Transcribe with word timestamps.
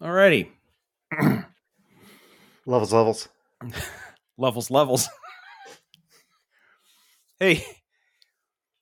Alrighty. 0.00 0.48
levels, 2.66 2.92
levels. 2.92 3.28
levels, 4.38 4.70
levels. 4.70 5.08
hey, 7.40 7.64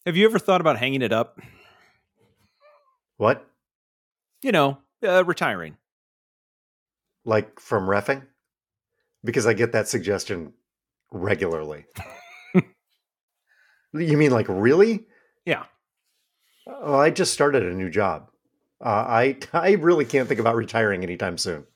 have 0.04 0.16
you 0.16 0.26
ever 0.26 0.38
thought 0.38 0.60
about 0.60 0.78
hanging 0.78 1.00
it 1.00 1.12
up? 1.12 1.40
What? 3.16 3.48
You 4.42 4.52
know, 4.52 4.78
uh, 5.02 5.24
retiring. 5.24 5.78
Like 7.24 7.58
from 7.60 7.86
refing? 7.86 8.26
Because 9.24 9.46
I 9.46 9.54
get 9.54 9.72
that 9.72 9.88
suggestion 9.88 10.52
regularly. 11.10 11.86
you 13.94 14.16
mean 14.18 14.32
like 14.32 14.46
really? 14.48 15.06
Yeah. 15.46 15.64
Oh, 16.66 16.96
I 16.96 17.08
just 17.10 17.32
started 17.32 17.62
a 17.62 17.74
new 17.74 17.88
job. 17.88 18.30
Uh, 18.80 18.88
I 18.88 19.38
I 19.52 19.72
really 19.72 20.04
can't 20.04 20.28
think 20.28 20.40
about 20.40 20.56
retiring 20.56 21.02
anytime 21.02 21.38
soon. 21.38 21.66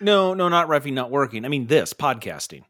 No, 0.00 0.32
no, 0.34 0.48
not 0.48 0.68
refing, 0.68 0.94
not 0.94 1.10
working. 1.10 1.44
I 1.44 1.48
mean 1.48 1.66
this 1.66 1.92
podcasting. 1.92 2.64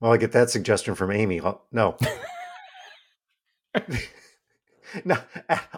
Well, 0.00 0.12
I 0.12 0.16
get 0.16 0.32
that 0.32 0.50
suggestion 0.50 0.94
from 0.94 1.10
Amy. 1.10 1.40
No. 1.72 1.96
no, 5.04 5.16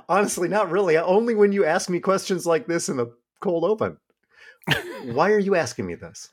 honestly, 0.08 0.48
not 0.48 0.70
really. 0.70 0.96
Only 0.96 1.34
when 1.34 1.52
you 1.52 1.64
ask 1.64 1.90
me 1.90 2.00
questions 2.00 2.46
like 2.46 2.66
this 2.66 2.88
in 2.88 2.96
the 2.96 3.12
cold 3.40 3.64
open. 3.64 3.98
Why 5.04 5.32
are 5.32 5.38
you 5.38 5.56
asking 5.56 5.86
me 5.86 5.96
this? 5.96 6.30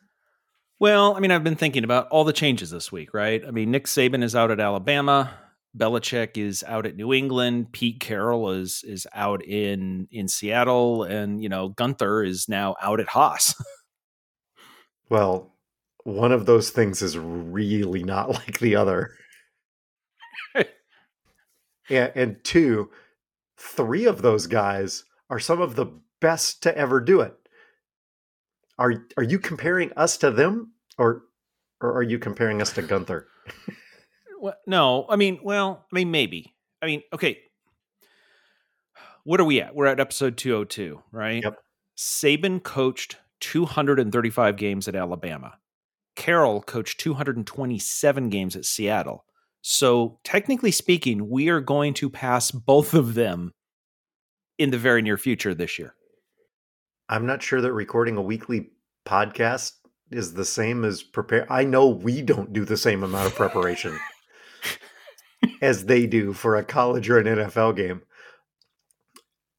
Well, 0.79 1.15
I 1.15 1.19
mean, 1.19 1.31
I've 1.31 1.43
been 1.43 1.55
thinking 1.55 1.83
about 1.83 2.07
all 2.09 2.23
the 2.23 2.31
changes 2.31 2.69
this 2.69 2.91
week, 2.91 3.13
right? 3.13 3.43
I 3.45 3.51
mean, 3.51 3.71
Nick 3.71 3.85
Saban 3.85 4.23
is 4.23 4.35
out 4.35 4.51
at 4.51 4.59
Alabama. 4.59 5.33
Belichick 5.77 6.37
is 6.37 6.63
out 6.67 6.85
at 6.85 6.95
New 6.95 7.13
England. 7.13 7.71
Pete 7.71 7.99
Carroll 7.99 8.51
is 8.51 8.83
is 8.83 9.05
out 9.13 9.43
in 9.45 10.07
in 10.11 10.27
Seattle, 10.27 11.03
and 11.03 11.41
you 11.41 11.49
know 11.49 11.69
Guenther 11.69 12.27
is 12.27 12.49
now 12.49 12.75
out 12.81 12.99
at 12.99 13.09
Haas. 13.09 13.53
well, 15.09 15.55
one 16.03 16.31
of 16.31 16.45
those 16.45 16.71
things 16.71 17.01
is 17.01 17.17
really 17.17 18.03
not 18.03 18.29
like 18.33 18.59
the 18.59 18.75
other. 18.75 19.11
yeah, 21.87 22.09
and 22.15 22.43
two, 22.43 22.89
three 23.57 24.05
of 24.05 24.21
those 24.21 24.47
guys 24.47 25.03
are 25.29 25.39
some 25.39 25.61
of 25.61 25.75
the 25.75 25.87
best 26.19 26.63
to 26.63 26.75
ever 26.75 26.99
do 26.99 27.21
it. 27.21 27.35
Are 28.79 29.05
are 29.17 29.23
you 29.23 29.37
comparing 29.37 29.93
us 29.93 30.17
to 30.17 30.31
them, 30.31 30.73
or 30.97 31.23
or 31.79 31.93
are 31.93 32.03
you 32.03 32.17
comparing 32.17 32.59
us 32.59 32.73
to 32.73 32.81
Guenther? 32.81 33.25
well, 34.39 34.55
no, 34.65 35.05
I 35.09 35.15
mean, 35.15 35.39
well, 35.43 35.85
I 35.91 35.95
mean, 35.95 36.11
maybe. 36.11 36.55
I 36.81 36.85
mean, 36.85 37.01
okay. 37.13 37.39
What 39.23 39.39
are 39.39 39.45
we 39.45 39.61
at? 39.61 39.75
We're 39.75 39.85
at 39.85 39.99
episode 39.99 40.37
202, 40.37 41.01
right? 41.11 41.43
Yep. 41.43 41.59
Saban 41.97 42.63
coached 42.63 43.17
235 43.41 44.55
games 44.55 44.87
at 44.87 44.95
Alabama. 44.95 45.57
Carroll 46.15 46.61
coached 46.61 46.99
227 46.99 48.29
games 48.29 48.55
at 48.55 48.65
Seattle. 48.65 49.25
So, 49.61 50.19
technically 50.23 50.71
speaking, 50.71 51.29
we 51.29 51.49
are 51.49 51.59
going 51.59 51.93
to 51.95 52.09
pass 52.09 52.51
both 52.51 52.93
of 52.93 53.13
them 53.13 53.51
in 54.57 54.71
the 54.71 54.77
very 54.77 55.01
near 55.01 55.17
future 55.17 55.53
this 55.53 55.77
year. 55.77 55.93
I'm 57.09 57.25
not 57.25 57.43
sure 57.43 57.59
that 57.61 57.73
recording 57.73 58.17
a 58.17 58.21
weekly 58.21 58.69
podcast 59.05 59.73
is 60.11 60.33
the 60.33 60.45
same 60.45 60.85
as 60.85 61.03
prepare. 61.03 61.51
I 61.51 61.63
know 61.65 61.87
we 61.87 62.21
don't 62.21 62.53
do 62.53 62.65
the 62.65 62.77
same 62.77 63.03
amount 63.03 63.27
of 63.27 63.35
preparation 63.35 63.97
as 65.61 65.85
they 65.85 66.05
do 66.05 66.33
for 66.33 66.55
a 66.55 66.63
college 66.63 67.09
or 67.09 67.19
an 67.19 67.25
NFL 67.25 67.75
game. 67.75 68.01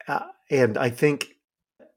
Uh, 0.08 0.26
and 0.50 0.76
I 0.76 0.90
think 0.90 1.28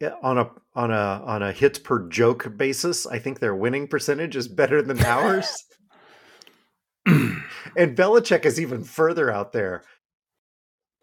uh, 0.01 0.11
on 0.21 0.37
a 0.37 0.51
on 0.75 0.91
a 0.91 1.21
on 1.25 1.43
a 1.43 1.51
hits 1.51 1.79
per 1.79 2.07
joke 2.09 2.57
basis, 2.57 3.05
I 3.05 3.19
think 3.19 3.39
their 3.39 3.55
winning 3.55 3.87
percentage 3.87 4.35
is 4.35 4.47
better 4.47 4.81
than 4.81 5.03
ours. 5.03 5.63
and 7.05 7.43
Belichick 7.97 8.45
is 8.45 8.59
even 8.59 8.83
further 8.83 9.31
out 9.31 9.51
there. 9.51 9.83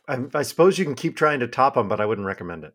I, 0.09 0.19
I 0.35 0.43
suppose 0.43 0.79
you 0.79 0.85
can 0.85 0.95
keep 0.95 1.17
trying 1.17 1.41
to 1.41 1.49
top 1.49 1.75
them, 1.75 1.89
but 1.89 2.01
I 2.01 2.07
wouldn't 2.07 2.27
recommend 2.27 2.65
it. 2.65 2.75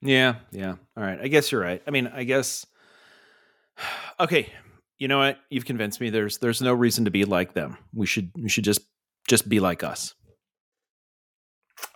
Yeah, 0.00 0.36
yeah. 0.52 0.76
All 0.96 1.02
right. 1.02 1.18
I 1.20 1.28
guess 1.28 1.50
you're 1.50 1.60
right. 1.60 1.82
I 1.86 1.90
mean, 1.90 2.06
I 2.06 2.24
guess 2.24 2.66
okay, 4.20 4.52
you 4.98 5.08
know 5.08 5.18
what? 5.18 5.38
You've 5.50 5.64
convinced 5.64 6.00
me 6.00 6.10
there's 6.10 6.38
there's 6.38 6.60
no 6.60 6.74
reason 6.74 7.04
to 7.04 7.10
be 7.10 7.24
like 7.24 7.54
them. 7.54 7.78
We 7.94 8.06
should 8.06 8.30
we 8.34 8.48
should 8.48 8.64
just 8.64 8.80
just 9.26 9.48
be 9.48 9.60
like 9.60 9.82
us. 9.82 10.14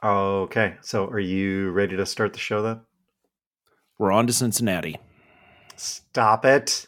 Okay. 0.03 0.77
So 0.81 1.07
are 1.07 1.19
you 1.19 1.71
ready 1.71 1.97
to 1.97 2.07
start 2.07 2.33
the 2.33 2.39
show 2.39 2.63
then? 2.63 2.81
We're 3.99 4.13
on 4.13 4.27
to 4.27 4.33
Cincinnati. 4.33 4.99
Stop 5.77 6.45
it. 6.45 6.87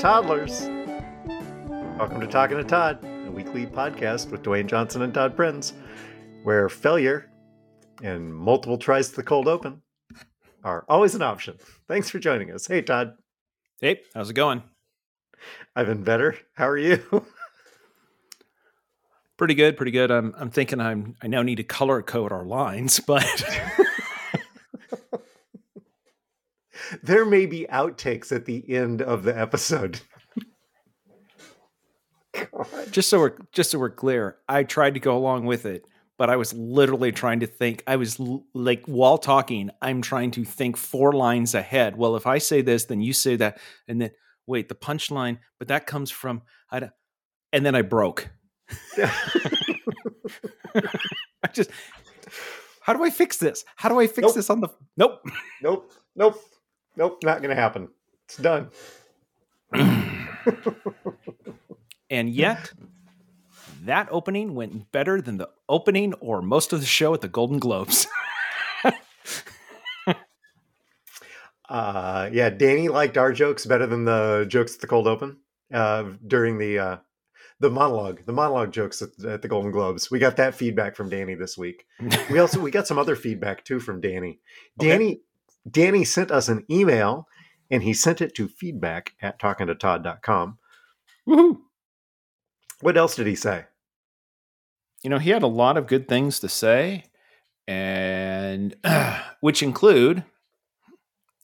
Toddlers. 0.00 0.62
Welcome 1.98 2.22
to 2.22 2.26
Talking 2.26 2.56
to 2.56 2.64
Todd, 2.64 3.04
a 3.04 3.30
weekly 3.30 3.66
podcast 3.66 4.30
with 4.30 4.42
Dewayne 4.42 4.66
Johnson 4.66 5.02
and 5.02 5.12
Todd 5.12 5.36
Prinz, 5.36 5.74
where 6.42 6.70
failure 6.70 7.30
and 8.02 8.34
multiple 8.34 8.78
tries 8.78 9.10
to 9.10 9.16
the 9.16 9.22
cold 9.22 9.46
open 9.46 9.82
are 10.64 10.86
always 10.88 11.14
an 11.14 11.20
option. 11.20 11.58
Thanks 11.86 12.08
for 12.08 12.18
joining 12.18 12.50
us. 12.50 12.66
Hey, 12.66 12.80
Todd. 12.80 13.12
Hey, 13.78 14.00
how's 14.14 14.30
it 14.30 14.34
going? 14.34 14.62
I've 15.76 15.88
been 15.88 16.02
better. 16.02 16.34
How 16.54 16.68
are 16.68 16.78
you? 16.78 17.26
pretty 19.36 19.52
good, 19.52 19.76
pretty 19.76 19.92
good. 19.92 20.10
I'm 20.10 20.34
I'm 20.38 20.48
thinking 20.48 20.80
I'm 20.80 21.14
I 21.20 21.26
now 21.26 21.42
need 21.42 21.56
to 21.56 21.64
color 21.64 22.00
code 22.00 22.32
our 22.32 22.46
lines, 22.46 23.00
but 23.06 23.44
there 27.02 27.24
may 27.24 27.46
be 27.46 27.66
outtakes 27.70 28.32
at 28.32 28.44
the 28.46 28.64
end 28.68 29.02
of 29.02 29.22
the 29.22 29.38
episode. 29.38 30.00
just 32.90 33.08
so 33.08 33.18
we're 33.18 33.36
just 33.52 33.70
so 33.70 33.78
we're 33.78 33.90
clear, 33.90 34.36
I 34.48 34.62
tried 34.64 34.94
to 34.94 35.00
go 35.00 35.16
along 35.16 35.46
with 35.46 35.66
it, 35.66 35.84
but 36.18 36.30
I 36.30 36.36
was 36.36 36.52
literally 36.52 37.12
trying 37.12 37.40
to 37.40 37.46
think. 37.46 37.82
I 37.86 37.96
was 37.96 38.20
l- 38.20 38.44
like 38.54 38.84
while 38.86 39.18
talking, 39.18 39.70
I'm 39.82 40.02
trying 40.02 40.30
to 40.32 40.44
think 40.44 40.76
four 40.76 41.12
lines 41.12 41.54
ahead. 41.54 41.96
Well, 41.96 42.16
if 42.16 42.26
I 42.26 42.38
say 42.38 42.62
this, 42.62 42.84
then 42.84 43.00
you 43.00 43.12
say 43.12 43.36
that, 43.36 43.58
and 43.88 44.00
then 44.00 44.10
wait, 44.46 44.68
the 44.68 44.74
punchline, 44.74 45.38
but 45.58 45.68
that 45.68 45.86
comes 45.86 46.10
from 46.10 46.42
I 46.70 46.80
don't, 46.80 46.92
and 47.52 47.64
then 47.66 47.74
I 47.74 47.82
broke. 47.82 48.28
I 51.42 51.48
just 51.52 51.70
how 52.82 52.92
do 52.92 53.04
I 53.04 53.10
fix 53.10 53.36
this? 53.36 53.64
How 53.76 53.88
do 53.88 54.00
I 54.00 54.06
fix 54.06 54.22
nope. 54.26 54.34
this 54.34 54.50
on 54.50 54.60
the 54.60 54.68
Nope. 54.96 55.20
Nope. 55.62 55.92
Nope. 56.16 56.40
Nope, 57.00 57.24
not 57.24 57.40
gonna 57.40 57.54
happen. 57.54 57.88
It's 58.26 58.36
done. 58.36 58.68
and 62.10 62.28
yet 62.28 62.74
that 63.84 64.08
opening 64.10 64.54
went 64.54 64.92
better 64.92 65.22
than 65.22 65.38
the 65.38 65.48
opening 65.66 66.12
or 66.20 66.42
most 66.42 66.74
of 66.74 66.80
the 66.80 66.86
show 66.86 67.14
at 67.14 67.22
the 67.22 67.28
Golden 67.28 67.58
Globes. 67.58 68.06
uh, 71.70 72.28
yeah, 72.30 72.50
Danny 72.50 72.88
liked 72.88 73.16
our 73.16 73.32
jokes 73.32 73.64
better 73.64 73.86
than 73.86 74.04
the 74.04 74.44
jokes 74.46 74.74
at 74.74 74.82
the 74.82 74.86
cold 74.86 75.06
open 75.08 75.38
uh, 75.72 76.04
during 76.26 76.58
the 76.58 76.78
uh, 76.78 76.98
the 77.60 77.70
monologue, 77.70 78.26
the 78.26 78.34
monologue 78.34 78.72
jokes 78.72 79.00
at, 79.00 79.24
at, 79.24 79.40
the 79.40 79.48
Golden 79.48 79.70
Globes. 79.70 80.10
We 80.10 80.18
got 80.18 80.36
that 80.36 80.54
feedback 80.54 80.96
from 80.96 81.08
Danny 81.08 81.34
this 81.34 81.56
week. 81.56 81.86
we 82.30 82.38
also 82.38 82.60
we 82.60 82.70
got 82.70 82.86
some 82.86 82.98
other 82.98 83.16
feedback 83.16 83.64
too 83.64 83.80
from 83.80 84.02
Danny. 84.02 84.40
Danny 84.78 84.90
okay. 84.90 84.98
Danny 84.98 85.20
sent 86.04 86.30
us 86.30 86.48
an 86.48 86.64
email 86.70 87.26
and 87.70 87.82
he 87.82 87.94
sent 87.94 88.20
it 88.20 88.34
to 88.34 88.48
feedback 88.48 89.12
at 89.22 89.38
talkingtotodd.com. 89.40 90.58
Woohoo! 91.28 91.58
What 92.80 92.96
else 92.96 93.14
did 93.14 93.26
he 93.26 93.36
say? 93.36 93.66
You 95.02 95.10
know, 95.10 95.18
he 95.18 95.30
had 95.30 95.42
a 95.42 95.48
lot 95.48 95.76
of 95.76 95.86
good 95.86 96.08
things 96.08 96.40
to 96.40 96.48
say, 96.48 97.04
and 97.66 98.74
uh, 98.84 99.22
which 99.40 99.62
include, 99.62 100.24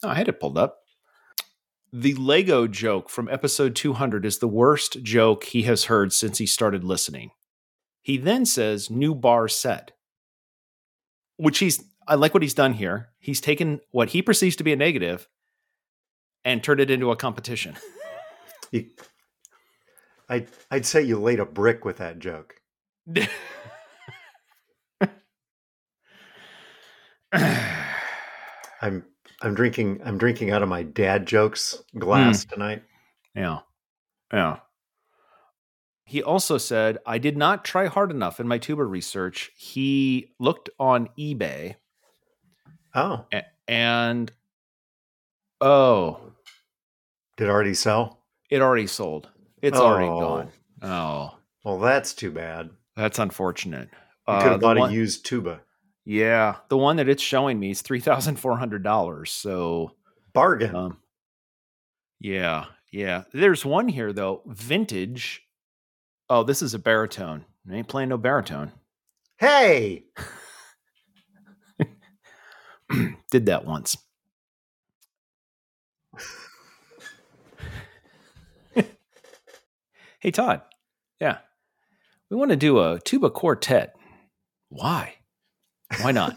oh, 0.03 0.09
I 0.09 0.15
had 0.15 0.27
it 0.27 0.39
pulled 0.39 0.57
up. 0.57 0.79
The 1.93 2.13
Lego 2.15 2.67
joke 2.67 3.09
from 3.09 3.29
episode 3.29 3.75
200 3.75 4.25
is 4.25 4.39
the 4.39 4.47
worst 4.47 5.01
joke 5.03 5.45
he 5.45 5.63
has 5.63 5.85
heard 5.85 6.11
since 6.11 6.37
he 6.37 6.45
started 6.45 6.83
listening. 6.83 7.31
He 8.01 8.17
then 8.17 8.45
says, 8.45 8.89
new 8.89 9.15
bar 9.15 9.47
set, 9.47 9.91
which 11.37 11.59
he's, 11.59 11.83
I 12.07 12.15
like 12.15 12.33
what 12.33 12.43
he's 12.43 12.53
done 12.53 12.73
here. 12.73 13.09
He's 13.27 13.41
taken 13.41 13.81
what 13.91 14.11
he 14.11 14.21
perceives 14.21 14.55
to 14.55 14.63
be 14.63 14.71
a 14.71 14.77
negative 14.77 15.27
and 16.45 16.63
turned 16.63 16.79
it 16.79 16.89
into 16.89 17.11
a 17.11 17.17
competition. 17.17 17.75
I'd, 20.29 20.47
I'd 20.71 20.85
say 20.85 21.01
you 21.01 21.19
laid 21.19 21.41
a 21.41 21.45
brick 21.45 21.83
with 21.83 21.97
that 21.97 22.19
joke. 22.19 22.55
I'm 28.81 29.03
I'm 29.41 29.55
drinking 29.55 29.99
I'm 30.05 30.17
drinking 30.17 30.51
out 30.51 30.63
of 30.63 30.69
my 30.69 30.83
dad 30.83 31.25
jokes 31.25 31.83
glass 31.99 32.45
hmm. 32.45 32.53
tonight. 32.53 32.83
yeah. 33.35 33.59
Yeah. 34.31 34.59
He 36.05 36.23
also 36.23 36.57
said, 36.57 36.99
I 37.05 37.17
did 37.17 37.35
not 37.35 37.65
try 37.65 37.87
hard 37.87 38.09
enough 38.09 38.39
in 38.39 38.47
my 38.47 38.57
tuba 38.57 38.85
research. 38.85 39.51
He 39.57 40.31
looked 40.39 40.69
on 40.79 41.09
eBay 41.19 41.75
Oh, 42.97 43.25
a- 43.31 43.45
and 43.67 44.31
oh, 45.61 46.19
did 47.37 47.45
it 47.47 47.49
already 47.49 47.73
sell? 47.73 48.23
it 48.49 48.61
already 48.61 48.87
sold. 48.87 49.29
It's 49.61 49.77
already 49.77 50.07
Oh. 50.07 50.19
gone. 50.19 50.51
Oh, 50.81 51.37
Well, 51.63 51.79
that's 51.79 52.13
too 52.13 52.31
bad. 52.31 52.69
that's 52.95 53.19
unfortunate. 53.19 53.89
You 54.27 54.33
Uh, 54.33 54.41
could 54.41 54.51
have 54.53 54.59
the 54.61 54.65
bought 54.65 54.77
one- 54.77 54.89
a 54.89 54.93
used 54.93 55.25
tuba. 55.25 55.61
Yeah, 56.05 56.57
the 56.69 56.77
one 56.77 56.95
that 56.97 57.09
it's 57.09 57.21
showing 57.21 57.59
me 57.59 57.71
is 57.71 57.81
three 57.81 57.99
thousand 57.99 58.37
four 58.39 58.57
hundred 58.57 58.81
dollars. 58.83 59.31
So, 59.31 59.95
Bargain. 60.33 60.73
um, 60.75 60.97
yeah, 62.19 62.65
yeah. 62.91 63.25
There's 63.33 63.65
one 63.65 63.89
here 63.89 64.13
though, 64.13 64.41
vintage. 64.45 65.43
Oh, 66.29 66.43
this 66.43 66.61
is 66.61 66.73
a 66.73 66.79
baritone. 66.79 67.45
I 67.69 67.75
ain't 67.75 67.87
playing 67.89 68.09
no 68.09 68.17
baritone. 68.17 68.71
hey, 69.39 70.05
Did 73.31 73.45
that 73.47 73.65
once. 73.65 73.97
hey 80.19 80.31
Todd, 80.31 80.61
yeah, 81.19 81.39
we 82.29 82.37
want 82.37 82.51
to 82.51 82.57
do 82.57 82.79
a 82.79 82.99
tuba 83.03 83.29
quartet. 83.29 83.95
Why? 84.69 85.15
Why 86.01 86.11
not? 86.11 86.35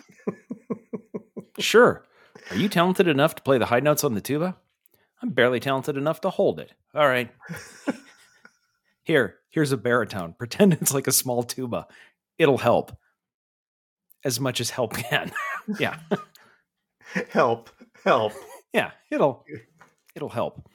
sure. 1.59 2.05
Are 2.51 2.57
you 2.57 2.69
talented 2.69 3.09
enough 3.09 3.35
to 3.37 3.43
play 3.43 3.59
the 3.59 3.67
high 3.67 3.81
notes 3.81 4.05
on 4.05 4.15
the 4.15 4.21
tuba? 4.21 4.57
I'm 5.23 5.31
barely 5.31 5.61
talented 5.61 5.97
enough 5.97 6.21
to 6.23 6.31
hold 6.31 6.61
it. 6.61 6.73
All 6.95 7.07
right. 7.07 7.31
Here, 9.03 9.39
here's 9.49 9.73
a 9.73 9.77
baritone. 9.77 10.35
Pretend 10.39 10.75
it's 10.75 10.95
like 10.95 11.07
a 11.07 11.13
small 11.13 11.43
tuba. 11.43 11.87
It'll 12.39 12.59
help. 12.59 12.97
As 14.25 14.39
much 14.39 14.61
as 14.61 14.71
help 14.71 14.95
can. 14.95 15.33
yeah. 15.79 15.99
help, 17.31 17.71
help. 18.05 18.33
Yeah, 18.73 18.91
it'll 19.11 19.45
it'll 20.15 20.29
help. 20.29 20.69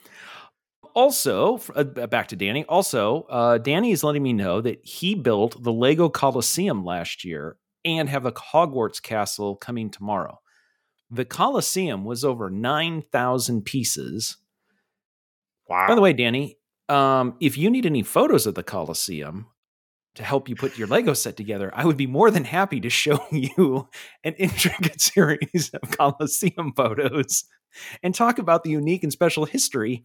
Also, 0.94 1.60
uh, 1.76 1.84
back 1.84 2.30
to 2.30 2.36
Danny. 2.38 2.64
Also, 2.66 3.24
uh, 3.24 3.58
Danny 3.58 3.92
is 3.92 4.04
letting 4.04 4.24
me 4.24 4.32
know 4.32 4.62
that 4.62 4.80
he 4.86 5.14
built 5.14 5.62
the 5.62 5.74
Lego 5.74 6.08
Coliseum 6.08 6.86
last 6.86 7.26
year 7.26 7.58
and 7.84 8.08
have 8.08 8.24
the 8.24 8.32
Hogwarts 8.32 9.02
Castle 9.02 9.58
coming 9.58 9.90
tomorrow. 9.90 10.40
The 11.12 11.26
Coliseum 11.26 12.06
was 12.06 12.24
over 12.24 12.50
nine 12.50 13.02
thousand 13.12 13.66
pieces. 13.66 14.38
Wow. 15.68 15.88
By 15.88 15.96
the 15.96 16.02
way, 16.02 16.14
Danny, 16.14 16.58
um, 16.90 17.36
if 17.42 17.58
you 17.58 17.70
need 17.70 17.86
any 17.86 18.04
photos 18.04 18.46
of 18.46 18.56
the 18.56 18.64
Coliseum 18.64 19.48
to 20.16 20.24
help 20.24 20.50
you 20.50 20.56
put 20.56 20.78
your 20.78 20.88
Lego 20.88 21.14
set 21.14 21.38
together, 21.38 21.72
I 21.74 21.86
would 21.86 21.98
be 21.98 22.08
more 22.08 22.32
than 22.32 22.46
happy 22.46 22.80
to 22.82 22.90
show 22.90 23.20
you 23.32 23.90
an 24.24 24.34
intricate 24.34 25.02
series 25.02 25.72
of 25.74 25.98
Coliseum 25.98 26.74
photos 26.76 27.44
and 28.02 28.16
talk 28.16 28.40
about 28.40 28.64
the 28.64 28.70
unique 28.70 29.04
and 29.04 29.12
special 29.12 29.46
history. 29.46 30.04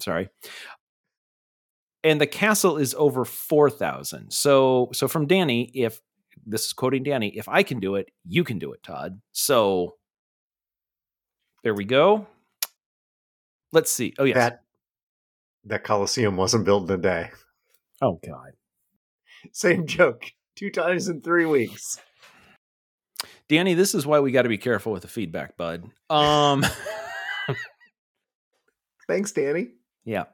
Sorry. 0.00 0.28
And 2.02 2.20
the 2.20 2.26
castle 2.26 2.76
is 2.76 2.94
over 2.98 3.24
4,000. 3.24 4.30
So, 4.30 4.90
so 4.92 5.08
from 5.08 5.26
Danny, 5.26 5.70
if 5.74 6.00
this 6.44 6.66
is 6.66 6.72
quoting 6.72 7.02
Danny, 7.02 7.28
if 7.28 7.48
I 7.48 7.62
can 7.62 7.80
do 7.80 7.94
it, 7.94 8.10
you 8.26 8.44
can 8.44 8.58
do 8.58 8.72
it, 8.72 8.82
Todd. 8.82 9.20
So 9.32 9.96
there 11.62 11.74
we 11.74 11.84
go. 11.84 12.26
Let's 13.72 13.90
see. 13.90 14.12
Oh, 14.18 14.24
yes. 14.24 14.36
that 14.36 14.60
that 15.64 15.82
Coliseum 15.82 16.36
wasn't 16.36 16.66
built 16.66 16.90
in 16.90 16.94
a 16.98 17.02
day. 17.02 17.30
oh, 18.02 18.20
God. 18.24 18.52
Same 19.52 19.86
joke 19.86 20.24
two 20.56 20.70
times 20.70 21.08
in 21.08 21.20
three 21.20 21.46
weeks. 21.46 21.98
Danny, 23.48 23.74
this 23.74 23.94
is 23.94 24.06
why 24.06 24.20
we 24.20 24.32
got 24.32 24.42
to 24.42 24.48
be 24.48 24.58
careful 24.58 24.92
with 24.92 25.02
the 25.02 25.08
feedback, 25.08 25.56
bud. 25.56 25.84
Um, 26.10 26.64
Thanks, 29.08 29.32
Danny. 29.32 29.68
yeah. 30.04 30.24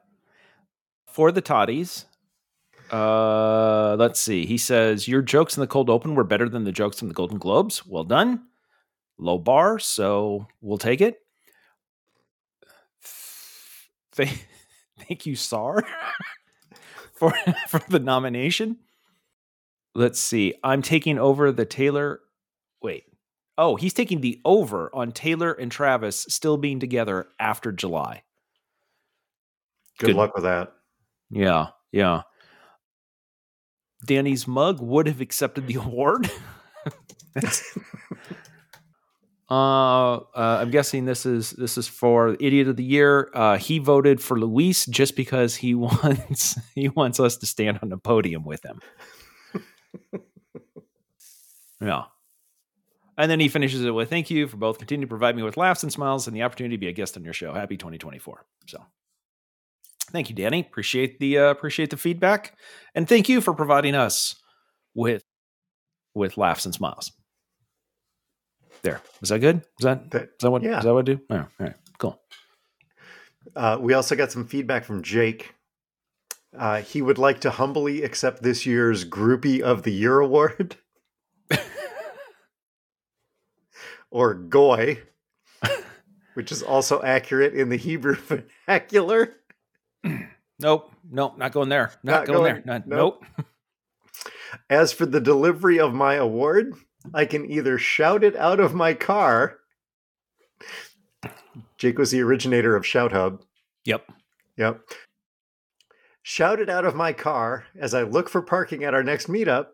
For 1.07 1.31
the 1.33 1.41
toddies, 1.41 2.05
uh, 2.89 3.97
let's 3.99 4.21
see. 4.21 4.45
He 4.45 4.57
says 4.57 5.09
your 5.09 5.21
jokes 5.21 5.57
in 5.57 5.61
the 5.61 5.67
cold 5.67 5.89
open 5.89 6.15
were 6.15 6.23
better 6.23 6.47
than 6.47 6.63
the 6.63 6.71
jokes 6.71 7.01
in 7.01 7.09
the 7.09 7.13
Golden 7.13 7.37
Globes. 7.37 7.85
Well 7.85 8.05
done. 8.05 8.43
Low 9.17 9.37
bar, 9.37 9.77
so 9.77 10.47
we'll 10.61 10.77
take 10.77 11.01
it. 11.01 11.17
Thank, 14.13 14.47
thank 14.99 15.25
you, 15.25 15.35
Sar, 15.35 15.83
for 17.13 17.33
for 17.67 17.81
the 17.89 17.99
nomination. 17.99 18.77
Let's 19.93 20.19
see. 20.19 20.53
I'm 20.63 20.81
taking 20.81 21.19
over 21.19 21.51
the 21.51 21.65
Taylor. 21.65 22.21
Wait. 22.81 23.03
Oh, 23.57 23.75
he's 23.75 23.93
taking 23.93 24.21
the 24.21 24.39
over 24.45 24.89
on 24.93 25.11
Taylor 25.11 25.51
and 25.51 25.71
Travis 25.71 26.25
still 26.29 26.57
being 26.57 26.79
together 26.79 27.27
after 27.39 27.71
July. 27.71 28.23
Good, 29.99 30.07
Good. 30.07 30.15
luck 30.15 30.33
with 30.33 30.45
that. 30.45 30.73
Yeah, 31.29 31.67
yeah. 31.91 32.21
Danny's 34.05 34.47
mug 34.47 34.81
would 34.81 35.07
have 35.07 35.21
accepted 35.21 35.67
the 35.67 35.75
award. 35.85 36.29
Uh, 39.51 40.15
uh, 40.15 40.59
I'm 40.61 40.71
guessing 40.71 41.03
this 41.03 41.25
is 41.25 41.51
this 41.51 41.77
is 41.77 41.85
for 41.85 42.37
idiot 42.39 42.69
of 42.69 42.77
the 42.77 42.85
year. 42.85 43.29
Uh, 43.33 43.57
he 43.57 43.79
voted 43.79 44.21
for 44.21 44.39
Luis 44.39 44.85
just 44.85 45.17
because 45.17 45.57
he 45.57 45.75
wants 45.75 46.57
he 46.73 46.87
wants 46.87 47.19
us 47.19 47.35
to 47.37 47.45
stand 47.45 47.79
on 47.83 47.89
the 47.89 47.97
podium 47.97 48.45
with 48.45 48.63
him. 48.63 48.79
yeah. 51.81 52.03
And 53.17 53.29
then 53.29 53.39
he 53.39 53.49
finishes 53.49 53.83
it 53.83 53.91
with 53.91 54.09
thank 54.09 54.31
you 54.31 54.47
for 54.47 54.57
both 54.57 54.77
continuing 54.79 55.07
to 55.07 55.09
provide 55.09 55.35
me 55.35 55.43
with 55.43 55.57
laughs 55.57 55.83
and 55.83 55.91
smiles 55.91 56.27
and 56.27 56.35
the 56.35 56.41
opportunity 56.43 56.75
to 56.75 56.79
be 56.79 56.87
a 56.87 56.91
guest 56.93 57.17
on 57.17 57.23
your 57.23 57.33
show. 57.33 57.53
Happy 57.53 57.77
2024. 57.77 58.45
So 58.67 58.83
thank 60.11 60.29
you, 60.29 60.35
Danny. 60.35 60.61
Appreciate 60.61 61.19
the 61.19 61.37
uh, 61.37 61.45
appreciate 61.49 61.89
the 61.89 61.97
feedback, 61.97 62.57
and 62.95 63.07
thank 63.07 63.29
you 63.29 63.41
for 63.41 63.53
providing 63.53 63.95
us 63.95 64.35
with 64.95 65.23
with 66.15 66.37
laughs 66.37 66.65
and 66.65 66.73
smiles. 66.73 67.11
There 68.81 69.01
was 69.19 69.29
that 69.29 69.39
good? 69.39 69.57
Is 69.79 69.83
that 69.83 70.09
That- 70.11 70.23
is 70.23 70.29
that 70.41 70.51
what 70.51 70.63
yeah. 70.63 70.79
is 70.79 70.83
that 70.85 70.93
what 70.93 71.07
I 71.09 71.13
do? 71.13 71.19
Oh, 71.29 71.35
all 71.37 71.47
right, 71.59 71.75
cool. 71.99 72.19
Uh, 73.55 73.77
we 73.79 73.93
also 73.93 74.15
got 74.15 74.31
some 74.31 74.45
feedback 74.47 74.83
from 74.85 75.03
Jake. 75.03 75.53
Uh, 76.57 76.81
he 76.81 77.01
would 77.01 77.17
like 77.17 77.39
to 77.41 77.49
humbly 77.49 78.03
accept 78.03 78.43
this 78.43 78.65
year's 78.65 79.05
Groupie 79.05 79.61
of 79.61 79.83
the 79.83 79.91
Year 79.91 80.19
award, 80.19 80.75
or 84.11 84.33
Goy, 84.33 84.99
which 86.33 86.51
is 86.51 86.61
also 86.61 87.01
accurate 87.01 87.53
in 87.53 87.69
the 87.69 87.77
Hebrew 87.77 88.15
vernacular. 88.15 89.35
Nope, 90.59 90.91
nope, 91.09 91.39
not 91.39 91.53
going 91.53 91.69
there. 91.69 91.91
Not, 92.03 92.11
Not 92.19 92.27
going, 92.27 92.37
going- 92.37 92.53
there. 92.53 92.61
Not, 92.65 92.87
nope. 92.87 93.23
nope. 93.35 93.47
As 94.69 94.93
for 94.93 95.07
the 95.07 95.19
delivery 95.19 95.79
of 95.79 95.91
my 95.91 96.13
award, 96.13 96.75
I 97.15 97.25
can 97.25 97.49
either 97.49 97.79
shout 97.79 98.23
it 98.23 98.35
out 98.35 98.59
of 98.59 98.75
my 98.75 98.93
car. 98.93 99.57
Jake 101.79 101.97
was 101.97 102.11
the 102.11 102.21
originator 102.21 102.75
of 102.75 102.85
Shout 102.85 103.11
Hub. 103.11 103.41
Yep. 103.85 104.11
Yep. 104.57 104.81
Shout 106.23 106.59
it 106.59 106.69
out 106.69 106.85
of 106.85 106.95
my 106.95 107.13
car 107.13 107.65
as 107.79 107.93
I 107.93 108.03
look 108.03 108.29
for 108.29 108.41
parking 108.41 108.83
at 108.83 108.93
our 108.93 109.03
next 109.03 109.27
meetup. 109.27 109.67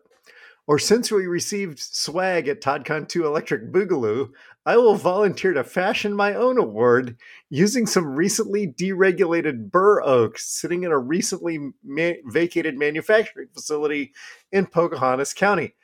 Or 0.66 0.78
since 0.78 1.10
we 1.10 1.26
received 1.26 1.78
swag 1.78 2.46
at 2.46 2.60
ToddCon 2.60 3.08
2 3.08 3.24
Electric 3.24 3.72
Boogaloo, 3.72 4.28
I 4.66 4.76
will 4.76 4.96
volunteer 4.96 5.54
to 5.54 5.64
fashion 5.64 6.14
my 6.14 6.34
own 6.34 6.58
award 6.58 7.16
using 7.48 7.86
some 7.86 8.04
recently 8.04 8.66
deregulated 8.66 9.70
bur 9.70 10.02
oak 10.02 10.38
sitting 10.38 10.82
in 10.82 10.90
a 10.92 10.98
recently 10.98 11.70
ma- 11.82 12.20
vacated 12.26 12.76
manufacturing 12.76 13.48
facility 13.54 14.12
in 14.52 14.66
Pocahontas 14.66 15.32
County. 15.32 15.74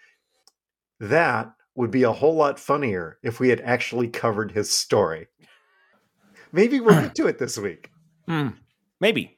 That 1.01 1.51
would 1.75 1.91
be 1.91 2.03
a 2.03 2.13
whole 2.13 2.35
lot 2.35 2.61
funnier 2.61 3.19
if 3.23 3.41
we 3.41 3.49
had 3.49 3.63
actually 3.63 4.09
covered 4.09 4.53
his 4.53 4.71
story. 4.71 5.29
Maybe 6.53 6.79
we'll 6.79 7.01
get 7.01 7.15
to 7.17 7.27
it 7.27 7.39
this 7.39 7.57
week. 7.57 7.91
Hmm. 8.29 8.49
Maybe. 9.01 9.34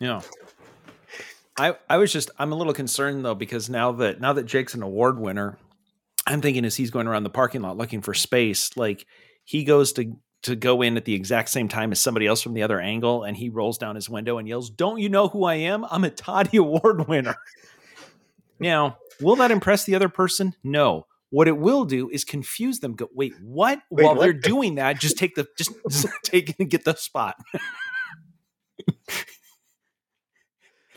Yeah. 0.00 0.20
I 1.58 1.76
I 1.88 1.96
was 1.96 2.12
just 2.12 2.30
I'm 2.38 2.52
a 2.52 2.54
little 2.54 2.72
concerned 2.72 3.24
though 3.24 3.34
because 3.34 3.68
now 3.68 3.92
that 3.92 4.20
now 4.20 4.32
that 4.32 4.46
Jake's 4.46 4.74
an 4.74 4.82
award 4.82 5.18
winner, 5.18 5.58
I'm 6.26 6.40
thinking 6.40 6.64
as 6.64 6.76
he's 6.76 6.90
going 6.90 7.06
around 7.06 7.24
the 7.24 7.30
parking 7.30 7.62
lot 7.62 7.76
looking 7.76 8.00
for 8.00 8.14
space, 8.14 8.76
like 8.76 9.06
he 9.44 9.64
goes 9.64 9.92
to 9.94 10.16
to 10.42 10.54
go 10.54 10.82
in 10.82 10.96
at 10.96 11.04
the 11.04 11.14
exact 11.14 11.48
same 11.48 11.68
time 11.68 11.90
as 11.90 12.00
somebody 12.00 12.26
else 12.26 12.42
from 12.42 12.54
the 12.54 12.62
other 12.62 12.80
angle, 12.80 13.24
and 13.24 13.36
he 13.36 13.48
rolls 13.48 13.76
down 13.76 13.96
his 13.96 14.08
window 14.08 14.38
and 14.38 14.46
yells, 14.46 14.70
"Don't 14.70 15.00
you 15.00 15.08
know 15.08 15.26
who 15.28 15.44
I 15.44 15.54
am? 15.54 15.84
I'm 15.90 16.04
a 16.04 16.10
Toddy 16.10 16.56
Award 16.58 17.08
winner." 17.08 17.36
Now, 18.60 18.98
will 19.20 19.36
that 19.36 19.50
impress 19.50 19.84
the 19.84 19.94
other 19.94 20.08
person? 20.08 20.54
No. 20.62 21.06
What 21.30 21.48
it 21.48 21.58
will 21.58 21.84
do 21.84 22.08
is 22.08 22.24
confuse 22.24 22.80
them. 22.80 22.94
Go, 22.94 23.08
wait, 23.14 23.34
what? 23.42 23.80
Wait, 23.90 24.04
While 24.04 24.14
what? 24.14 24.22
they're 24.22 24.32
doing 24.32 24.76
that, 24.76 24.98
just 24.98 25.18
take 25.18 25.34
the 25.34 25.46
just, 25.58 25.72
just 25.88 26.06
take 26.22 26.58
and 26.58 26.70
get 26.70 26.84
the 26.84 26.94
spot. 26.94 27.36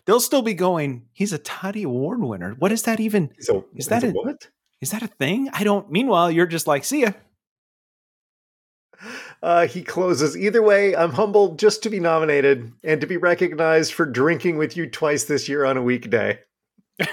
They'll 0.06 0.20
still 0.20 0.42
be 0.42 0.54
going. 0.54 1.06
He's 1.14 1.32
a 1.34 1.38
Toddy 1.38 1.84
Award 1.84 2.22
winner. 2.22 2.56
What 2.58 2.72
is 2.72 2.84
that 2.84 3.00
even? 3.00 3.32
So 3.40 3.66
Is 3.76 3.88
that 3.88 4.04
a 4.04 4.08
a- 4.10 4.12
what? 4.12 4.48
Is 4.82 4.92
that 4.92 5.04
a 5.04 5.08
thing? 5.08 5.50
I 5.54 5.64
don't. 5.64 5.92
Meanwhile, 5.92 6.32
you're 6.32 6.48
just 6.48 6.66
like, 6.68 6.84
see 6.84 7.02
ya. 7.02 7.12
Uh, 9.44 9.66
he 9.68 9.84
closes. 9.84 10.38
Either 10.38 10.62
way, 10.62 10.96
I'm 10.96 11.12
humbled 11.12 11.58
just 11.60 11.84
to 11.84 11.90
be 11.90 12.00
nominated 12.00 12.72
and 12.84 13.02
to 13.02 13.08
be 13.08 13.18
recognized 13.18 13.94
for 13.94 14.06
drinking 14.06 14.58
with 14.58 14.78
you 14.78 14.88
twice 14.90 15.24
this 15.26 15.48
year 15.50 15.66
on 15.66 15.78
a 15.78 15.82
weekday. 15.82 16.40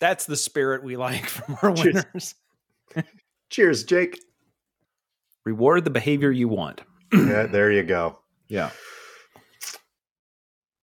That's 0.00 0.26
the 0.26 0.36
spirit 0.36 0.84
we 0.84 0.96
like 0.96 1.26
from 1.26 1.56
our 1.62 1.74
Cheers. 1.74 2.04
winners. 2.14 2.34
Cheers, 3.50 3.84
Jake. 3.84 4.20
Reward 5.44 5.84
the 5.84 5.90
behavior 5.90 6.30
you 6.30 6.48
want. 6.48 6.82
yeah, 7.12 7.46
there 7.46 7.72
you 7.72 7.82
go. 7.82 8.18
Yeah. 8.48 8.70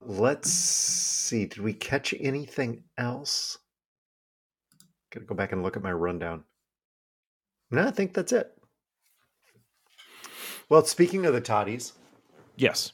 Let's 0.05 0.49
see. 0.51 1.45
Did 1.45 1.59
we 1.59 1.73
catch 1.73 2.13
anything 2.19 2.83
else? 2.97 3.57
Gotta 5.11 5.25
go 5.25 5.35
back 5.35 5.51
and 5.51 5.63
look 5.63 5.77
at 5.77 5.83
my 5.83 5.91
rundown. 5.91 6.43
No, 7.71 7.87
I 7.87 7.91
think 7.91 8.13
that's 8.13 8.31
it. 8.31 8.51
Well, 10.69 10.83
speaking 10.85 11.25
of 11.25 11.33
the 11.33 11.41
toddies, 11.41 11.93
Yes. 12.55 12.91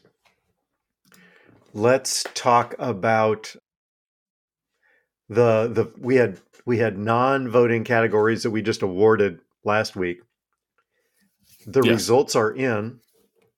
let's 1.73 2.25
talk 2.33 2.75
about 2.79 3.55
the 5.29 5.67
the 5.67 5.91
we 5.99 6.15
had 6.15 6.39
we 6.65 6.77
had 6.77 6.97
non-voting 6.97 7.83
categories 7.83 8.43
that 8.43 8.51
we 8.51 8.61
just 8.61 8.81
awarded 8.81 9.39
last 9.63 9.95
week. 9.95 10.21
The 11.65 11.81
Yes. 11.81 11.93
results 11.93 12.35
are 12.35 12.51
in. 12.51 12.99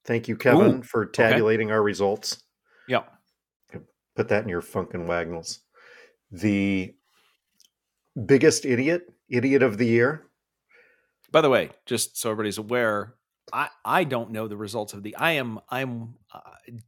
Thank 0.05 0.27
you, 0.27 0.35
Kevin, 0.35 0.79
Ooh, 0.79 0.83
for 0.83 1.05
tabulating 1.05 1.71
our 1.71 1.81
results. 1.81 2.43
Put 4.15 4.29
that 4.29 4.43
in 4.43 4.49
your 4.49 4.61
Funk 4.61 4.91
& 4.91 4.93
Wagnalls. 4.93 5.59
The 6.31 6.93
biggest 8.25 8.65
idiot, 8.65 9.03
idiot 9.29 9.63
of 9.63 9.77
the 9.77 9.85
year. 9.85 10.27
By 11.31 11.41
the 11.41 11.49
way, 11.49 11.69
just 11.85 12.17
so 12.17 12.31
everybody's 12.31 12.57
aware, 12.57 13.15
I 13.53 13.69
I 13.85 14.03
don't 14.03 14.31
know 14.31 14.47
the 14.47 14.57
results 14.57 14.93
of 14.93 15.03
the. 15.03 15.15
I 15.15 15.33
am 15.33 15.59
I'm. 15.69 16.15
Uh, 16.33 16.39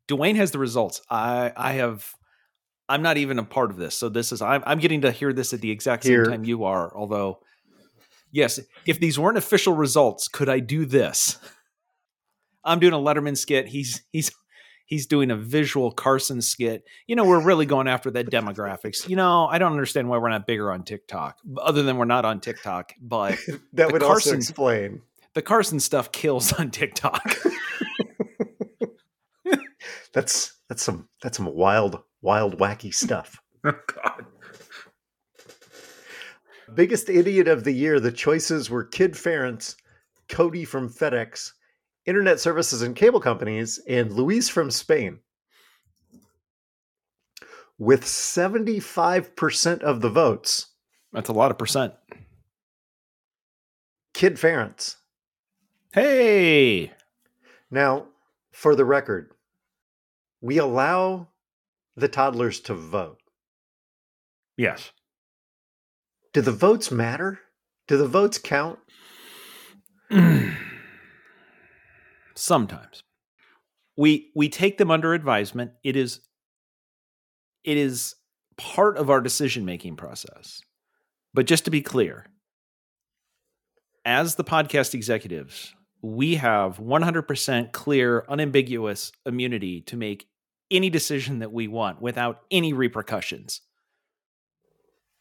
Dewayne 0.08 0.36
has 0.36 0.52
the 0.52 0.60
results. 0.60 1.02
I 1.10 1.52
I 1.56 1.74
have. 1.74 2.10
I'm 2.90 3.02
not 3.02 3.18
even 3.18 3.40
a 3.40 3.44
part 3.44 3.72
of 3.72 3.78
this, 3.78 3.96
so 3.96 4.10
this 4.10 4.32
is 4.32 4.42
I'm 4.42 4.64
I'm 4.66 4.80
getting 4.80 5.02
to 5.02 5.12
hear 5.12 5.32
this 5.34 5.54
at 5.54 5.62
the 5.62 5.72
exact 5.72 6.04
same 6.04 6.12
Here. 6.12 6.26
time 6.26 6.44
you 6.44 6.66
are. 6.66 6.96
Although, 6.96 7.40
yes, 8.32 8.60
if 8.86 9.00
these 9.00 9.18
weren't 9.18 9.38
official 9.38 9.74
results, 9.74 10.28
could 10.28 10.50
I 10.50 10.60
do 10.60 10.86
this? 10.86 11.38
I'm 12.66 12.80
doing 12.80 12.94
a 12.94 12.98
Letterman 12.98 13.38
skit. 13.38 13.68
He's 13.68 14.04
he's 14.12 14.32
he's 14.86 15.06
doing 15.08 15.32
a 15.32 15.36
visual 15.36 15.92
Carson 15.92 16.42
skit. 16.42 16.84
You 17.08 17.16
know, 17.16 17.26
we're 17.26 17.42
really 17.44 17.66
going 17.66 17.88
after 17.88 18.12
that 18.12 18.30
demographics. 18.30 19.08
You 19.08 19.16
know, 19.16 19.48
I 19.48 19.58
don't 19.58 19.72
understand 19.72 20.10
why 20.10 20.18
we're 20.18 20.30
not 20.30 20.46
bigger 20.48 20.72
on 20.72 20.84
TikTok, 20.84 21.38
other 21.58 21.84
than 21.84 21.98
we're 21.98 22.06
not 22.06 22.26
on 22.26 22.40
TikTok. 22.42 22.94
But 23.02 23.38
That 23.74 23.92
would 23.92 24.04
also 24.04 24.32
Carson- 24.32 24.36
explain. 24.38 25.02
the 25.34 25.42
Carson 25.42 25.80
stuff 25.80 26.12
kills 26.12 26.54
on 26.54 26.72
TikTok. 26.72 27.36
That's 30.14 30.54
that's 30.70 30.84
some 30.84 31.10
that's 31.22 31.38
some 31.38 31.48
wild, 31.48 32.00
wild, 32.22 32.60
wacky 32.60 32.94
stuff. 32.94 33.40
oh 33.66 33.74
God. 34.04 34.26
Biggest 36.76 37.10
idiot 37.10 37.48
of 37.48 37.64
the 37.64 37.72
year. 37.72 38.00
The 38.00 38.12
choices 38.12 38.70
were 38.70 38.84
Kid 38.84 39.14
Ferentz, 39.14 39.76
Cody 40.30 40.66
from 40.66 40.90
FedEx, 40.90 41.52
Internet 42.06 42.40
Services 42.40 42.82
and 42.82 42.96
Cable 42.96 43.20
Companies, 43.20 43.80
and 43.88 44.12
Luis 44.12 44.50
from 44.50 44.70
Spain. 44.72 45.20
With 47.78 48.04
75% 48.04 49.82
of 49.82 50.02
the 50.02 50.10
votes, 50.10 50.68
That's 51.12 51.30
a 51.30 51.34
lot 51.34 51.52
of 51.52 51.58
percent. 51.58 51.94
Kid 54.14 54.36
Ferentz. 54.36 54.98
Hey. 55.94 56.92
Now, 57.72 58.08
for 58.52 58.76
the 58.76 58.86
record, 58.86 59.32
we 60.42 60.58
allow 60.58 61.30
the 61.96 62.08
toddlers 62.08 62.60
to 62.62 62.74
vote. 62.74 63.20
Yes. 64.58 64.92
Do 66.34 66.42
the 66.42 66.52
votes 66.52 66.92
matter? 66.92 67.40
Do 67.88 67.98
the 67.98 68.08
votes 68.08 68.38
count? 68.38 68.80
Sometimes. 72.36 73.04
We 73.96 74.32
we 74.36 74.50
take 74.50 74.78
them 74.78 74.90
under 74.90 75.14
advisement. 75.14 75.72
It 75.84 75.96
is 75.96 76.20
it 77.64 77.78
is 77.78 78.16
part 78.58 78.98
of 78.98 79.10
our 79.10 79.22
decision 79.22 79.66
making 79.66 79.96
process. 79.96 80.62
But 81.34 81.48
just 81.48 81.66
to 81.66 81.72
be 81.72 81.82
clear, 81.82 82.28
as 84.06 84.36
the 84.36 84.44
podcast 84.44 84.94
executives, 84.94 85.74
we 86.02 86.36
have 86.36 86.78
100% 86.78 87.72
clear, 87.72 88.26
unambiguous 88.28 89.12
immunity 89.26 89.82
to 89.82 89.96
make 89.96 90.28
any 90.70 90.90
decision 90.90 91.40
that 91.40 91.54
we 91.54 91.68
want 91.68 92.02
without 92.02 92.42
any 92.52 92.74
repercussions. 92.74 93.62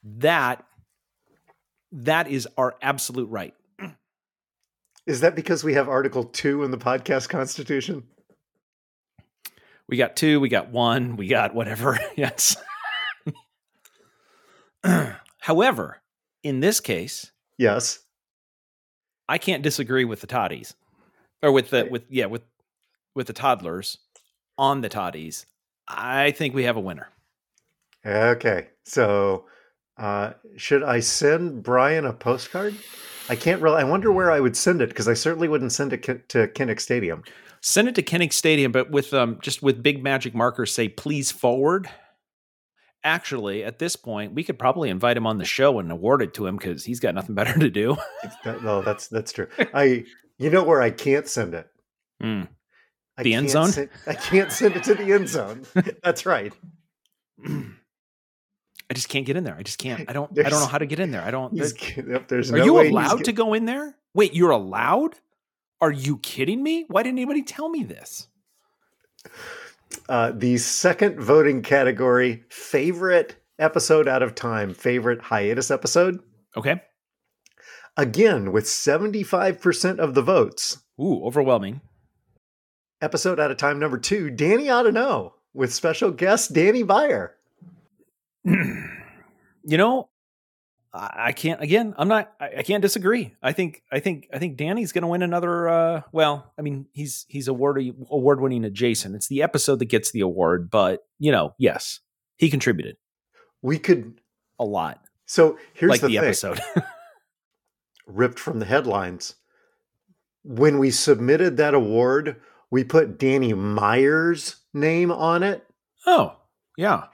That 0.03 0.65
that 1.93 2.29
is 2.29 2.49
our 2.57 2.75
absolute 2.83 3.29
right. 3.29 3.55
Is 5.07 5.21
that 5.21 5.35
because 5.35 5.65
we 5.65 5.75
have 5.75 5.89
Article 5.89 6.25
2 6.25 6.63
in 6.65 6.71
the 6.71 6.79
podcast 6.79 7.29
constitution? 7.29 8.05
We 9.89 9.97
got 9.97 10.17
two, 10.17 10.41
we 10.41 10.49
got 10.49 10.71
one, 10.71 11.17
we 11.17 11.27
got 11.27 11.55
whatever. 11.55 11.99
yes. 12.17 12.57
However, 15.41 16.01
in 16.43 16.61
this 16.61 16.81
case, 16.81 17.33
Yes. 17.59 18.01
I 19.29 19.39
can't 19.39 19.63
disagree 19.63 20.05
with 20.05 20.21
the 20.21 20.27
toddies. 20.27 20.75
Or 21.43 21.53
with 21.53 21.71
the 21.71 21.87
with 21.91 22.05
yeah, 22.09 22.27
with 22.27 22.43
with 23.15 23.27
the 23.27 23.33
toddlers 23.33 23.99
on 24.59 24.81
the 24.81 24.89
toddies. 24.89 25.47
I 25.87 26.31
think 26.33 26.55
we 26.55 26.65
have 26.65 26.77
a 26.77 26.81
winner. 26.81 27.09
Okay. 28.05 28.69
So, 28.85 29.47
uh, 29.99 30.33
should 30.57 30.83
I 30.83 31.01
send 31.01 31.63
Brian 31.63 32.05
a 32.07 32.13
postcard? 32.13 32.75
I 33.29 33.37
can't 33.37 33.63
really. 33.63 33.81
I 33.81 33.85
wonder 33.85 34.11
where 34.11 34.31
I 34.31 34.41
would 34.41 34.57
send 34.57 34.83
it 34.83 34.89
because 34.89 35.09
I 35.09 35.15
certainly 35.15 35.49
wouldn't 35.49 35.73
send 35.73 35.93
it 35.93 36.03
to 36.29 36.49
Kinnick 36.49 36.81
Stadium. 36.81 37.23
Send 37.61 37.87
it 37.89 37.95
to 37.95 38.03
Kinnick 38.03 38.33
Stadium, 38.33 38.73
but 38.73 38.91
with 38.91 39.15
um 39.15 39.39
just 39.41 39.63
with 39.63 39.83
big 39.83 40.03
magic 40.03 40.35
markers 40.35 40.73
say 40.73 40.89
please 40.89 41.31
forward. 41.31 41.89
Actually, 43.05 43.65
at 43.65 43.79
this 43.81 43.97
point, 43.97 44.33
we 44.33 44.45
could 44.45 44.59
probably 44.59 44.89
invite 44.89 45.17
him 45.17 45.27
on 45.27 45.39
the 45.39 45.45
show 45.45 45.81
and 45.81 45.91
award 45.91 46.23
it 46.23 46.35
to 46.35 46.47
him 46.47 46.57
because 46.57 46.85
he's 46.85 47.01
got 47.01 47.15
nothing 47.15 47.35
better 47.37 47.59
to 47.59 47.69
do. 47.71 47.97
No, 48.45 48.83
that's 48.83 49.09
that's 49.09 49.33
true. 49.33 49.49
I, 49.75 50.05
you 50.39 50.51
know, 50.51 50.63
where 50.63 50.81
I 50.81 50.91
can't 50.91 51.27
send 51.29 51.55
it. 51.55 51.69
I 52.23 53.23
The 53.23 53.35
end 53.35 53.51
zone? 53.51 53.73
send- 53.73 53.91
I 54.07 54.15
can't 54.15 54.53
send 54.53 54.77
it 54.77 54.85
to 54.85 54.95
the 54.95 55.13
end 55.13 55.29
zone. 55.29 55.65
That's 56.03 56.25
right. 56.25 56.53
I 58.93 58.95
just 58.95 59.09
can't 59.09 59.25
get 59.25 59.39
in 59.39 59.45
there. 59.45 59.57
I 59.57 59.63
just 59.63 59.79
can't. 59.79 60.05
I 60.07 60.13
don't. 60.13 60.31
I 60.39 60.51
don't 60.51 60.61
know 60.61 60.67
how 60.67 60.77
to 60.77 60.85
get 60.85 61.01
in 61.01 61.13
there. 61.13 61.23
I 61.23 61.31
don't. 61.31 61.55
Yep, 61.55 62.29
there's 62.29 62.53
Are 62.53 62.59
no 62.59 62.65
you 62.67 62.79
allowed 62.79 63.25
to 63.25 63.33
go 63.33 63.55
in 63.55 63.65
there? 63.65 63.97
Wait, 64.13 64.35
you're 64.35 64.51
allowed? 64.51 65.15
Are 65.81 65.91
you 65.91 66.19
kidding 66.19 66.63
me? 66.63 66.85
Why 66.89 67.03
didn't 67.03 67.19
anybody 67.19 67.43
tell 67.43 67.71
me 67.71 67.85
this? 67.85 68.29
Uh, 70.11 70.33
the 70.35 70.59
second 70.59 71.19
voting 71.19 71.63
category: 71.63 72.45
favorite 72.51 73.37
episode 73.59 74.07
out 74.07 74.23
of 74.23 74.35
time, 74.35 74.75
favorite 74.75 75.23
hiatus 75.23 75.71
episode. 75.71 76.21
Okay. 76.55 76.83
Again, 77.97 78.53
with 78.53 78.69
seventy-five 78.69 79.59
percent 79.59 80.01
of 80.01 80.13
the 80.13 80.21
votes, 80.21 80.83
Ooh, 81.01 81.25
overwhelming. 81.25 81.81
episode 83.01 83.41
out 83.41 83.51
of 83.51 83.57
time 83.57 83.79
number 83.79 83.97
two, 83.97 84.29
Danny 84.29 84.69
ought 84.69 84.83
to 84.83 84.93
know, 84.93 85.37
with 85.55 85.73
special 85.73 86.11
guest 86.11 86.53
Danny 86.53 86.85
Byer. 86.85 87.31
you 88.45 89.79
know, 89.79 90.09
I, 90.93 91.11
I 91.17 91.33
can't. 91.33 91.63
Again, 91.63 91.95
I'm 91.97 92.09
not. 92.09 92.33
I, 92.41 92.63
can't 92.63 92.83
disagree. 92.83 93.35
I 93.43 93.53
think. 93.53 93.83
I 93.91 94.01
think. 94.01 94.29
I 94.33 94.39
think 94.39 94.57
Danny's 94.57 94.93
going 94.93 95.03
to 95.03 95.09
win 95.09 95.23
another. 95.23 95.69
uh 95.69 96.03
Well, 96.13 96.53
I 96.59 96.63
mean, 96.63 96.87
he's 96.93 97.25
he's 97.29 97.49
award 97.49 97.83
award 98.11 98.41
winning 98.41 98.65
adjacent. 98.65 99.15
It's 99.15 99.29
the 99.29 99.43
episode 99.43 99.79
that 99.79 99.87
gets 99.87 100.11
the 100.11 100.21
award, 100.21 100.71
but 100.71 101.01
you 101.19 101.33
know, 101.33 101.55
yes, 101.59 102.01
he 102.37 102.51
contributed 102.51 102.97
We 103.63 103.79
could. 103.79 104.21
a 104.59 104.65
lot, 104.65 105.01
So 105.27 105.59
here's 105.75 105.91
like 105.91 106.01
the, 106.01 106.09
the, 106.09 106.19
episode. 106.19 106.61
ripped 108.07 108.39
from 108.39 108.59
the 108.59 108.67
headlines. 108.67 109.37
When 110.45 110.79
we 110.79 110.91
submitted 110.91 111.57
that 111.57 111.75
award, 111.75 112.41
we 112.71 112.85
put 112.85 113.19
Danny 113.19 113.53
Meyer's 113.53 114.57
name 114.75 115.13
on 115.13 115.43
it. 115.43 115.65
oh, 116.07 116.37
yeah. 116.77 117.05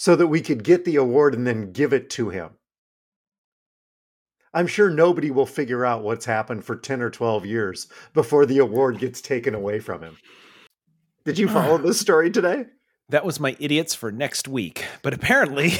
So 0.00 0.14
that 0.14 0.28
we 0.28 0.40
could 0.40 0.62
get 0.62 0.84
the 0.84 0.94
award 0.94 1.34
and 1.34 1.44
then 1.44 1.72
give 1.72 1.92
it 1.92 2.08
to 2.08 2.28
him. 2.28 2.50
I'm 4.54 4.68
sure 4.68 4.88
nobody 4.88 5.32
will 5.32 5.44
figure 5.44 5.84
out 5.84 6.04
what's 6.04 6.24
happened 6.24 6.64
for 6.64 6.76
10 6.76 7.02
or 7.02 7.10
12 7.10 7.44
years 7.44 7.88
before 8.14 8.46
the 8.46 8.58
award 8.58 9.00
gets 9.00 9.20
taken 9.20 9.56
away 9.56 9.80
from 9.80 10.02
him. 10.02 10.16
Did 11.24 11.36
you 11.36 11.48
follow 11.48 11.78
this 11.82 11.98
story 11.98 12.30
today? 12.30 12.66
That 13.08 13.24
was 13.24 13.40
my 13.40 13.56
idiots 13.58 13.92
for 13.92 14.12
next 14.12 14.46
week. 14.46 14.84
But 15.02 15.14
apparently, 15.14 15.72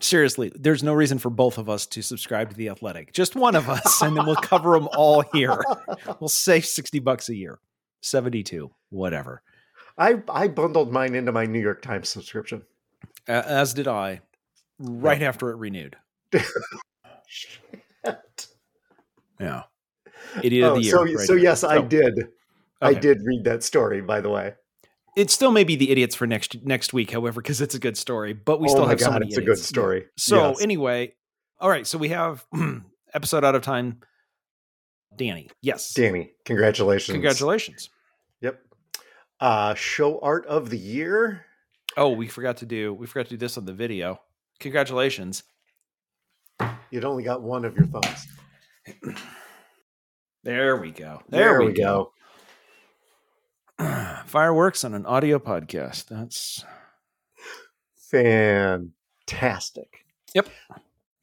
seriously, 0.00 0.50
there's 0.54 0.82
no 0.82 0.94
reason 0.94 1.18
for 1.18 1.28
both 1.28 1.58
of 1.58 1.68
us 1.68 1.84
to 1.88 2.00
subscribe 2.00 2.48
to 2.48 2.56
The 2.56 2.70
Athletic. 2.70 3.12
Just 3.12 3.36
one 3.36 3.54
of 3.54 3.68
us, 3.68 4.00
and 4.00 4.16
then 4.16 4.24
we'll 4.24 4.36
cover 4.36 4.72
them 4.72 4.88
all 4.96 5.22
here. 5.34 5.62
We'll 6.20 6.30
save 6.30 6.64
60 6.64 7.00
bucks 7.00 7.28
a 7.28 7.34
year, 7.34 7.58
72, 8.00 8.70
whatever. 8.88 9.42
I, 9.98 10.22
I 10.28 10.48
bundled 10.48 10.92
mine 10.92 11.14
into 11.14 11.32
my 11.32 11.46
New 11.46 11.60
York 11.60 11.82
Times 11.82 12.08
subscription. 12.08 12.62
As 13.26 13.72
did 13.74 13.88
I, 13.88 14.20
right 14.78 15.22
after 15.22 15.50
it 15.50 15.56
renewed. 15.56 15.96
Shit. 17.26 17.60
Yeah. 19.38 19.64
Idiot 20.42 20.64
of 20.64 20.72
Oh, 20.72 20.74
the 20.76 20.82
year. 20.82 20.90
so, 20.96 21.04
right 21.04 21.18
so 21.26 21.34
yes, 21.34 21.62
I 21.62 21.76
So, 21.76 21.82
did. 21.82 22.28
I 22.80 22.94
did 22.94 23.18
read 23.22 23.44
that 23.44 23.62
story, 23.62 24.00
by 24.00 24.22
the 24.22 24.30
way. 24.30 24.54
It 25.14 25.30
still 25.30 25.50
may 25.50 25.62
be 25.64 25.76
the 25.76 25.90
idiots 25.90 26.14
for 26.14 26.26
next 26.26 26.64
next 26.64 26.92
week, 26.94 27.10
however, 27.10 27.42
because 27.42 27.60
it's 27.60 27.74
a 27.74 27.78
good 27.78 27.98
story. 27.98 28.32
But 28.32 28.60
we 28.60 28.68
oh 28.68 28.70
still 28.70 28.86
have 28.86 28.98
so 28.98 29.06
god, 29.10 29.12
many 29.20 29.26
it's 29.26 29.36
a 29.36 29.40
good 29.40 29.52
idiots. 29.52 29.62
Yeah. 29.70 29.74
story. 29.74 30.06
So 30.16 30.48
Yes. 30.50 30.62
anyway, 30.62 31.14
all 31.60 31.68
right. 31.68 31.86
So 31.86 31.98
we 31.98 32.08
have 32.08 32.46
episode 33.14 33.44
out 33.44 33.54
of 33.54 33.60
time. 33.62 34.00
Danny, 35.14 35.50
yes, 35.62 35.92
Danny, 35.92 36.32
congratulations. 36.46 37.12
congratulations. 37.14 37.90
Yep. 38.40 38.58
Uh 39.40 39.74
show 39.74 40.18
art 40.20 40.46
of 40.46 40.70
the 40.70 40.78
year. 40.78 41.44
Oh, 41.96 42.10
we 42.10 42.26
forgot 42.28 42.58
to 42.58 42.66
do 42.66 42.94
we 42.94 43.06
forgot 43.06 43.26
to 43.26 43.30
do 43.30 43.36
this 43.36 43.58
on 43.58 43.64
the 43.64 43.72
video. 43.72 44.20
Congratulations. 44.60 45.42
You'd 46.90 47.04
only 47.04 47.22
got 47.24 47.42
one 47.42 47.64
of 47.64 47.76
your 47.76 47.86
thumbs. 47.86 48.26
There 50.44 50.76
we 50.76 50.92
go. 50.92 51.22
There, 51.28 51.60
we, 51.60 51.72
go. 51.72 52.12
Fireworks 54.26 54.84
on 54.84 54.94
an 54.94 55.04
audio 55.04 55.40
podcast. 55.40 56.06
That's 56.06 56.64
Fantastic. 58.12 60.04
Yep. 60.34 60.48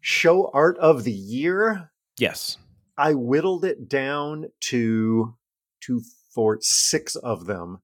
Show 0.02 0.52
art 0.54 0.78
of 0.78 1.06
the 1.06 1.14
year. 1.14 1.92
yes. 2.20 2.58
I 2.98 3.14
whittled 3.14 3.64
it 3.64 3.88
down 3.88 4.48
to 4.66 5.36
two, 5.80 6.02
four, 6.36 6.60
six 6.62 7.16
of 7.16 7.46
them 7.46 7.80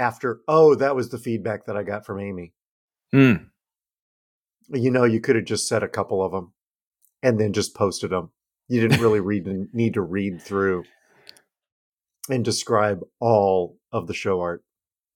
after. 0.00 0.40
Oh, 0.48 0.74
that 0.74 0.96
was 0.96 1.10
the 1.10 1.18
feedback 1.18 1.66
that 1.66 1.76
I 1.76 1.82
got 1.82 2.06
from 2.06 2.18
Amy. 2.18 2.54
Hmm. 3.12 3.34
You 4.68 4.90
know, 4.90 5.04
you 5.04 5.20
could 5.20 5.36
have 5.36 5.44
just 5.44 5.68
said 5.68 5.82
a 5.82 5.88
couple 5.88 6.24
of 6.24 6.32
them 6.32 6.52
and 7.22 7.38
then 7.38 7.52
just 7.52 7.74
posted 7.74 8.10
them. 8.10 8.30
You 8.68 8.80
didn't 8.80 9.00
really 9.00 9.20
read 9.20 9.46
need 9.72 9.94
to 9.94 10.00
read 10.00 10.40
through 10.40 10.84
and 12.28 12.44
describe 12.44 13.00
all 13.20 13.78
of 13.92 14.06
the 14.06 14.14
show 14.14 14.40
art. 14.40 14.64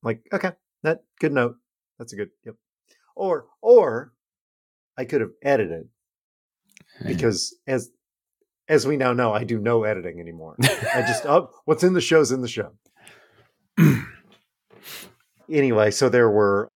Like, 0.02 0.22
okay, 0.32 0.52
that 0.82 1.04
good 1.18 1.32
note. 1.32 1.56
That's 1.98 2.12
a 2.12 2.16
good 2.16 2.30
yep. 2.44 2.56
Or 3.16 3.46
or 3.62 4.12
I 4.98 5.04
could 5.04 5.20
have 5.22 5.30
edited 5.42 5.88
because 7.06 7.56
as 7.66 7.90
as 8.68 8.86
we 8.86 8.96
now 8.96 9.12
know, 9.12 9.32
I 9.32 9.44
do 9.44 9.58
no 9.58 9.84
editing 9.84 10.20
anymore. 10.20 10.56
I 10.60 11.04
just 11.06 11.24
oh, 11.26 11.50
what's 11.64 11.84
in 11.84 11.94
the 11.94 12.00
show's 12.00 12.32
in 12.32 12.42
the 12.42 12.48
show. 12.48 12.72
Anyway, 15.50 15.90
so 15.90 16.08
there 16.08 16.30
were 16.30 16.68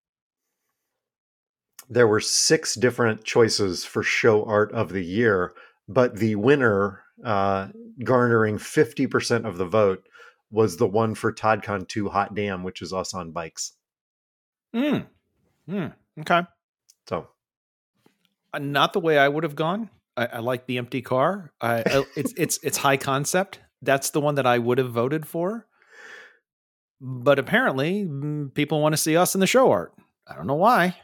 there 1.90 2.06
were 2.06 2.20
six 2.20 2.75
different 2.75 3.25
choices 3.25 3.84
for 3.84 4.02
show 4.02 4.44
art 4.44 4.72
of 4.72 4.90
the 4.90 5.04
year, 5.04 5.54
but 5.88 6.16
the 6.16 6.35
winner, 6.35 7.02
uh, 7.24 7.68
garnering 8.04 8.59
fifty 8.59 9.07
percent 9.07 9.46
of 9.46 9.57
the 9.57 9.66
vote, 9.66 10.07
was 10.50 10.76
the 10.76 10.87
one 10.87 11.14
for 11.14 11.33
ToddCon 11.33 11.88
Two 11.88 12.09
Hot 12.09 12.35
Damn, 12.35 12.62
which 12.62 12.83
is 12.83 12.92
us 12.92 13.14
on 13.14 13.31
bikes. 13.31 13.72
Hmm. 14.74 14.98
Hmm. 15.68 15.87
Okay. 16.20 16.42
So 17.09 17.28
Uh, 18.52 18.59
Not 18.59 18.92
the 18.92 19.00
way 19.00 19.18
I 19.18 19.28
would 19.28 19.44
have 19.44 19.57
gone. 19.57 19.90
I, 20.16 20.26
I 20.26 20.38
like 20.40 20.66
the 20.66 20.78
empty 20.78 21.00
car. 21.00 21.52
I, 21.61 21.83
I 21.87 22.04
it's 22.16 22.35
it's 22.37 22.59
it's 22.62 22.76
high 22.76 22.96
concept. 22.96 23.61
That's 23.81 24.11
the 24.11 24.20
one 24.20 24.35
that 24.35 24.46
I 24.46 24.59
would 24.59 24.78
have 24.78 24.90
voted 24.90 25.26
for. 25.26 25.66
But 27.00 27.38
apparently, 27.38 28.04
mm, 28.04 28.52
people 28.54 28.80
want 28.80 28.92
to 28.92 28.96
see 28.96 29.16
us 29.16 29.34
in 29.34 29.40
the 29.40 29.46
show 29.46 29.70
art. 29.70 29.92
I 30.26 30.34
don't 30.34 30.46
know 30.46 30.54
why. 30.54 30.96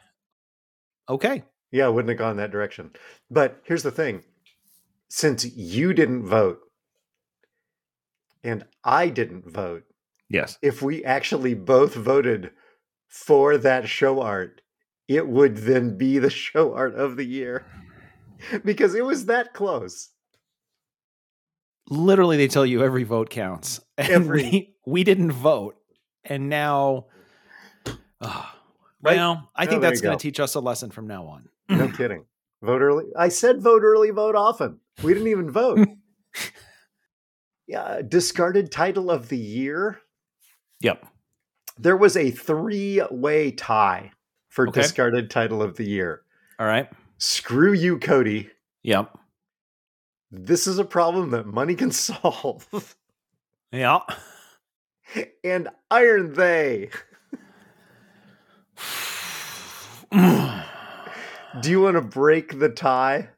Okay. 1.09 1.44
yeah, 1.70 1.87
I 1.87 1.88
wouldn't 1.88 2.09
have 2.11 2.18
gone 2.18 2.37
that 2.38 2.50
direction. 2.50 2.90
But 3.30 3.61
here's 3.64 3.83
the 3.83 3.90
thing: 3.90 4.22
since 5.09 5.44
you 5.44 5.92
didn't 5.92 6.26
vote 6.26 6.61
and 8.42 8.64
I 8.83 9.09
didn't 9.09 9.50
vote, 9.50 9.85
Yes. 10.28 10.59
if 10.62 10.83
we 10.83 11.04
actually 11.04 11.54
both 11.54 11.94
voted 11.94 12.50
for 13.09 13.57
that 13.59 13.88
show 13.88 14.20
art, 14.20 14.61
it 15.09 15.28
would 15.28 15.59
then 15.59 15.96
be 15.96 16.18
the 16.18 16.30
show 16.44 16.74
art 16.74 16.94
of 16.94 17.16
the 17.16 17.24
year 17.24 17.64
because 18.64 18.94
it 18.94 19.04
was 19.04 19.26
that 19.26 19.54
close. 19.54 20.11
Literally, 21.90 22.37
they 22.38 22.48
tell 22.48 22.64
you 22.66 22.83
every 22.83 23.04
vote 23.04 23.30
counts. 23.30 23.80
And 23.98 24.09
Every- 24.11 24.42
we, 24.42 24.74
we 24.87 25.04
didn't 25.04 25.30
vote, 25.33 25.76
and 26.24 26.48
now, 26.48 27.06
Ah, 28.20 28.58
Right? 29.02 29.16
well, 29.16 29.50
I 29.54 29.66
think 29.66 29.82
that's 29.82 30.00
going 30.00 30.16
to 30.16 30.22
teach 30.22 30.40
us 30.40 30.54
a 30.54 30.60
lesson 30.60 30.90
from 30.90 31.06
now 31.06 31.24
on. 31.26 31.48
No 31.68 31.88
kidding. 31.96 32.24
Vote 32.62 32.80
early. 32.80 33.04
I 33.16 33.28
said 33.28 33.60
vote 33.60 33.82
early, 33.82 34.10
vote 34.10 34.34
often. 34.34 34.80
We 35.02 35.12
didn't 35.12 35.28
even 35.28 35.50
vote. 35.50 35.87
yeah, 37.66 38.00
discarded 38.06 38.70
title 38.72 39.10
of 39.10 39.28
the 39.28 39.37
year. 39.38 40.00
Yep. 40.80 41.06
There 41.78 41.96
was 41.96 42.16
a 42.16 42.30
three-way 42.30 43.50
tie 43.50 44.12
for 44.48 44.68
Okay. 44.68 44.82
discarded 44.82 45.30
title 45.30 45.62
of 45.62 45.76
the 45.76 45.84
year. 45.84 46.22
All 46.58 46.66
right. 46.66 46.88
Screw 47.18 47.72
you, 47.72 47.98
Cody. 47.98 48.50
Yep. 48.82 49.18
This 50.30 50.66
is 50.66 50.78
a 50.78 50.84
problem 50.84 51.30
that 51.30 51.46
money 51.46 51.74
can 51.74 51.90
solve. 51.92 52.96
Yeah. 53.72 54.00
And 55.43 55.69
Iron 55.90 56.35
They. 56.35 56.90
Do 60.12 61.71
you 61.71 61.81
want 61.81 61.97
to 61.97 62.03
break 62.03 62.59
the 62.59 62.69
tie? 62.69 63.31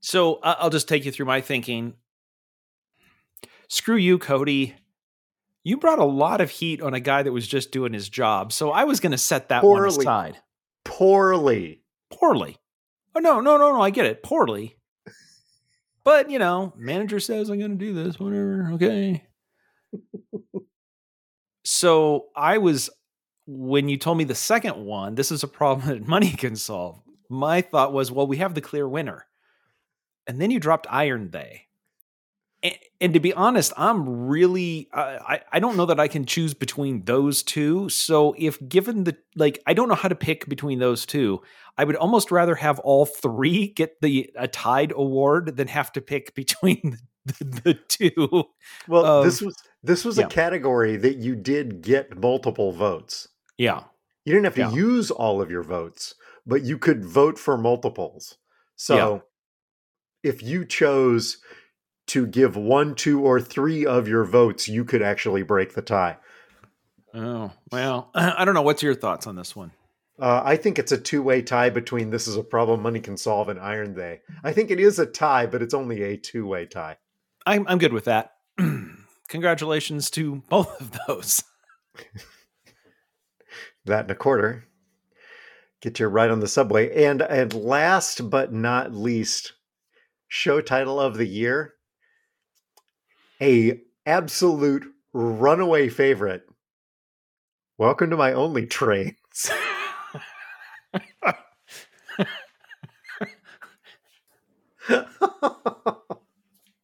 So 0.00 0.40
I'll 0.42 0.70
just 0.70 0.88
take 0.88 1.04
you 1.04 1.12
through 1.12 1.26
my 1.26 1.40
thinking. 1.40 1.94
Screw 3.68 3.96
you, 3.96 4.18
Cody. 4.18 4.74
You 5.64 5.76
brought 5.76 6.00
a 6.00 6.04
lot 6.04 6.40
of 6.40 6.50
heat 6.50 6.82
on 6.82 6.92
a 6.92 7.00
guy 7.00 7.22
that 7.22 7.32
was 7.32 7.46
just 7.46 7.70
doing 7.70 7.92
his 7.92 8.08
job. 8.08 8.52
So 8.52 8.72
I 8.72 8.84
was 8.84 8.98
going 8.98 9.12
to 9.12 9.18
set 9.18 9.48
that 9.48 9.62
one 9.62 9.84
aside. 9.84 10.38
Poorly. 10.84 11.82
Poorly. 12.10 12.58
Oh, 13.14 13.20
no, 13.20 13.40
no, 13.40 13.56
no, 13.56 13.72
no. 13.72 13.80
I 13.80 13.90
get 13.90 14.06
it. 14.06 14.22
Poorly. 14.22 14.76
But, 16.02 16.30
you 16.30 16.40
know, 16.40 16.72
manager 16.76 17.20
says 17.20 17.48
I'm 17.48 17.60
going 17.60 17.78
to 17.78 17.84
do 17.84 17.94
this, 17.94 18.18
whatever. 18.18 18.70
Okay. 18.72 19.24
so 21.64 22.26
I 22.36 22.58
was, 22.58 22.90
when 23.46 23.88
you 23.88 23.96
told 23.96 24.18
me 24.18 24.24
the 24.24 24.34
second 24.34 24.84
one, 24.84 25.14
this 25.14 25.32
is 25.32 25.42
a 25.42 25.48
problem 25.48 25.88
that 26.00 26.06
money 26.06 26.30
can 26.30 26.56
solve. 26.56 27.00
My 27.28 27.60
thought 27.60 27.92
was, 27.92 28.10
well, 28.12 28.26
we 28.26 28.38
have 28.38 28.54
the 28.54 28.60
clear 28.60 28.88
winner. 28.88 29.26
And 30.26 30.40
then 30.40 30.50
you 30.50 30.60
dropped 30.60 30.86
Iron 30.90 31.30
They. 31.30 31.66
And, 32.62 32.74
and 33.00 33.14
to 33.14 33.20
be 33.20 33.32
honest, 33.32 33.72
I'm 33.76 34.28
really, 34.28 34.88
uh, 34.92 35.18
I, 35.26 35.40
I 35.52 35.58
don't 35.58 35.76
know 35.76 35.86
that 35.86 35.98
I 35.98 36.06
can 36.06 36.24
choose 36.24 36.54
between 36.54 37.04
those 37.04 37.42
two. 37.42 37.88
So 37.88 38.34
if 38.38 38.58
given 38.68 39.04
the, 39.04 39.16
like, 39.34 39.60
I 39.66 39.74
don't 39.74 39.88
know 39.88 39.96
how 39.96 40.08
to 40.08 40.14
pick 40.14 40.48
between 40.48 40.78
those 40.78 41.04
two. 41.04 41.42
I 41.76 41.84
would 41.84 41.96
almost 41.96 42.30
rather 42.30 42.54
have 42.54 42.78
all 42.80 43.06
three 43.06 43.68
get 43.68 44.00
the 44.00 44.30
a 44.36 44.46
tied 44.46 44.92
award 44.92 45.56
than 45.56 45.68
have 45.68 45.90
to 45.92 46.00
pick 46.00 46.34
between 46.36 46.98
the, 47.26 47.78
two. 47.88 48.44
Well, 48.88 49.04
Um, 49.04 49.24
this 49.24 49.40
was 49.40 49.56
this 49.82 50.04
was 50.04 50.18
yeah. 50.18 50.26
a 50.26 50.28
category 50.28 50.96
that 50.96 51.16
you 51.16 51.36
did 51.36 51.82
get 51.82 52.16
multiple 52.18 52.72
votes. 52.72 53.28
Yeah. 53.58 53.84
You 54.24 54.32
didn't 54.32 54.44
have 54.44 54.54
to 54.54 54.60
Yeah. 54.62 54.72
use 54.72 55.10
all 55.10 55.40
of 55.40 55.50
your 55.50 55.62
votes, 55.62 56.14
but 56.46 56.62
you 56.62 56.78
could 56.78 57.04
vote 57.04 57.38
for 57.38 57.56
multiples. 57.56 58.38
So 58.76 59.22
if 60.22 60.42
you 60.42 60.64
chose 60.64 61.38
to 62.08 62.26
give 62.26 62.56
one, 62.56 62.94
two, 62.94 63.20
or 63.20 63.40
three 63.40 63.86
of 63.86 64.08
your 64.08 64.24
votes, 64.24 64.68
you 64.68 64.84
could 64.84 65.02
actually 65.02 65.42
break 65.42 65.74
the 65.74 65.82
tie. 65.82 66.18
Oh, 67.14 67.52
well, 67.70 68.10
I 68.14 68.44
don't 68.44 68.54
know. 68.54 68.62
What's 68.62 68.82
your 68.82 68.94
thoughts 68.94 69.26
on 69.26 69.36
this 69.36 69.54
one? 69.54 69.72
Uh, 70.18 70.42
I 70.44 70.56
think 70.56 70.78
it's 70.78 70.92
a 70.92 70.98
two-way 70.98 71.42
tie 71.42 71.70
between 71.70 72.10
"This 72.10 72.28
Is 72.28 72.36
a 72.36 72.42
Problem 72.44 72.82
Money 72.82 73.00
Can 73.00 73.16
Solve" 73.16 73.48
and 73.48 73.58
"Iron 73.58 73.94
They." 73.94 74.20
I 74.44 74.52
think 74.52 74.70
it 74.70 74.78
is 74.78 74.98
a 74.98 75.06
tie, 75.06 75.46
but 75.46 75.62
it's 75.62 75.74
only 75.74 76.02
a 76.02 76.16
two-way 76.16 76.66
tie. 76.66 76.98
I'm, 77.46 77.66
I'm 77.68 77.78
good 77.78 77.92
with 77.92 78.04
that. 78.04 78.32
Congratulations 79.28 80.10
to 80.10 80.42
both 80.48 80.80
of 80.80 80.98
those. 81.06 81.42
that 83.84 84.02
and 84.02 84.10
a 84.10 84.14
quarter. 84.14 84.66
Get 85.80 85.98
your 85.98 86.10
ride 86.10 86.30
on 86.30 86.40
the 86.40 86.48
subway. 86.48 87.04
And 87.04 87.22
and 87.22 87.52
last 87.54 88.30
but 88.30 88.52
not 88.52 88.94
least, 88.94 89.54
show 90.28 90.60
title 90.60 91.00
of 91.00 91.16
the 91.16 91.26
year. 91.26 91.74
A 93.40 93.80
absolute 94.06 94.84
runaway 95.12 95.88
favorite. 95.88 96.42
Welcome 97.78 98.10
to 98.10 98.16
my 98.16 98.32
only 98.32 98.66
trains. 98.66 99.16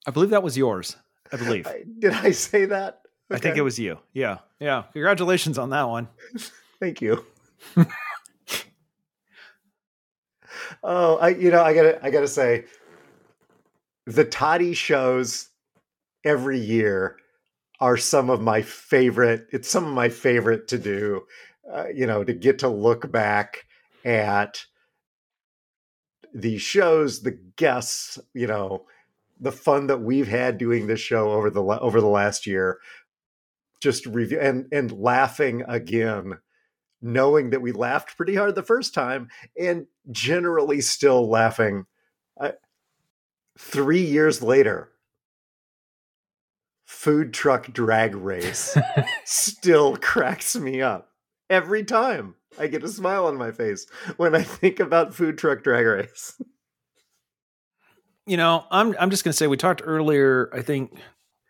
I 0.09 0.11
believe 0.11 0.31
that 0.31 0.43
was 0.43 0.57
yours. 0.57 0.97
I 1.31 1.37
believe. 1.37 1.69
Did 1.99 2.15
I 2.15 2.31
say 2.31 2.65
that? 2.65 3.03
Okay. 3.31 3.37
I 3.37 3.39
think 3.39 3.59
it 3.59 3.63
was 3.63 3.79
you. 3.79 3.99
Yeah. 4.15 4.39
Yeah. 4.59 4.85
Congratulations 4.95 5.59
on 5.59 5.69
that 5.69 5.87
one. 5.87 6.09
Thank 6.81 7.03
you. 7.03 7.27
oh, 10.83 11.17
I 11.19 11.29
you 11.29 11.51
know, 11.51 11.63
I 11.63 11.75
gotta 11.75 12.03
I 12.03 12.09
gotta 12.11 12.27
say 12.27 12.65
the 14.07 14.25
Toddy 14.25 14.73
shows 14.73 15.51
every 16.25 16.59
year 16.59 17.19
are 17.79 17.99
some 17.99 18.31
of 18.31 18.41
my 18.41 18.63
favorite. 18.63 19.47
It's 19.53 19.69
some 19.69 19.85
of 19.85 19.93
my 19.93 20.09
favorite 20.09 20.69
to 20.69 20.79
do. 20.79 21.27
Uh, 21.71 21.89
you 21.95 22.07
know, 22.07 22.25
to 22.25 22.33
get 22.33 22.61
to 22.61 22.69
look 22.69 23.13
back 23.13 23.67
at 24.07 24.65
these 26.33 26.63
shows, 26.63 27.21
the 27.21 27.39
guests, 27.57 28.19
you 28.33 28.47
know, 28.47 28.87
the 29.41 29.53
fun 29.53 29.87
that 29.87 30.01
we've 30.01 30.29
had 30.29 30.59
doing 30.59 30.87
this 30.87 31.01
show 31.01 31.31
over 31.33 31.51
the 31.51 31.63
over 31.63 32.01
the 32.01 32.09
last 32.09 32.47
year, 32.47 32.79
just 33.81 34.07
review 34.07 34.41
and 34.41 34.67
and 34.73 34.93
laughing 34.93 35.63
again, 35.69 36.39
knowing 37.01 37.51
that 37.51 37.63
we 37.63 37.73
laughed 37.73 38.17
pretty 38.17 38.35
hard 38.35 38.55
the 38.55 38.63
first 38.63 38.95
time, 38.95 39.29
and 39.59 39.87
generally 40.11 40.81
still 40.81 41.29
laughing. 41.29 41.85
I, 42.41 42.53
three 43.59 44.05
years 44.05 44.43
later, 44.43 44.91
food 46.87 47.33
truck 47.33 47.73
drag 47.73 48.15
race 48.15 48.77
still 49.25 49.97
cracks 50.01 50.57
me 50.57 50.81
up 50.83 51.11
every 51.51 51.85
time. 51.85 52.35
I 52.59 52.67
get 52.67 52.83
a 52.83 52.89
smile 52.89 53.27
on 53.27 53.37
my 53.37 53.53
face 53.53 53.87
when 54.17 54.35
I 54.35 54.43
think 54.43 54.81
about 54.81 55.15
food 55.15 55.39
truck 55.39 55.63
drag 55.63 55.87
race. 55.87 56.41
You 58.29 58.37
know, 58.37 58.65
I'm 58.71 58.95
I'm 58.99 59.11
just 59.11 59.25
going 59.25 59.33
to 59.33 59.37
say 59.37 59.47
we 59.47 59.57
talked 59.57 59.83
earlier, 59.85 60.51
I 60.53 60.63
think 60.63 60.99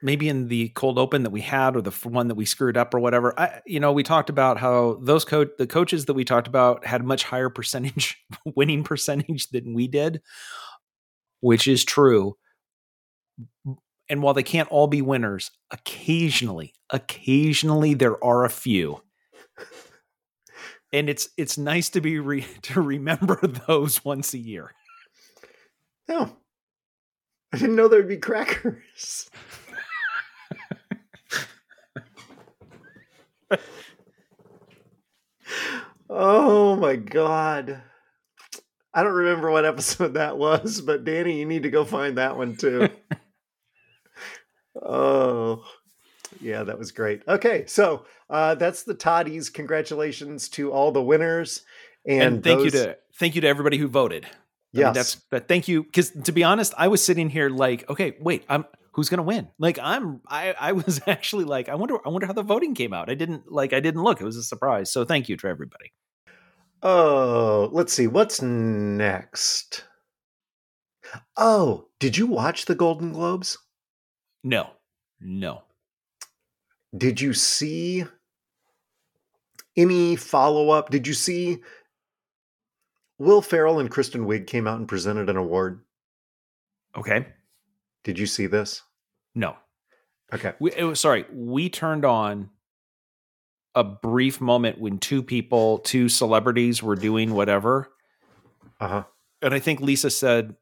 maybe 0.01 0.29
in 0.29 0.47
the 0.49 0.69
cold 0.71 0.97
open 0.99 1.25
that 1.25 1.31
we 1.31 1.41
had 1.41 1.75
or 1.75 1.83
the 1.83 1.91
one 2.09 2.29
that 2.29 2.37
we 2.37 2.45
screwed 2.45 2.77
up 2.77 2.95
or 2.95 3.01
whatever. 3.01 3.39
I 3.39 3.61
you 3.67 3.81
know, 3.81 3.93
we 3.93 4.03
talked 4.03 4.31
about 4.31 4.59
how 4.59 4.99
those 5.03 5.25
coach 5.25 5.49
the 5.59 5.67
coaches 5.67 6.07
that 6.07 6.15
we 6.15 6.25
talked 6.25 6.47
about 6.49 6.87
had 6.87 7.05
much 7.05 7.25
higher 7.25 7.51
percentage 7.51 8.17
winning 8.57 8.85
percentage 8.85 9.49
than 9.51 9.75
we 9.75 9.89
did, 9.89 10.23
which 11.41 11.67
is 11.67 11.85
true. 11.85 12.37
And 14.11 14.23
while 14.23 14.35
they 14.35 14.43
can't 14.43 14.71
all 14.71 14.87
be 14.87 15.03
winners, 15.03 15.51
occasionally, 15.71 16.73
occasionally 16.91 17.95
there 17.95 18.23
are 18.25 18.45
a 18.45 18.51
few 18.51 19.03
and 20.93 21.09
it's 21.09 21.29
it's 21.37 21.59
nice 21.59 21.91
to 21.91 22.01
be 22.01 22.19
re- 22.19 22.47
to 22.63 22.81
remember 22.81 23.41
those 23.67 24.05
once 24.05 24.35
a 24.35 24.39
year. 24.39 24.73
No, 26.09 26.37
I 27.53 27.59
didn't 27.59 27.77
know 27.77 27.89
there'd 27.89 28.09
be 28.09 28.19
crackers. 28.19 29.31
oh 36.11 36.77
my 36.77 36.97
god. 36.97 37.83
I 38.93 39.03
don't 39.03 39.15
remember 39.15 39.51
what 39.51 39.65
episode 39.65 40.15
that 40.15 40.39
was, 40.39 40.81
but 40.81 41.05
Danny, 41.05 41.39
you 41.39 41.47
need 41.47 41.63
to 41.63 41.71
go 41.71 41.85
find 41.85 42.19
that 42.19 42.37
one 42.37 42.57
too. 42.57 42.89
oh, 44.83 45.65
yeah, 46.41 46.65
that 46.65 46.79
was 46.79 46.93
great. 46.93 47.23
Okay, 47.29 47.65
so 47.67 48.05
uh, 48.29 48.55
that's 48.57 48.83
the 48.83 48.95
toddies. 48.95 49.51
Congratulations 49.51 50.49
to 50.51 50.73
all 50.73 50.93
the 50.93 51.03
winners, 51.03 51.63
and, 52.07 52.23
and 52.23 52.45
thank 52.45 52.59
those... 52.59 52.65
you 52.67 52.71
to 52.73 52.99
thank 53.15 53.35
you 53.35 53.41
to 53.43 53.49
everybody 53.49 53.79
who 53.79 53.89
voted. 53.89 54.27
Yes, 54.79 54.85
I 54.85 54.89
mean, 54.89 54.95
that's 54.95 55.15
but 55.17 55.49
thank 55.49 55.69
you 55.69 55.83
because 55.83 56.11
to 56.11 56.33
be 56.33 56.45
honest, 56.45 56.75
I 56.77 56.89
was 56.89 57.05
sitting 57.05 57.29
here 57.29 57.51
like, 57.51 57.89
okay, 57.91 58.17
wait, 58.21 58.45
I'm 58.49 58.65
who's 58.93 59.09
gonna 59.09 59.23
win? 59.23 59.49
Like, 59.59 59.79
I'm 59.81 60.21
I 60.27 60.55
I 60.59 60.73
was 60.73 61.01
actually 61.07 61.45
like, 61.45 61.69
I 61.69 61.75
wonder 61.75 61.99
I 62.05 62.09
wonder 62.09 62.27
how 62.27 62.33
the 62.33 62.43
voting 62.43 62.75
came 62.75 62.93
out. 62.93 63.11
I 63.11 63.15
didn't 63.15 63.51
like 63.51 63.73
I 63.73 63.81
didn't 63.81 64.03
look. 64.03 64.21
It 64.21 64.25
was 64.25 64.37
a 64.37 64.43
surprise. 64.43 64.91
So 64.91 65.05
thank 65.05 65.29
you 65.29 65.37
to 65.39 65.47
everybody. 65.47 65.93
Oh, 66.83 67.71
let's 67.73 67.93
see 67.93 68.07
what's 68.07 68.41
next. 68.41 69.85
Oh, 71.37 71.89
did 71.99 72.17
you 72.17 72.27
watch 72.27 72.67
the 72.67 72.75
Golden 72.75 73.13
Globes? 73.13 73.59
No, 74.45 74.71
no. 75.21 75.63
Did 76.97 77.21
you 77.21 77.35
see 77.35 78.05
any 79.77 80.17
follow 80.17 80.71
up? 80.71 80.91
Did 80.91 81.07
you 81.07 81.15
see 81.15 81.59
Will 83.19 83.43
Ferrell 83.43 83.81
and 83.81 83.91
Kristen 83.91 84.27
Wiig 84.27 84.47
came 84.47 84.67
out 84.67 84.79
and 84.79 84.89
presented 84.89 85.29
an 85.29 85.37
award? 85.37 85.83
Okay. 86.97 87.27
Did 88.05 88.19
you 88.19 88.27
see 88.27 88.47
this? 88.47 88.83
No. 89.35 89.57
Okay. 90.33 90.53
We, 90.61 90.73
it 90.73 90.85
was 90.85 91.01
sorry. 91.01 91.25
We 91.33 91.69
turned 91.69 92.05
on 92.05 92.51
a 93.75 93.85
brief 93.85 94.41
moment 94.41 94.81
when 94.81 94.99
two 94.99 95.23
people, 95.23 95.79
two 95.79 96.09
celebrities, 96.09 96.83
were 96.83 96.97
doing 96.97 97.35
whatever. 97.35 97.91
Uh 98.81 98.89
huh. 98.89 99.05
And 99.43 99.55
I 99.55 99.59
think 99.59 99.81
Lisa 99.81 100.11
said, 100.11 100.57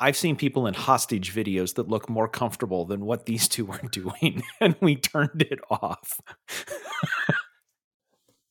I've 0.00 0.16
seen 0.16 0.36
people 0.36 0.66
in 0.66 0.74
hostage 0.74 1.34
videos 1.34 1.74
that 1.74 1.88
look 1.88 2.08
more 2.08 2.28
comfortable 2.28 2.84
than 2.84 3.04
what 3.04 3.26
these 3.26 3.48
two 3.48 3.64
were 3.64 3.80
doing, 3.90 4.42
and 4.60 4.76
we 4.80 4.96
turned 4.96 5.42
it 5.42 5.60
off. 5.70 6.20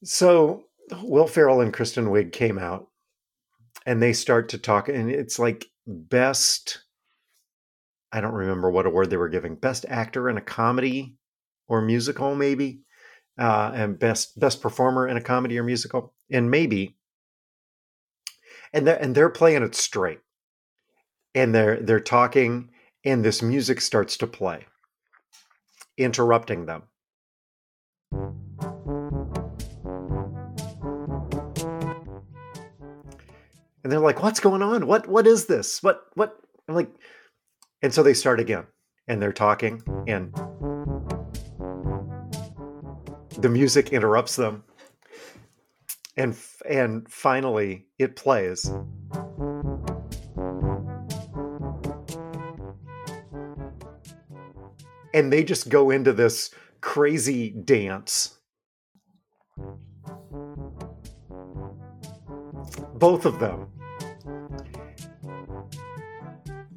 so 0.03 0.63
Will 1.01 1.27
Ferrell 1.27 1.61
and 1.61 1.73
Kristen 1.73 2.07
Wiig 2.07 2.31
came 2.31 2.57
out, 2.57 2.87
and 3.85 4.01
they 4.01 4.13
start 4.13 4.49
to 4.49 4.57
talk, 4.57 4.89
and 4.89 5.09
it's 5.09 5.39
like 5.39 5.65
best. 5.87 6.83
I 8.11 8.21
don't 8.21 8.33
remember 8.33 8.69
what 8.69 8.85
award 8.85 9.09
they 9.09 9.17
were 9.17 9.29
giving. 9.29 9.55
Best 9.55 9.85
actor 9.89 10.29
in 10.29 10.37
a 10.37 10.41
comedy 10.41 11.15
or 11.67 11.81
musical, 11.81 12.35
maybe, 12.35 12.81
uh, 13.39 13.71
and 13.73 13.97
best 13.97 14.39
best 14.39 14.61
performer 14.61 15.07
in 15.07 15.17
a 15.17 15.21
comedy 15.21 15.57
or 15.57 15.63
musical, 15.63 16.13
and 16.31 16.51
maybe. 16.51 16.95
And 18.71 18.87
they're, 18.87 18.99
and 18.99 19.13
they're 19.13 19.29
playing 19.29 19.63
it 19.63 19.75
straight 19.75 20.19
and 21.35 21.53
they're 21.53 21.77
they're 21.81 21.99
talking 21.99 22.69
and 23.03 23.23
this 23.23 23.41
music 23.41 23.81
starts 23.81 24.17
to 24.17 24.27
play 24.27 24.65
interrupting 25.97 26.65
them 26.65 26.83
and 33.83 33.91
they're 33.91 33.99
like 33.99 34.23
what's 34.23 34.39
going 34.39 34.61
on? 34.61 34.87
What 34.87 35.07
what 35.07 35.27
is 35.27 35.45
this? 35.45 35.83
What 35.83 36.01
what? 36.15 36.37
I'm 36.67 36.75
like 36.75 36.89
and 37.81 37.93
so 37.93 38.01
they 38.03 38.13
start 38.13 38.39
again 38.39 38.65
and 39.07 39.21
they're 39.21 39.33
talking 39.33 39.83
and 40.07 40.33
the 43.37 43.49
music 43.49 43.89
interrupts 43.89 44.37
them 44.37 44.63
and 46.15 46.37
and 46.67 47.09
finally 47.09 47.87
it 47.99 48.15
plays. 48.15 48.71
And 55.15 55.31
they 55.31 55.43
just 55.43 55.69
go 55.69 55.91
into 55.91 56.11
this 56.11 56.49
crazy 56.81 57.51
dance. 57.51 58.39
Both 63.03 63.25
of 63.25 63.37
them. 63.37 63.67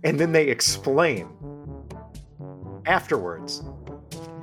And 0.03 0.19
then 0.19 0.33
they 0.33 0.49
explain 0.49 1.29
afterwards, 2.85 3.63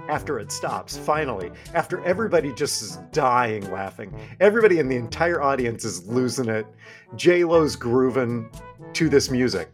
after 0.08 0.40
it 0.40 0.50
stops, 0.50 0.96
finally, 0.96 1.52
after 1.74 2.02
everybody 2.06 2.54
just 2.54 2.82
is 2.82 3.00
dying 3.12 3.70
laughing, 3.70 4.18
everybody 4.40 4.80
in 4.80 4.88
the 4.88 4.96
entire 4.96 5.42
audience 5.42 5.84
is 5.84 6.08
losing 6.08 6.48
it. 6.48 6.66
J 7.18 7.44
Lo's 7.44 7.76
grooving 7.76 8.50
to 8.94 9.10
this 9.10 9.30
music 9.30 9.70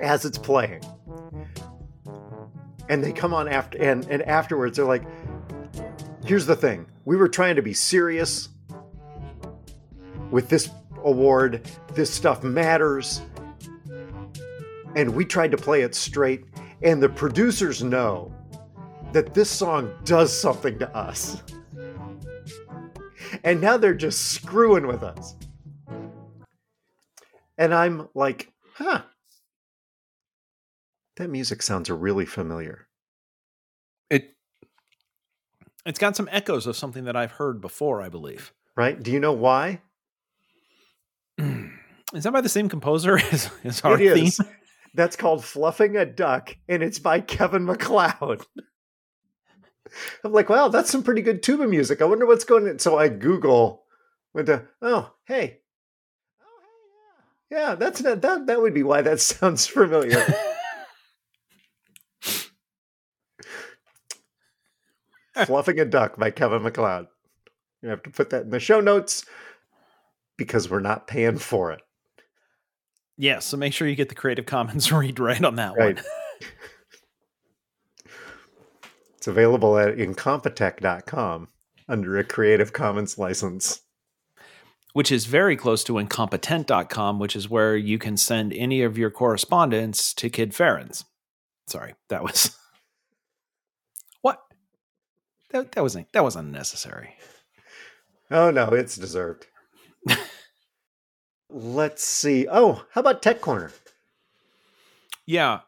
as 0.00 0.24
it's 0.24 0.38
playing 0.38 0.82
and 2.88 3.04
they 3.04 3.12
come 3.12 3.32
on 3.32 3.46
after 3.46 3.78
and 3.78 4.04
and 4.06 4.22
afterwards 4.22 4.78
they're 4.78 4.84
like 4.84 5.04
here's 6.24 6.46
the 6.46 6.56
thing 6.56 6.86
we 7.04 7.16
were 7.16 7.28
trying 7.28 7.56
to 7.56 7.62
be 7.62 7.74
serious 7.74 8.48
with 10.30 10.48
this 10.48 10.70
award 11.04 11.68
this 11.94 12.10
stuff 12.10 12.42
matters 12.42 13.22
and 14.96 15.14
we 15.14 15.24
tried 15.24 15.50
to 15.50 15.56
play 15.56 15.82
it 15.82 15.94
straight 15.94 16.44
and 16.82 17.02
the 17.02 17.08
producers 17.08 17.82
know 17.82 18.32
that 19.12 19.32
this 19.32 19.48
song 19.48 19.90
does 20.04 20.36
something 20.38 20.78
to 20.78 20.96
us 20.96 21.42
And 23.44 23.60
now 23.60 23.76
they're 23.76 23.94
just 23.94 24.32
screwing 24.32 24.86
with 24.86 25.02
us. 25.02 25.36
And 27.56 27.74
I'm 27.74 28.08
like, 28.14 28.52
huh. 28.74 29.02
That 31.16 31.28
music 31.28 31.62
sounds 31.62 31.90
really 31.90 32.26
familiar. 32.26 32.86
It 34.08 34.36
it's 35.84 35.98
got 35.98 36.16
some 36.16 36.28
echoes 36.30 36.66
of 36.66 36.76
something 36.76 37.04
that 37.04 37.16
I've 37.16 37.32
heard 37.32 37.60
before, 37.60 38.00
I 38.00 38.08
believe. 38.08 38.52
Right? 38.76 39.02
Do 39.02 39.10
you 39.10 39.18
know 39.18 39.32
why? 39.32 39.80
Is 42.14 42.24
that 42.24 42.32
by 42.32 42.40
the 42.40 42.48
same 42.48 42.68
composer 42.68 43.18
as, 43.32 43.50
as 43.64 43.80
our 43.82 44.00
it 44.00 44.14
theme? 44.14 44.26
is. 44.26 44.40
That's 44.94 45.16
called 45.16 45.44
Fluffing 45.44 45.96
a 45.96 46.06
Duck, 46.06 46.56
and 46.68 46.82
it's 46.82 46.98
by 46.98 47.20
Kevin 47.20 47.64
MacLeod. 47.64 48.42
I'm 50.24 50.32
like, 50.32 50.48
wow, 50.48 50.68
that's 50.68 50.90
some 50.90 51.02
pretty 51.02 51.22
good 51.22 51.42
tuba 51.42 51.66
music. 51.66 52.02
I 52.02 52.06
wonder 52.06 52.26
what's 52.26 52.44
going 52.44 52.68
on. 52.68 52.78
So 52.78 52.98
I 52.98 53.08
Google, 53.08 53.84
went 54.34 54.46
to, 54.46 54.64
oh, 54.82 55.12
hey. 55.26 55.60
Oh, 56.42 56.46
hey, 57.50 57.58
yeah. 57.58 57.68
Yeah, 57.68 57.74
that's 57.74 58.02
not, 58.02 58.20
that, 58.22 58.46
that 58.46 58.60
would 58.60 58.74
be 58.74 58.82
why 58.82 59.02
that 59.02 59.20
sounds 59.20 59.66
familiar. 59.66 60.24
Fluffing 65.46 65.78
a 65.78 65.84
Duck 65.84 66.18
by 66.18 66.30
Kevin 66.30 66.62
MacLeod. 66.62 67.06
You 67.82 67.90
have 67.90 68.02
to 68.02 68.10
put 68.10 68.30
that 68.30 68.42
in 68.42 68.50
the 68.50 68.58
show 68.58 68.80
notes 68.80 69.24
because 70.36 70.68
we're 70.68 70.80
not 70.80 71.06
paying 71.06 71.38
for 71.38 71.70
it. 71.72 71.80
Yeah, 73.18 73.40
so 73.40 73.56
make 73.56 73.72
sure 73.72 73.88
you 73.88 73.96
get 73.96 74.08
the 74.08 74.14
Creative 74.14 74.46
Commons 74.46 74.90
read 74.92 75.18
right 75.18 75.44
on 75.44 75.56
that 75.56 75.74
Right. 75.76 75.96
one. 75.96 76.04
It's 79.16 79.26
available 79.26 79.76
at 79.76 79.96
incompetech.com 79.96 81.48
under 81.88 82.18
a 82.18 82.24
Creative 82.24 82.72
Commons 82.72 83.18
license. 83.18 83.80
Which 84.92 85.10
is 85.12 85.26
very 85.26 85.56
close 85.56 85.82
to 85.84 85.98
incompetent.com, 85.98 87.18
which 87.18 87.34
is 87.36 87.50
where 87.50 87.76
you 87.76 87.98
can 87.98 88.16
send 88.16 88.52
any 88.52 88.82
of 88.82 88.96
your 88.96 89.10
correspondence 89.10 90.14
to 90.14 90.30
Kid 90.30 90.52
Ferentz. 90.52 91.04
Sorry, 91.66 91.94
that 92.08 92.22
was 92.22 92.56
what? 94.22 94.40
That, 95.50 95.72
that 95.72 95.82
wasn't 95.82 96.12
that 96.12 96.24
was 96.24 96.36
unnecessary. 96.36 97.16
Oh 98.30 98.50
no, 98.50 98.68
it's 98.68 98.96
deserved. 98.96 99.46
Let's 101.50 102.04
see. 102.04 102.46
Oh, 102.50 102.84
how 102.92 103.00
about 103.00 103.22
Tech 103.22 103.40
Corner? 103.40 103.72
Yeah. 105.26 105.60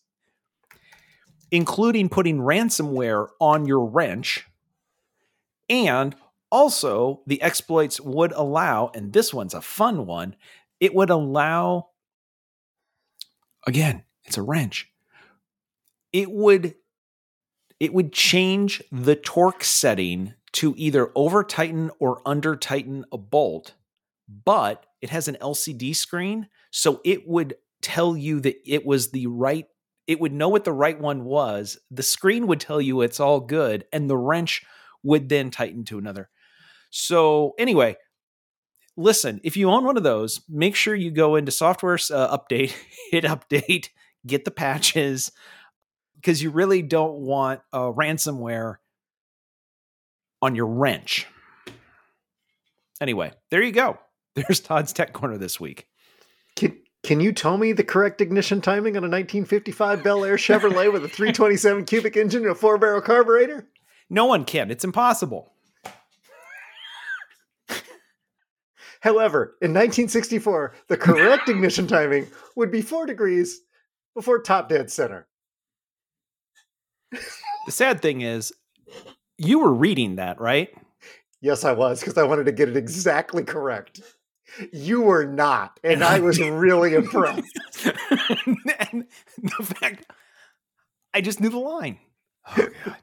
including 1.50 2.10
putting 2.10 2.38
ransomware 2.38 3.28
on 3.42 3.66
your 3.66 3.86
wrench 3.86 4.46
and 5.70 6.16
also 6.52 7.22
the 7.26 7.42
exploits 7.42 8.00
would 8.00 8.32
allow 8.34 8.92
and 8.94 9.14
this 9.14 9.34
one's 9.34 9.54
a 9.54 9.62
fun 9.62 10.06
one 10.06 10.36
it 10.80 10.94
would 10.94 11.10
allow 11.10 11.90
again 13.66 14.04
it's 14.26 14.38
a 14.38 14.42
wrench. 14.42 14.90
It 16.12 16.32
would 16.32 16.76
it 17.80 17.94
would 17.94 18.14
change 18.14 18.82
the 18.92 19.16
torque 19.16 19.64
setting 19.64 20.36
to 20.54 20.74
either 20.78 21.12
over 21.16 21.44
tighten 21.44 21.92
or 22.00 22.22
under 22.26 22.56
tighten 22.56 23.06
a 23.12 23.18
bolt 23.18 23.74
but 24.46 24.86
it 25.02 25.10
has 25.10 25.28
an 25.28 25.38
lcd 25.42 25.96
screen 25.96 26.48
so 26.72 27.02
it 27.04 27.28
would 27.28 27.56
tell 27.82 28.16
you 28.16 28.40
that 28.40 28.56
it 28.66 28.86
was 28.86 29.12
the 29.12 29.28
right 29.28 29.66
it 30.06 30.20
would 30.20 30.32
know 30.32 30.50
what 30.50 30.64
the 30.64 30.72
right 30.72 31.00
one 31.00 31.26
was 31.26 31.78
the 31.90 32.04
screen 32.04 32.48
would 32.48 32.60
tell 32.60 32.80
you 32.80 33.02
it's 33.02 33.20
all 33.20 33.40
good 33.40 33.86
and 33.92 34.10
the 34.10 34.18
wrench 34.18 34.64
would 35.04 35.30
then 35.30 35.52
tighten 35.52 35.84
to 35.84 35.98
another 35.98 36.30
so 36.90 37.54
anyway 37.58 37.96
listen, 38.96 39.42
if 39.44 39.58
you 39.58 39.70
own 39.70 39.86
one 39.86 39.98
of 39.98 40.04
those, 40.04 40.42
make 40.50 40.76
sure 40.76 40.96
you 40.96 41.12
go 41.12 41.36
into 41.36 41.52
software 41.52 41.96
uh, 41.96 42.38
update, 42.38 42.74
hit 43.12 43.24
update, 43.24 43.90
get 44.26 44.46
the 44.46 44.52
patches, 44.52 45.32
because 46.16 46.42
you 46.42 46.50
really 46.50 46.82
don't 46.82 47.20
want 47.20 47.62
ransomware 47.74 48.76
on 50.42 50.56
your 50.56 50.68
wrench. 50.68 51.28
Anyway, 53.02 53.32
there 53.50 53.62
you 53.62 53.72
go. 53.72 53.98
There's 54.36 54.60
Todd's 54.60 54.94
Tech 54.94 55.14
Corner 55.14 55.38
this 55.38 55.60
week. 55.60 55.88
Can, 56.56 56.78
can 57.04 57.20
you 57.20 57.34
tell 57.34 57.58
me 57.58 57.74
the 57.74 57.84
correct 57.84 58.22
ignition 58.22 58.62
timing 58.62 58.96
on 58.96 59.04
a 59.04 59.10
1955 59.10 60.04
Bel 60.04 60.24
Air 60.24 60.38
Chevrolet 60.38 60.92
with 60.92 61.04
a 61.04 61.10
327 61.10 61.86
cubic 61.86 62.16
engine 62.16 62.44
and 62.44 62.52
a 62.52 62.56
four 62.56 62.78
barrel 62.78 63.02
carburetor? 63.02 63.68
No 64.10 64.26
one 64.26 64.46
can. 64.46 64.72
It's 64.72 64.84
impossible. 64.84 65.52
However, 69.02 69.58
in 69.62 69.72
1964, 69.72 70.74
the 70.88 70.96
correct 70.96 71.50
ignition 71.50 71.88
timing 71.88 72.28
would 72.56 72.72
be 72.72 72.82
four 72.82 73.06
degrees 73.06 73.60
before 74.16 74.42
top 74.42 74.70
dead 74.70 74.90
center. 74.90 75.28
The 77.12 77.72
sad 77.72 78.02
thing 78.02 78.22
is, 78.22 78.54
you 79.38 79.60
were 79.60 79.74
reading 79.74 80.16
that, 80.16 80.40
right? 80.40 80.70
Yes, 81.42 81.66
I 81.66 81.74
was, 81.74 82.00
because 82.00 82.18
I 82.18 82.24
wanted 82.24 82.46
to 82.46 82.54
get 82.54 82.70
it 82.70 82.78
exactly 82.78 83.44
correct. 83.44 84.00
You 84.72 85.02
were 85.02 85.26
not, 85.26 85.80
and 85.84 86.02
I 86.02 86.20
was 86.20 86.40
really 86.40 86.94
impressed. 86.96 87.44
and 87.86 89.06
the 89.38 89.76
fact 89.80 90.06
I 91.14 91.20
just 91.20 91.42
knew 91.42 91.50
the 91.50 91.60
line. 91.60 92.00
Oh 92.58 92.68
god. 92.86 92.98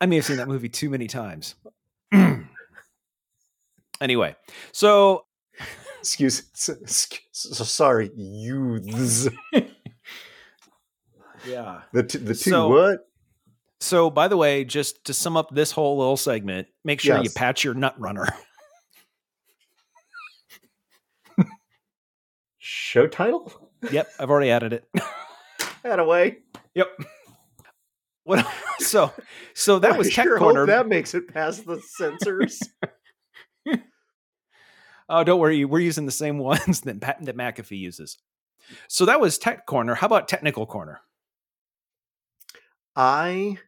I 0.00 0.06
may 0.06 0.16
have 0.16 0.24
seen 0.24 0.36
that 0.36 0.48
movie 0.48 0.68
too 0.68 0.90
many 0.90 1.06
times. 1.06 1.54
anyway, 4.00 4.36
so 4.72 5.24
Excuse, 6.00 6.44
so 6.54 6.74
sorry, 7.64 8.10
youths. 8.16 9.28
yeah. 11.46 11.80
The 11.92 12.02
t- 12.04 12.18
the 12.18 12.34
two 12.34 12.50
So- 12.50 12.68
what? 12.68 13.00
So 13.80 14.08
by 14.10 14.26
the 14.28 14.36
way, 14.38 14.64
just 14.64 15.04
to 15.04 15.12
sum 15.14 15.36
up 15.36 15.50
this 15.54 15.70
whole 15.70 15.98
little 15.98 16.16
segment, 16.16 16.66
make 16.84 17.00
sure 17.00 17.22
you 17.22 17.28
patch 17.30 17.62
your 17.62 17.74
nut 17.74 17.94
runner. 18.00 18.26
Show 22.58 23.06
title? 23.06 23.70
yep, 23.90 24.08
I've 24.18 24.30
already 24.30 24.50
added 24.50 24.72
it. 24.72 24.84
That 25.82 25.98
away. 26.00 26.38
Yep. 26.74 26.88
What 28.26 28.44
so 28.80 29.12
so 29.54 29.78
that 29.78 29.96
was 29.96 30.12
Tech 30.12 30.24
sure 30.24 30.38
Corner. 30.38 30.66
That 30.66 30.88
makes 30.88 31.14
it 31.14 31.32
past 31.32 31.64
the 31.64 31.80
censors. 31.80 32.60
Oh, 35.08 35.22
don't 35.22 35.38
worry, 35.38 35.64
we're 35.64 35.78
using 35.78 36.06
the 36.06 36.10
same 36.10 36.38
ones 36.40 36.80
that 36.80 37.00
Pat, 37.00 37.24
that 37.24 37.36
McAfee 37.36 37.78
uses. 37.78 38.18
So 38.88 39.04
that 39.04 39.20
was 39.20 39.38
Tech 39.38 39.66
Corner. 39.66 39.94
How 39.94 40.08
about 40.08 40.26
Technical 40.26 40.66
Corner? 40.66 41.00
I 42.96 43.58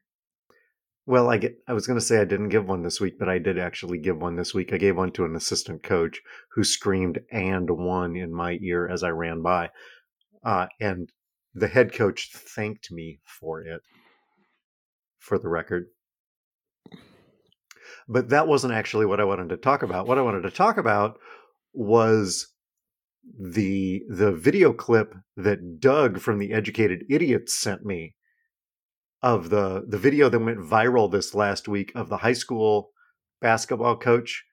Well, 1.07 1.31
I 1.31 1.37
get. 1.37 1.59
I 1.69 1.75
was 1.75 1.87
going 1.87 1.99
to 1.99 2.05
say 2.05 2.19
I 2.19 2.25
didn't 2.25 2.49
give 2.49 2.67
one 2.67 2.83
this 2.83 3.01
week, 3.01 3.21
but 3.21 3.29
I 3.29 3.39
did 3.39 3.57
actually 3.57 3.99
give 3.99 4.21
one 4.21 4.35
this 4.35 4.53
week. 4.53 4.73
I 4.73 4.79
gave 4.79 4.97
one 4.97 5.13
to 5.13 5.25
an 5.25 5.37
assistant 5.37 5.85
coach 5.85 6.21
who 6.51 6.65
screamed 6.65 7.21
"and 7.31 7.71
one" 7.71 8.17
in 8.17 8.35
my 8.35 8.59
ear 8.61 8.89
as 8.89 9.05
I 9.05 9.11
ran 9.11 9.43
by, 9.43 9.71
uh, 10.43 10.67
and 10.81 11.13
the 11.55 11.69
head 11.69 11.93
coach 11.93 12.31
thanked 12.33 12.91
me 12.91 13.21
for 13.25 13.61
it. 13.61 13.83
For 15.19 15.39
the 15.39 15.49
record, 15.49 15.87
but 18.09 18.31
that 18.31 18.49
wasn't 18.49 18.73
actually 18.73 19.07
what 19.07 19.21
I 19.21 19.25
wanted 19.25 19.51
to 19.51 19.57
talk 19.57 19.83
about. 19.83 20.07
What 20.07 20.19
I 20.19 20.23
wanted 20.23 20.43
to 20.43 20.51
talk 20.51 20.79
about 20.79 21.19
was 21.73 22.49
the 23.39 24.03
the 24.09 24.33
video 24.33 24.73
clip 24.73 25.15
that 25.37 25.81
Doug 25.81 26.21
from 26.21 26.39
the 26.39 26.53
Educated 26.53 27.05
Idiots 27.11 27.55
sent 27.55 27.85
me 27.85 28.15
of 29.23 29.51
the 29.51 29.85
the 29.87 29.99
video 29.99 30.29
that 30.29 30.39
went 30.39 30.59
viral 30.59 31.11
this 31.11 31.35
last 31.35 31.69
week 31.69 31.93
of 31.95 32.09
the 32.09 32.19
high 32.19 32.33
school 32.33 32.91
basketball 33.41 33.97
coach 33.97 34.45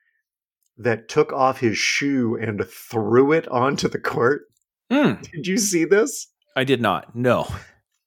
that 0.78 1.08
took 1.08 1.32
off 1.32 1.60
his 1.60 1.78
shoe 1.78 2.36
and 2.36 2.66
threw 2.68 3.32
it 3.32 3.48
onto 3.48 3.88
the 3.88 4.00
court. 4.00 4.42
Mm, 4.92 5.22
Did 5.32 5.48
you 5.48 5.58
see 5.58 5.86
this? 5.86 6.28
I 6.56 6.66
did 6.66 6.82
not. 6.82 7.16
No. 7.16 7.48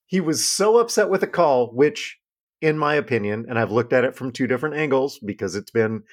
He 0.05 0.19
was 0.19 0.47
so 0.47 0.77
upset 0.77 1.09
with 1.09 1.21
the 1.21 1.27
call, 1.27 1.71
which 1.73 2.18
in 2.61 2.77
my 2.77 2.95
opinion, 2.95 3.45
and 3.47 3.57
I've 3.57 3.71
looked 3.71 3.93
at 3.93 4.03
it 4.03 4.15
from 4.15 4.31
two 4.31 4.47
different 4.47 4.75
angles 4.75 5.19
because 5.19 5.55
it's 5.55 5.71
been 5.71 6.03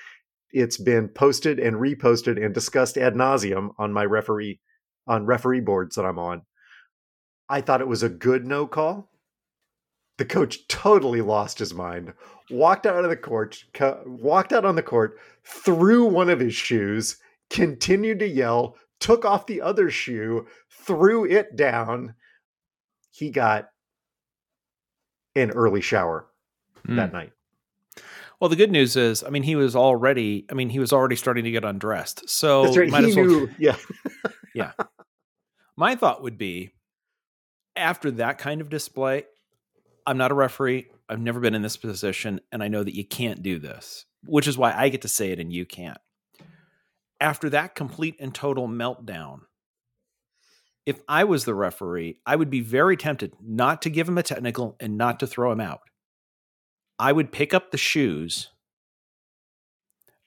it's 0.52 0.76
been 0.78 1.08
posted 1.08 1.58
and 1.58 1.76
reposted 1.76 2.42
and 2.42 2.54
discussed 2.54 2.96
ad 2.96 3.14
nauseum 3.14 3.70
on 3.78 3.92
my 3.92 4.04
referee 4.04 4.60
on 5.06 5.26
referee 5.26 5.60
boards 5.60 5.96
that 5.96 6.04
I'm 6.04 6.18
on. 6.18 6.42
I 7.48 7.60
thought 7.60 7.80
it 7.80 7.88
was 7.88 8.02
a 8.02 8.08
good 8.08 8.46
no 8.46 8.66
call. 8.66 9.10
The 10.18 10.24
coach 10.24 10.66
totally 10.68 11.20
lost 11.20 11.58
his 11.58 11.74
mind, 11.74 12.14
walked 12.50 12.86
out 12.86 13.04
of 13.04 13.10
the 13.10 13.16
court, 13.16 13.62
co- 13.74 14.02
walked 14.06 14.52
out 14.52 14.64
on 14.64 14.74
the 14.74 14.82
court, 14.82 15.18
threw 15.44 16.06
one 16.06 16.30
of 16.30 16.40
his 16.40 16.54
shoes, 16.54 17.18
continued 17.50 18.20
to 18.20 18.28
yell, 18.28 18.76
took 18.98 19.24
off 19.24 19.46
the 19.46 19.60
other 19.60 19.90
shoe, 19.90 20.46
threw 20.70 21.26
it 21.26 21.54
down. 21.54 22.14
He 23.10 23.30
got 23.30 23.68
an 25.34 25.50
early 25.50 25.82
shower 25.82 26.26
Mm. 26.86 26.96
that 26.96 27.12
night. 27.12 27.32
Well, 28.40 28.50
the 28.50 28.56
good 28.56 28.70
news 28.70 28.96
is, 28.96 29.24
I 29.24 29.30
mean, 29.30 29.42
he 29.44 29.56
was 29.56 29.74
already. 29.74 30.44
I 30.50 30.54
mean, 30.54 30.68
he 30.68 30.78
was 30.78 30.92
already 30.92 31.16
starting 31.16 31.44
to 31.44 31.50
get 31.50 31.64
undressed. 31.64 32.28
So 32.28 32.64
That's 32.64 32.76
right. 32.76 32.90
might 32.90 33.04
He 33.04 33.10
as 33.10 33.16
well. 33.16 33.26
knew. 33.26 33.50
Yeah. 34.54 34.72
My 35.76 35.94
thought 35.96 36.22
would 36.22 36.38
be, 36.38 36.70
after 37.76 38.10
that 38.12 38.38
kind 38.38 38.62
of 38.62 38.70
display, 38.70 39.24
I'm 40.06 40.16
not 40.16 40.30
a 40.30 40.34
referee. 40.34 40.86
I've 41.08 41.20
never 41.20 41.40
been 41.40 41.54
in 41.54 41.60
this 41.62 41.76
position, 41.76 42.40
and 42.50 42.62
I 42.62 42.68
know 42.68 42.82
that 42.82 42.94
you 42.94 43.04
can't 43.04 43.42
do 43.42 43.58
this, 43.58 44.06
which 44.24 44.48
is 44.48 44.56
why 44.56 44.72
I 44.72 44.88
get 44.88 45.02
to 45.02 45.08
say 45.08 45.30
it 45.32 45.38
and 45.40 45.52
you 45.52 45.66
can't. 45.66 45.98
After 47.20 47.50
that 47.50 47.74
complete 47.74 48.16
and 48.18 48.34
total 48.34 48.66
meltdown, 48.66 49.40
if 50.86 51.00
I 51.08 51.24
was 51.24 51.44
the 51.44 51.54
referee, 51.54 52.20
I 52.24 52.36
would 52.36 52.48
be 52.50 52.60
very 52.60 52.96
tempted 52.96 53.34
not 53.42 53.82
to 53.82 53.90
give 53.90 54.08
him 54.08 54.16
a 54.18 54.22
technical 54.22 54.76
and 54.80 54.96
not 54.96 55.20
to 55.20 55.26
throw 55.26 55.52
him 55.52 55.60
out. 55.60 55.80
I 56.98 57.12
would 57.12 57.32
pick 57.32 57.52
up 57.52 57.70
the 57.70 57.78
shoes 57.78 58.50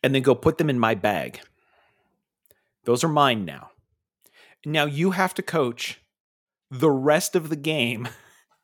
and 0.04 0.14
then 0.14 0.22
go 0.22 0.36
put 0.36 0.58
them 0.58 0.70
in 0.70 0.80
my 0.80 0.96
bag. 0.96 1.42
Those 2.86 3.04
are 3.04 3.10
mine 3.10 3.46
now. 3.46 3.72
Now 4.66 4.86
you 4.86 5.12
have 5.12 5.34
to 5.36 5.42
coach 5.42 6.02
the 6.72 6.92
rest 6.92 7.36
of 7.36 7.50
the 7.50 7.56
game 7.56 8.08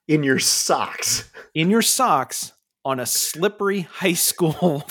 In 0.07 0.23
your 0.23 0.39
socks. 0.39 1.29
in 1.53 1.69
your 1.69 1.81
socks 1.81 2.53
on 2.83 2.99
a 2.99 3.05
slippery 3.05 3.81
high 3.81 4.13
school. 4.13 4.83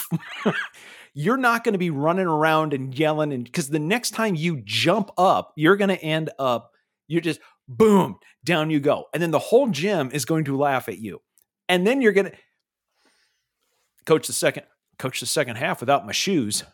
you're 1.15 1.37
not 1.37 1.63
going 1.63 1.75
to 1.75 1.79
be 1.79 1.91
running 1.91 2.27
around 2.27 2.75
and 2.75 2.99
yelling 2.99 3.33
and 3.33 3.45
because 3.45 3.69
the 3.69 3.79
next 3.79 4.11
time 4.11 4.35
you 4.35 4.61
jump 4.65 5.11
up, 5.17 5.53
you're 5.57 5.77
going 5.77 5.91
to 5.91 6.03
end 6.03 6.31
up 6.39 6.73
you're 7.07 7.21
just 7.21 7.41
boom, 7.69 8.17
down 8.45 8.71
you 8.71 8.81
go. 8.81 9.07
And 9.13 9.23
then 9.23 9.31
the 9.31 9.39
whole 9.39 9.69
gym 9.69 10.11
is 10.13 10.25
going 10.25 10.45
to 10.45 10.57
laugh 10.57 10.89
at 10.89 10.99
you. 10.99 11.21
And 11.69 11.87
then 11.87 12.01
you're 12.03 12.13
going 12.13 12.31
to 12.31 12.37
coach 14.05 14.27
the 14.27 14.33
second 14.33 14.65
coach 14.99 15.21
the 15.21 15.27
second 15.27 15.57
half 15.57 15.81
without 15.81 16.07
my 16.07 16.13
shoes. 16.13 16.65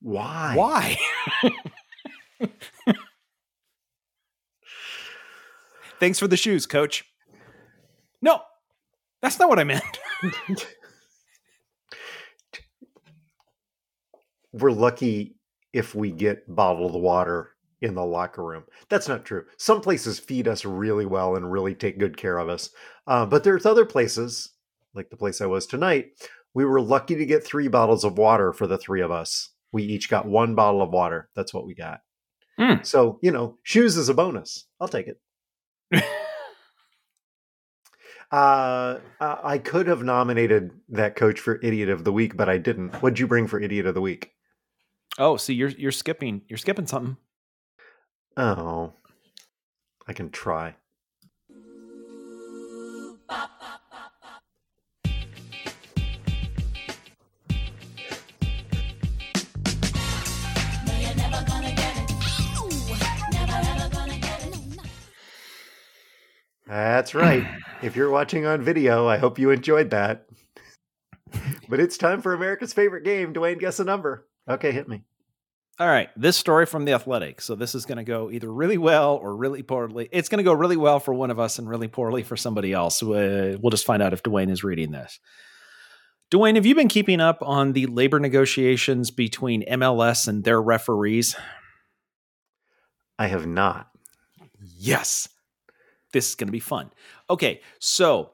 Why? 0.00 0.54
Why? 0.56 0.98
Thanks 6.00 6.18
for 6.18 6.26
the 6.26 6.36
shoes, 6.38 6.66
coach. 6.66 7.04
No, 8.22 8.40
that's 9.20 9.38
not 9.38 9.50
what 9.50 9.58
I 9.58 9.64
meant. 9.64 9.84
We're 14.52 14.72
lucky 14.72 15.36
if 15.72 15.94
we 15.94 16.10
get 16.10 16.52
bottled 16.52 17.00
water 17.00 17.50
in 17.82 17.94
the 17.94 18.04
locker 18.04 18.44
room. 18.44 18.64
That's 18.88 19.08
not 19.08 19.24
true. 19.24 19.44
Some 19.58 19.80
places 19.80 20.18
feed 20.18 20.48
us 20.48 20.64
really 20.64 21.06
well 21.06 21.36
and 21.36 21.50
really 21.50 21.74
take 21.74 21.98
good 21.98 22.16
care 22.16 22.38
of 22.38 22.48
us. 22.48 22.70
Uh, 23.06 23.26
but 23.26 23.44
there's 23.44 23.66
other 23.66 23.84
places, 23.84 24.54
like 24.94 25.10
the 25.10 25.16
place 25.16 25.40
I 25.40 25.46
was 25.46 25.66
tonight, 25.66 26.12
we 26.54 26.64
were 26.64 26.80
lucky 26.80 27.16
to 27.16 27.26
get 27.26 27.44
three 27.44 27.68
bottles 27.68 28.04
of 28.04 28.18
water 28.18 28.52
for 28.52 28.66
the 28.66 28.78
three 28.78 29.00
of 29.00 29.10
us. 29.10 29.50
We 29.72 29.84
each 29.84 30.10
got 30.10 30.26
one 30.26 30.54
bottle 30.54 30.82
of 30.82 30.90
water. 30.90 31.28
That's 31.34 31.54
what 31.54 31.66
we 31.66 31.74
got. 31.74 32.00
Hmm. 32.58 32.82
So, 32.82 33.18
you 33.22 33.30
know, 33.30 33.58
shoes 33.62 33.96
is 33.96 34.08
a 34.08 34.14
bonus. 34.14 34.66
I'll 34.80 34.88
take 34.88 35.06
it. 35.08 35.20
Uh, 38.30 39.00
I 39.20 39.38
I 39.42 39.58
could 39.58 39.88
have 39.88 40.04
nominated 40.04 40.70
that 40.90 41.16
coach 41.16 41.40
for 41.40 41.58
Idiot 41.62 41.88
of 41.88 42.04
the 42.04 42.12
Week, 42.12 42.36
but 42.36 42.48
I 42.48 42.58
didn't. 42.58 42.94
What'd 43.02 43.18
you 43.18 43.26
bring 43.26 43.48
for 43.48 43.60
Idiot 43.60 43.86
of 43.86 43.94
the 43.94 44.00
Week? 44.00 44.30
Oh, 45.18 45.36
see, 45.36 45.54
you're 45.54 45.70
you're 45.70 45.90
skipping 45.90 46.42
you're 46.48 46.56
skipping 46.56 46.86
something. 46.86 47.16
Oh, 48.36 48.92
I 50.06 50.12
can 50.12 50.30
try. 50.30 50.76
That's 66.70 67.16
right. 67.16 67.44
if 67.82 67.96
you're 67.96 68.10
watching 68.10 68.46
on 68.46 68.62
video, 68.62 69.08
I 69.08 69.18
hope 69.18 69.40
you 69.40 69.50
enjoyed 69.50 69.90
that. 69.90 70.26
but 71.68 71.80
it's 71.80 71.98
time 71.98 72.22
for 72.22 72.32
America's 72.32 72.72
favorite 72.72 73.04
game. 73.04 73.34
Dewayne, 73.34 73.58
guess 73.58 73.80
a 73.80 73.84
number. 73.84 74.28
Okay, 74.48 74.70
hit 74.70 74.88
me. 74.88 75.02
All 75.80 75.88
right, 75.88 76.10
this 76.14 76.36
story 76.36 76.66
from 76.66 76.84
the 76.84 76.92
Athletic. 76.92 77.40
So 77.40 77.56
this 77.56 77.74
is 77.74 77.86
going 77.86 77.98
to 77.98 78.04
go 78.04 78.30
either 78.30 78.52
really 78.52 78.78
well 78.78 79.16
or 79.16 79.34
really 79.34 79.62
poorly. 79.64 80.08
It's 80.12 80.28
going 80.28 80.38
to 80.38 80.44
go 80.44 80.52
really 80.52 80.76
well 80.76 81.00
for 81.00 81.12
one 81.12 81.32
of 81.32 81.40
us 81.40 81.58
and 81.58 81.68
really 81.68 81.88
poorly 81.88 82.22
for 82.22 82.36
somebody 82.36 82.72
else. 82.72 83.02
Uh, 83.02 83.56
we'll 83.60 83.70
just 83.70 83.86
find 83.86 84.00
out 84.00 84.12
if 84.12 84.22
Dewayne 84.22 84.50
is 84.50 84.62
reading 84.62 84.92
this. 84.92 85.18
Dewayne, 86.30 86.54
have 86.54 86.66
you 86.66 86.76
been 86.76 86.86
keeping 86.86 87.20
up 87.20 87.38
on 87.40 87.72
the 87.72 87.86
labor 87.86 88.20
negotiations 88.20 89.10
between 89.10 89.64
MLS 89.64 90.28
and 90.28 90.44
their 90.44 90.62
referees? 90.62 91.34
I 93.18 93.26
have 93.26 93.46
not. 93.46 93.88
Yes. 94.78 95.28
This 96.12 96.30
is 96.30 96.34
going 96.34 96.48
to 96.48 96.52
be 96.52 96.60
fun. 96.60 96.90
Okay, 97.28 97.60
so 97.78 98.30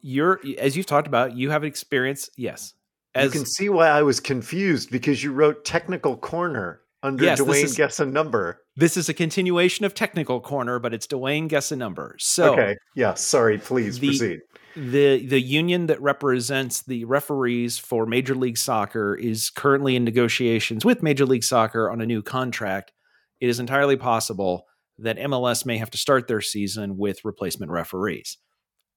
you're 0.00 0.40
as 0.58 0.76
you've 0.76 0.86
talked 0.86 1.06
about, 1.08 1.36
you 1.36 1.50
have 1.50 1.64
experience. 1.64 2.30
Yes, 2.36 2.74
as 3.14 3.26
you 3.34 3.40
can 3.40 3.46
see 3.46 3.68
why 3.68 3.88
I 3.88 4.02
was 4.02 4.20
confused 4.20 4.90
because 4.90 5.22
you 5.22 5.32
wrote 5.32 5.64
technical 5.64 6.16
corner 6.16 6.80
under 7.02 7.24
Yes, 7.24 7.40
Dewayne 7.40 7.64
is- 7.64 7.74
guess 7.76 7.98
a 8.00 8.06
number. 8.06 8.60
this 8.76 8.96
is 8.96 9.08
a 9.08 9.14
continuation 9.14 9.84
of 9.84 9.94
technical 9.94 10.40
corner, 10.40 10.78
but 10.78 10.94
it's 10.94 11.06
Dewayne 11.06 11.48
guess 11.48 11.72
a 11.72 11.76
number. 11.76 12.16
So 12.18 12.52
okay. 12.52 12.76
Yeah. 12.94 13.14
Sorry. 13.14 13.58
Please 13.58 13.98
The- 13.98 14.06
proceed. 14.08 14.38
the 14.76 15.26
the 15.26 15.40
union 15.40 15.86
that 15.86 16.00
represents 16.00 16.82
the 16.82 17.04
referees 17.04 17.78
for 17.78 18.06
Major 18.06 18.34
League 18.34 18.56
Soccer 18.58 19.14
is 19.16 19.50
currently 19.50 19.96
in 19.96 20.04
negotiations 20.04 20.84
with 20.84 21.02
Major 21.02 21.26
League 21.26 21.44
Soccer 21.44 21.90
on 21.90 22.00
a 22.00 22.06
new 22.06 22.22
contract. 22.22 22.92
It 23.40 23.48
is 23.48 23.58
entirely 23.60 23.96
possible 23.96 24.66
that 25.02 25.18
MLS 25.18 25.66
may 25.66 25.78
have 25.78 25.90
to 25.90 25.98
start 25.98 26.28
their 26.28 26.40
season 26.40 26.96
with 26.96 27.24
replacement 27.24 27.70
referees. 27.70 28.38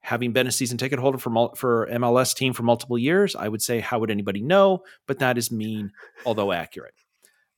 Having 0.01 0.33
been 0.33 0.47
a 0.47 0.51
season 0.51 0.77
ticket 0.77 0.99
holder 0.99 1.17
for 1.17 1.31
mul- 1.31 1.55
for 1.55 1.87
MLS 1.91 2.35
team 2.35 2.53
for 2.53 2.63
multiple 2.63 2.97
years, 2.97 3.35
I 3.35 3.47
would 3.47 3.61
say 3.61 3.79
how 3.79 3.99
would 3.99 4.11
anybody 4.11 4.41
know? 4.41 4.83
But 5.07 5.19
that 5.19 5.37
is 5.37 5.51
mean, 5.51 5.91
although 6.25 6.51
accurate. 6.51 6.93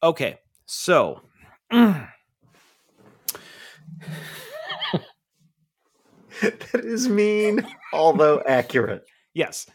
Okay, 0.01 0.37
so 0.65 1.21
that 1.71 2.05
is 6.73 7.09
mean, 7.09 7.67
although 7.93 8.41
accurate. 8.45 9.05
Yes. 9.33 9.67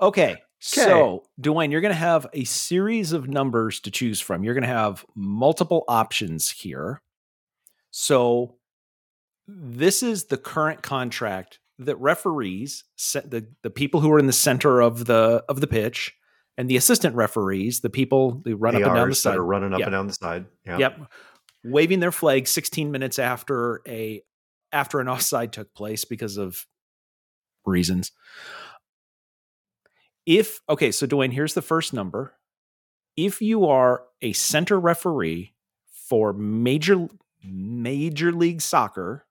Okay. 0.00 0.36
So, 0.58 1.24
Dewayne, 1.40 1.70
you're 1.70 1.80
going 1.80 1.92
to 1.92 1.98
have 1.98 2.26
a 2.32 2.44
series 2.44 3.12
of 3.12 3.28
numbers 3.28 3.78
to 3.80 3.90
choose 3.90 4.20
from. 4.20 4.42
You're 4.42 4.54
going 4.54 4.62
to 4.62 4.68
have 4.68 5.04
multiple 5.14 5.84
options 5.86 6.50
here. 6.50 7.02
So, 7.98 8.56
this 9.48 10.02
is 10.02 10.24
the 10.26 10.36
current 10.36 10.82
contract 10.82 11.60
that 11.78 11.96
referees, 11.96 12.84
set 12.96 13.30
the 13.30 13.46
the 13.62 13.70
people 13.70 14.00
who 14.00 14.12
are 14.12 14.18
in 14.18 14.26
the 14.26 14.34
center 14.34 14.82
of 14.82 15.06
the 15.06 15.42
of 15.48 15.62
the 15.62 15.66
pitch, 15.66 16.14
and 16.58 16.68
the 16.68 16.76
assistant 16.76 17.14
referees, 17.16 17.80
the 17.80 17.88
people 17.88 18.42
who 18.44 18.54
run 18.54 18.76
up 18.76 18.82
and 18.82 18.94
down 18.94 19.08
the 19.08 19.14
side, 19.14 19.38
are 19.38 19.42
running 19.42 19.72
up 19.72 19.78
Yeah. 19.80 19.86
and 19.86 19.92
down 19.94 20.06
the 20.08 20.12
side. 20.12 20.44
Yeah. 20.66 20.76
Yep. 20.76 21.00
Waving 21.64 22.00
their 22.00 22.12
flag 22.12 22.46
16 22.46 22.90
minutes 22.90 23.18
after 23.18 23.80
a 23.88 24.20
after 24.72 25.00
an 25.00 25.08
offside 25.08 25.54
took 25.54 25.72
place 25.72 26.04
because 26.04 26.36
of 26.36 26.66
reasons. 27.64 28.12
If 30.26 30.60
okay, 30.68 30.92
so 30.92 31.06
Dewayne, 31.06 31.32
here's 31.32 31.54
the 31.54 31.62
first 31.62 31.94
number. 31.94 32.34
If 33.16 33.40
you 33.40 33.64
are 33.64 34.02
a 34.20 34.34
center 34.34 34.78
referee 34.78 35.54
for 36.10 36.34
major 36.34 37.08
major 37.48 38.32
league 38.32 38.60
soccer, 38.60 39.26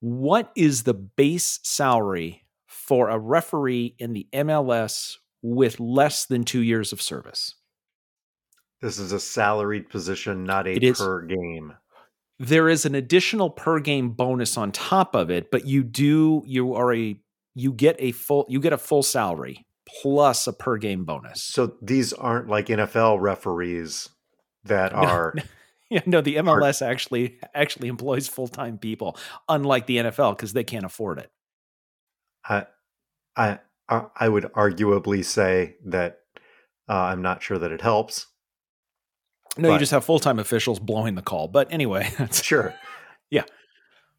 what 0.00 0.50
is 0.56 0.82
the 0.82 0.94
base 0.94 1.60
salary 1.62 2.42
for 2.66 3.08
a 3.08 3.18
referee 3.18 3.94
in 3.98 4.12
the 4.12 4.26
MLS 4.34 5.16
with 5.42 5.80
less 5.80 6.26
than 6.26 6.44
2 6.44 6.60
years 6.60 6.92
of 6.92 7.00
service? 7.00 7.54
This 8.80 8.98
is 8.98 9.12
a 9.12 9.20
salaried 9.20 9.88
position, 9.88 10.44
not 10.44 10.66
a 10.66 10.78
per 10.92 11.22
game. 11.22 11.74
there 12.38 12.68
is 12.68 12.84
an 12.84 12.94
additional 12.94 13.48
per 13.48 13.80
game 13.80 14.10
bonus 14.10 14.56
on 14.58 14.72
top 14.72 15.14
of 15.14 15.30
it 15.30 15.50
but 15.50 15.66
you 15.66 15.82
do 15.84 16.42
you 16.46 16.74
are 16.74 16.92
a 16.94 17.16
you 17.54 17.72
get 17.72 17.96
a 18.00 18.12
full 18.12 18.44
you 18.48 18.58
get 18.60 18.72
a 18.72 18.78
full 18.78 19.02
salary 19.02 19.64
plus 20.02 20.46
a 20.48 20.52
per 20.52 20.76
game 20.76 21.04
bonus 21.04 21.42
So 21.42 21.76
these 21.80 22.12
aren't 22.12 22.48
like 22.48 22.66
NFL 22.66 23.20
referees 23.20 24.08
that 24.64 24.92
are 24.94 25.34
yeah, 25.94 26.00
no, 26.06 26.20
the 26.20 26.34
MLS 26.38 26.84
actually 26.84 27.38
actually 27.54 27.86
employs 27.86 28.26
full 28.26 28.48
time 28.48 28.78
people, 28.78 29.16
unlike 29.48 29.86
the 29.86 29.98
NFL 29.98 30.36
because 30.36 30.52
they 30.52 30.64
can't 30.64 30.84
afford 30.84 31.20
it. 31.20 31.30
I, 32.44 32.66
I, 33.36 33.60
I 33.88 34.28
would 34.28 34.42
arguably 34.54 35.24
say 35.24 35.76
that 35.84 36.18
uh, 36.88 36.94
I'm 36.94 37.22
not 37.22 37.44
sure 37.44 37.58
that 37.58 37.70
it 37.70 37.80
helps. 37.80 38.26
No, 39.56 39.68
but. 39.68 39.74
you 39.74 39.78
just 39.78 39.92
have 39.92 40.04
full 40.04 40.18
time 40.18 40.40
officials 40.40 40.80
blowing 40.80 41.14
the 41.14 41.22
call. 41.22 41.46
But 41.46 41.72
anyway, 41.72 42.10
sure. 42.32 42.74
Yeah. 43.30 43.44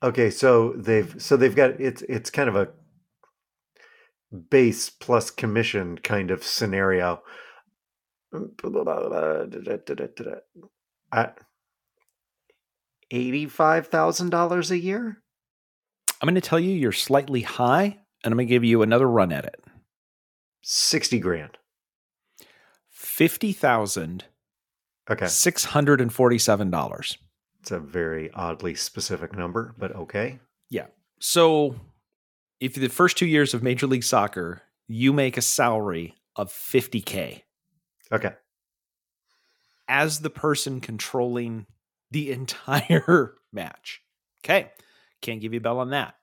Okay, 0.01 0.29
so 0.29 0.71
they've 0.77 1.13
so 1.21 1.35
they've 1.35 1.57
got 1.57 1.71
it's 1.81 2.03
it's 2.03 2.29
kind 2.29 2.47
of 2.47 2.55
a 2.55 2.69
base 4.49 4.89
plus 4.89 5.29
commission 5.29 5.97
kind 5.97 6.31
of 6.31 6.41
scenario. 6.41 7.21
I 11.11 11.31
$85,000 13.11 14.71
a 14.71 14.77
year? 14.77 15.21
I'm 16.21 16.27
going 16.27 16.35
to 16.35 16.41
tell 16.41 16.59
you 16.59 16.71
you're 16.71 16.91
slightly 16.91 17.41
high, 17.41 17.99
and 18.23 18.31
I'm 18.31 18.37
going 18.37 18.47
to 18.47 18.53
give 18.53 18.63
you 18.63 18.81
another 18.81 19.09
run 19.09 19.31
at 19.31 19.45
it. 19.45 19.63
60 20.61 21.19
grand. 21.19 21.57
50,000. 22.89 24.25
Okay. 25.09 25.25
$647. 25.25 27.17
It's 27.61 27.71
a 27.71 27.79
very 27.79 28.31
oddly 28.33 28.75
specific 28.75 29.35
number, 29.35 29.75
but 29.77 29.95
okay. 29.95 30.39
Yeah. 30.69 30.87
So 31.19 31.75
if 32.59 32.75
the 32.75 32.87
first 32.89 33.17
two 33.17 33.25
years 33.25 33.53
of 33.53 33.63
Major 33.63 33.87
League 33.87 34.03
Soccer, 34.03 34.61
you 34.87 35.13
make 35.13 35.37
a 35.37 35.41
salary 35.41 36.15
of 36.35 36.51
50K. 36.51 37.41
Okay. 38.11 38.33
As 39.87 40.19
the 40.19 40.29
person 40.29 40.81
controlling 40.81 41.67
the 42.11 42.31
entire 42.31 43.35
match. 43.53 44.01
Okay. 44.43 44.71
Can't 45.21 45.41
give 45.41 45.53
you 45.53 45.59
a 45.59 45.63
bell 45.63 45.79
on 45.79 45.89
that. 45.89 46.15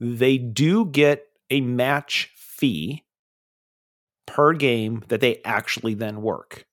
They 0.00 0.38
do 0.38 0.86
get 0.86 1.26
a 1.50 1.60
match 1.60 2.30
fee 2.36 3.04
per 4.26 4.52
game 4.52 5.02
that 5.08 5.20
they 5.20 5.40
actually 5.44 5.94
then 5.94 6.22
work. 6.22 6.66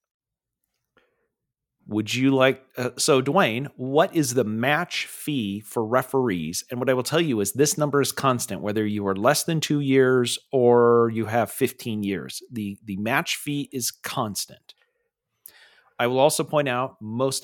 Would 1.88 2.14
you 2.14 2.34
like 2.34 2.64
uh, 2.78 2.92
so 2.98 3.22
Dewayne, 3.22 3.68
what 3.76 4.16
is 4.16 4.34
the 4.34 4.44
match 4.44 5.08
fee 5.08 5.60
for 5.60 5.86
referees? 5.86 6.64
And 6.70 6.80
what 6.80 6.90
I 6.90 6.94
will 6.94 7.04
tell 7.04 7.20
you 7.20 7.42
is 7.42 7.52
this 7.52 7.78
number 7.78 8.02
is 8.02 8.12
constant 8.12 8.62
whether 8.62 8.86
you 8.86 9.06
are 9.08 9.16
less 9.16 9.44
than 9.44 9.60
2 9.60 9.80
years 9.82 10.40
or 10.52 11.12
you 11.14 11.26
have 11.26 11.52
15 11.52 12.04
years. 12.04 12.42
The 12.52 12.78
the 12.86 12.98
match 12.98 13.36
fee 13.36 13.68
is 13.74 13.92
constant. 13.92 14.74
I 16.00 16.08
will 16.08 16.20
also 16.20 16.44
point 16.44 16.70
out 16.70 16.96
most 17.02 17.44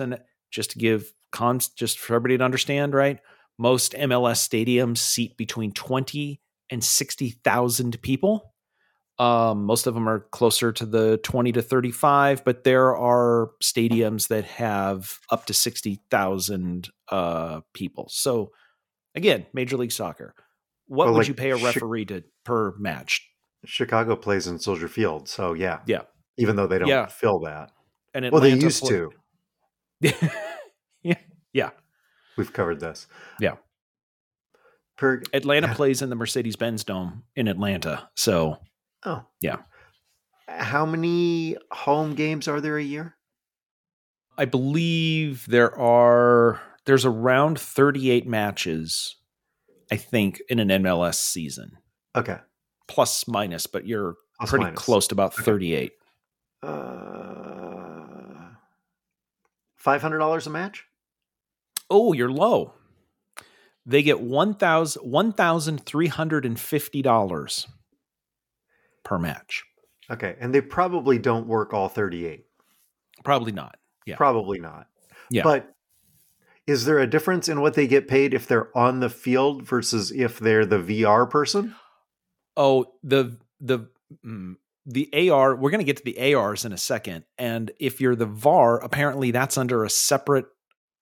just 0.51 0.71
to 0.71 0.79
give 0.79 1.11
cons 1.31 1.69
just 1.69 1.99
for 1.99 2.15
everybody 2.15 2.37
to 2.37 2.43
understand, 2.43 2.93
right? 2.93 3.19
Most 3.57 3.93
MLS 3.93 4.47
stadiums 4.47 4.99
seat 4.99 5.35
between 5.37 5.71
20 5.71 6.39
and 6.69 6.83
60,000 6.83 8.01
people. 8.01 8.53
Um, 9.19 9.63
most 9.65 9.87
of 9.87 9.95
them 9.95 10.07
are 10.07 10.19
closer 10.31 10.71
to 10.71 10.85
the 10.85 11.17
20 11.23 11.53
to 11.53 11.61
35, 11.63 12.45
but 12.45 12.63
there 12.63 12.95
are 12.95 13.49
stadiums 13.63 14.27
that 14.27 14.45
have 14.45 15.17
up 15.31 15.45
to 15.47 15.53
60,000 15.53 16.89
uh, 17.09 17.61
people. 17.73 18.07
So, 18.11 18.51
again, 19.15 19.45
Major 19.53 19.77
League 19.77 19.91
Soccer. 19.91 20.35
What 20.87 21.05
Well, 21.05 21.13
would 21.13 21.19
like 21.21 21.27
you 21.29 21.33
pay 21.33 21.51
a 21.51 21.57
Chi- 21.57 21.63
referee 21.65 22.05
to 22.05 22.23
per 22.45 22.75
match? 22.77 23.27
Chicago 23.65 24.15
plays 24.15 24.45
in 24.47 24.59
Soldier 24.59 24.87
Field, 24.87 25.27
so 25.27 25.53
yeah, 25.53 25.79
Yeah. 25.87 26.01
Even 26.37 26.55
though 26.55 26.67
they 26.67 26.77
don't 26.77 26.87
Yeah. 26.87 27.07
fill 27.07 27.39
that, 27.39 27.71
And 28.13 28.29
well, 28.31 28.39
they 28.39 28.53
used 28.53 28.81
pla- 28.81 28.89
to. 28.89 29.11
yeah, 31.03 31.15
yeah. 31.53 31.69
We've 32.37 32.51
covered 32.53 32.79
this. 32.79 33.07
Yeah. 33.39 33.55
Per 34.97 35.21
Atlanta 35.33 35.67
Yeah. 35.67 35.73
plays 35.73 36.01
in 36.01 36.09
the 36.09 36.15
Mercedes 36.15 36.55
Benz 36.55 36.83
Dome 36.83 37.23
in 37.35 37.47
Atlanta. 37.47 38.09
So 38.15 38.57
oh 39.05 39.25
Yeah. 39.41 39.57
How 40.47 40.85
many 40.85 41.57
home 41.71 42.15
games 42.15 42.47
are 42.47 42.61
there 42.61 42.77
a 42.77 42.83
year? 42.83 43.15
I 44.37 44.45
believe 44.45 45.45
there 45.47 45.77
are 45.77 46.61
there's 46.85 47.05
around 47.05 47.59
38 47.59 48.25
matches, 48.27 49.15
I 49.91 49.97
think, 49.97 50.41
in 50.47 50.59
an 50.59 50.69
MLS 50.83 51.15
season. 51.15 51.77
Okay, 52.15 52.37
Plus 52.87 53.27
minus, 53.27 53.67
but 53.67 53.85
you're 53.85 54.15
Plus, 54.39 54.49
pretty 54.49 54.65
minus. 54.65 54.79
close 54.79 55.07
to 55.07 55.15
about 55.15 55.33
Okay. 55.33 55.43
38. 55.43 55.91
Uh, 56.63 57.66
Five 59.87 60.01
hundred 60.01 60.17
dollars 60.17 60.45
a 60.45 60.49
match. 60.49 60.83
Oh, 61.89 62.11
you're 62.11 62.29
low. 62.29 62.73
They 63.85 64.03
get 64.03 64.17
$1,000 64.17 64.97
$1,350 65.01 67.67
per 69.05 69.17
match. 69.17 69.63
Okay, 70.11 70.35
and 70.41 70.53
they 70.53 70.59
probably 70.59 71.17
don't 71.17 71.47
work 71.47 71.73
all 71.73 71.87
thirty-eight. 71.87 72.47
Probably 73.23 73.53
not. 73.53 73.77
Yeah. 74.05 74.17
Probably 74.17 74.59
not. 74.59 74.87
Yeah. 75.29 75.43
But 75.43 75.73
is 76.67 76.83
there 76.83 76.99
a 76.99 77.07
difference 77.07 77.47
in 77.47 77.61
what 77.61 77.75
they 77.75 77.87
get 77.87 78.09
paid 78.09 78.33
if 78.33 78.45
they're 78.45 78.77
on 78.77 78.99
the 78.99 79.09
field 79.09 79.63
versus 79.63 80.11
if 80.11 80.37
they're 80.37 80.65
the 80.65 80.79
VR 80.79 81.29
person? 81.29 81.75
Oh, 82.57 82.87
the 83.03 83.37
the 83.61 83.87
mm, 84.25 84.57
the 84.87 85.29
AR. 85.29 85.55
We're 85.55 85.69
going 85.69 85.79
to 85.79 85.85
get 85.85 85.97
to 85.97 86.03
the 86.03 86.33
ARs 86.33 86.65
in 86.65 86.71
a 86.71 86.77
second. 86.77 87.25
And 87.37 87.71
if 87.79 87.99
you're 87.99 88.15
the 88.15 88.25
VAR, 88.25 88.79
apparently 88.79 89.31
that's 89.31 89.57
under 89.57 89.83
a 89.83 89.89
separate. 89.89 90.45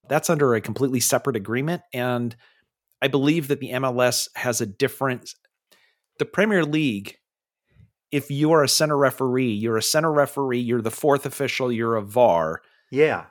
That's 0.09 0.29
under 0.29 0.55
a 0.55 0.61
completely 0.61 0.99
separate 0.99 1.35
agreement. 1.35 1.83
And 1.93 2.35
I 3.01 3.07
believe 3.07 3.47
that 3.47 3.59
the 3.59 3.71
MLS 3.71 4.27
has 4.35 4.59
a 4.59 4.65
different. 4.65 5.35
The 6.19 6.25
Premier 6.25 6.65
League. 6.65 7.17
If 8.11 8.31
you 8.31 8.51
are 8.53 8.63
a 8.63 8.69
center 8.69 8.97
referee, 8.97 9.51
you're 9.51 9.77
a 9.77 9.83
center 9.83 10.11
referee. 10.11 10.59
You're 10.59 10.81
the 10.81 10.91
fourth 10.91 11.25
official. 11.25 11.71
You're 11.71 11.95
a 11.95 12.01
VAR. 12.01 12.61
Yeah. 12.89 13.25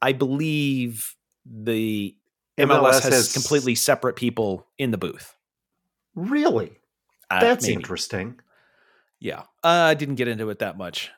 I 0.00 0.12
believe 0.12 1.14
the 1.44 2.16
MLS, 2.58 3.02
has, 3.02 3.32
completely 3.32 3.74
separate 3.74 4.16
people 4.16 4.66
in 4.78 4.92
the 4.92 4.98
booth. 4.98 5.34
Really? 6.14 6.78
Uh, 7.30 7.40
That's 7.40 7.64
maybe. 7.64 7.74
interesting. 7.74 8.40
Yeah, 9.24 9.40
uh, 9.62 9.88
I 9.88 9.94
didn't 9.94 10.16
get 10.16 10.28
into 10.28 10.50
it 10.50 10.58
that 10.58 10.76
much. 10.76 11.10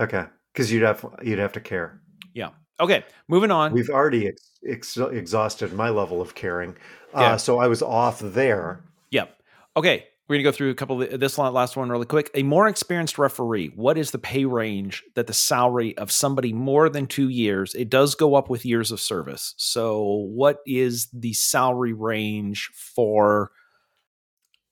Okay, 0.00 0.24
because 0.52 0.72
you'd 0.72 0.82
have 0.82 1.04
you'd 1.22 1.38
have 1.38 1.52
to 1.52 1.60
care. 1.60 2.00
Yeah. 2.32 2.50
Okay, 2.80 3.04
moving 3.28 3.50
on. 3.50 3.72
We've 3.72 3.90
already 3.90 4.28
ex- 4.28 4.50
ex- 4.66 4.96
exhausted 4.96 5.74
my 5.74 5.90
level 5.90 6.22
of 6.22 6.34
caring, 6.34 6.74
uh, 7.12 7.20
yeah. 7.20 7.36
so 7.36 7.58
I 7.58 7.66
was 7.66 7.82
off 7.82 8.20
there. 8.20 8.82
Yep. 9.10 9.36
Okay, 9.76 10.06
we're 10.26 10.36
going 10.36 10.44
to 10.44 10.50
go 10.50 10.56
through 10.56 10.70
a 10.70 10.74
couple 10.74 11.02
of 11.02 11.20
this 11.20 11.36
last 11.36 11.76
one 11.76 11.90
really 11.90 12.06
quick. 12.06 12.30
A 12.34 12.42
more 12.42 12.66
experienced 12.66 13.18
referee, 13.18 13.72
what 13.74 13.98
is 13.98 14.10
the 14.10 14.18
pay 14.18 14.46
range 14.46 15.02
that 15.14 15.26
the 15.26 15.34
salary 15.34 15.98
of 15.98 16.10
somebody 16.10 16.54
more 16.54 16.88
than 16.88 17.06
two 17.06 17.28
years? 17.28 17.74
It 17.74 17.90
does 17.90 18.14
go 18.14 18.36
up 18.36 18.48
with 18.48 18.64
years 18.64 18.90
of 18.90 19.00
service. 19.00 19.54
So, 19.58 20.26
what 20.32 20.60
is 20.66 21.08
the 21.12 21.34
salary 21.34 21.92
range 21.92 22.70
for? 22.74 23.50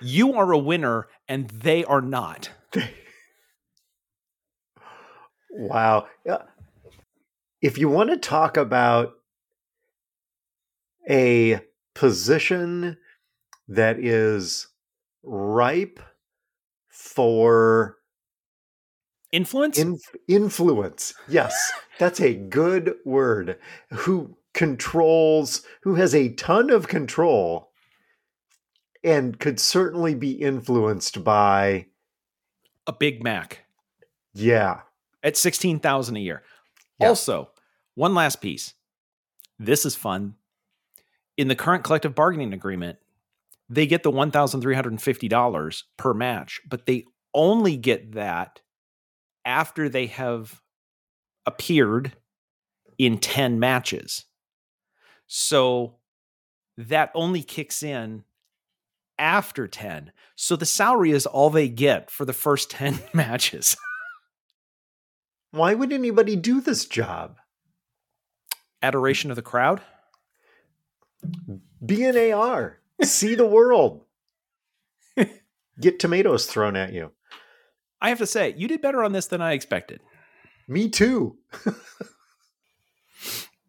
You 0.00 0.34
are 0.34 0.52
a 0.52 0.58
winner 0.58 1.08
and 1.28 1.48
they 1.50 1.84
are 1.84 2.00
not. 2.00 2.50
Wow. 5.50 6.06
Yeah. 6.24 6.42
If 7.60 7.78
you 7.78 7.88
want 7.88 8.10
to 8.10 8.16
talk 8.16 8.56
about 8.56 9.14
a 11.10 11.60
position 11.94 12.96
that 13.66 13.98
is 13.98 14.68
ripe 15.22 16.00
for 16.88 17.96
Influence? 19.32 19.78
inf- 19.78 20.14
influence, 20.26 21.12
yes, 21.28 21.70
that's 21.98 22.20
a 22.20 22.34
good 22.34 22.94
word. 23.04 23.58
Who 23.90 24.36
controls, 24.54 25.62
who 25.82 25.96
has 25.96 26.14
a 26.14 26.30
ton 26.34 26.70
of 26.70 26.88
control 26.88 27.67
and 29.04 29.38
could 29.38 29.60
certainly 29.60 30.14
be 30.14 30.32
influenced 30.32 31.22
by, 31.24 31.86
a 32.86 32.92
Big 32.92 33.22
Mac. 33.22 33.64
yeah, 34.34 34.80
at 35.22 35.36
16,000 35.36 36.16
a 36.16 36.20
year. 36.20 36.42
Yeah. 37.00 37.08
Also, 37.08 37.50
one 37.94 38.14
last 38.14 38.40
piece. 38.40 38.74
This 39.58 39.84
is 39.84 39.94
fun. 39.94 40.34
In 41.36 41.48
the 41.48 41.56
current 41.56 41.84
collective 41.84 42.14
bargaining 42.14 42.52
agreement, 42.52 42.98
they 43.68 43.86
get 43.86 44.02
the 44.02 44.10
$1,350 44.10 45.82
per 45.96 46.14
match, 46.14 46.60
but 46.68 46.86
they 46.86 47.04
only 47.34 47.76
get 47.76 48.12
that 48.12 48.60
after 49.44 49.88
they 49.88 50.06
have 50.06 50.60
appeared 51.46 52.12
in 52.98 53.18
10 53.18 53.60
matches. 53.60 54.24
So 55.26 55.96
that 56.76 57.10
only 57.14 57.42
kicks 57.42 57.82
in 57.82 58.24
after 59.18 59.66
10. 59.66 60.12
So 60.36 60.56
the 60.56 60.66
salary 60.66 61.10
is 61.10 61.26
all 61.26 61.50
they 61.50 61.68
get 61.68 62.10
for 62.10 62.24
the 62.24 62.32
first 62.32 62.70
10 62.72 63.00
matches. 63.12 63.76
why 65.50 65.74
would 65.74 65.92
anybody 65.92 66.36
do 66.36 66.60
this 66.60 66.84
job? 66.84 67.36
Adoration 68.82 69.30
of 69.30 69.36
the 69.36 69.42
crowd. 69.42 69.80
Be 71.84 72.04
an 72.04 72.32
AR. 72.32 72.78
See 73.02 73.34
the 73.34 73.46
world. 73.46 74.04
Get 75.80 75.98
tomatoes 75.98 76.46
thrown 76.46 76.76
at 76.76 76.92
you. 76.92 77.10
I 78.00 78.10
have 78.10 78.18
to 78.18 78.26
say, 78.26 78.54
you 78.56 78.68
did 78.68 78.80
better 78.80 79.02
on 79.02 79.10
this 79.12 79.26
than 79.26 79.42
I 79.42 79.52
expected. 79.52 80.00
Me 80.68 80.88
too. 80.88 81.38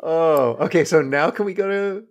oh, 0.00 0.56
okay. 0.60 0.84
So 0.84 1.02
now 1.02 1.30
can 1.30 1.44
we 1.44 1.52
go 1.54 1.68
to 1.68 2.04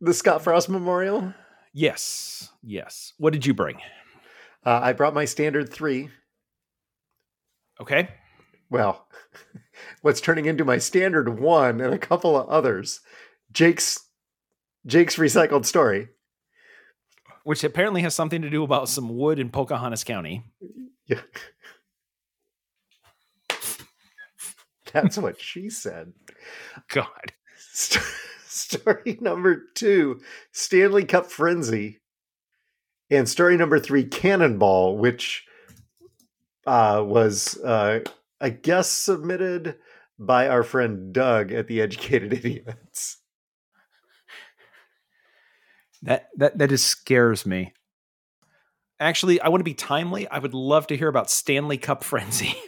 the 0.00 0.14
Scott 0.14 0.42
Frost 0.42 0.68
Memorial? 0.68 1.32
Yes, 1.72 2.50
yes. 2.62 3.12
What 3.18 3.32
did 3.32 3.46
you 3.46 3.54
bring? 3.54 3.76
Uh, 4.64 4.80
I 4.82 4.92
brought 4.92 5.14
my 5.14 5.24
standard 5.24 5.72
three. 5.72 6.10
Okay. 7.80 8.08
Well, 8.68 9.06
what's 10.02 10.20
turning 10.20 10.46
into 10.46 10.64
my 10.64 10.78
standard 10.78 11.40
one 11.40 11.80
and 11.80 11.94
a 11.94 11.98
couple 11.98 12.36
of 12.36 12.48
others. 12.48 13.00
Jake's 13.52 14.06
Jake's 14.86 15.16
recycled 15.16 15.66
story. 15.66 16.08
Which 17.42 17.64
apparently 17.64 18.02
has 18.02 18.14
something 18.14 18.42
to 18.42 18.50
do 18.50 18.62
about 18.62 18.88
some 18.88 19.16
wood 19.16 19.38
in 19.38 19.50
Pocahontas 19.50 20.04
County. 20.04 20.44
Yeah. 21.06 21.20
That's 24.92 25.16
what 25.16 25.40
she 25.40 25.70
said. 25.70 26.12
God. 26.88 27.32
St- 28.50 28.82
story 28.82 29.18
number 29.20 29.62
two 29.74 30.20
Stanley 30.52 31.04
Cup 31.04 31.30
Frenzy. 31.30 32.00
And 33.10 33.28
story 33.28 33.56
number 33.56 33.80
three 33.80 34.04
Cannonball, 34.04 34.96
which 34.96 35.44
uh, 36.66 37.02
was, 37.04 37.56
uh, 37.58 38.00
I 38.40 38.50
guess, 38.50 38.88
submitted 38.88 39.76
by 40.18 40.48
our 40.48 40.62
friend 40.62 41.12
Doug 41.12 41.50
at 41.50 41.66
the 41.66 41.80
Educated 41.80 42.32
Idiots. 42.44 43.16
That 46.02 46.28
that 46.36 46.56
that 46.58 46.70
just 46.70 46.86
scares 46.86 47.44
me. 47.44 47.74
Actually, 49.00 49.40
I 49.40 49.48
want 49.48 49.60
to 49.60 49.64
be 49.64 49.74
timely. 49.74 50.28
I 50.28 50.38
would 50.38 50.54
love 50.54 50.86
to 50.88 50.96
hear 50.96 51.08
about 51.08 51.30
Stanley 51.30 51.78
Cup 51.78 52.04
Frenzy. 52.04 52.54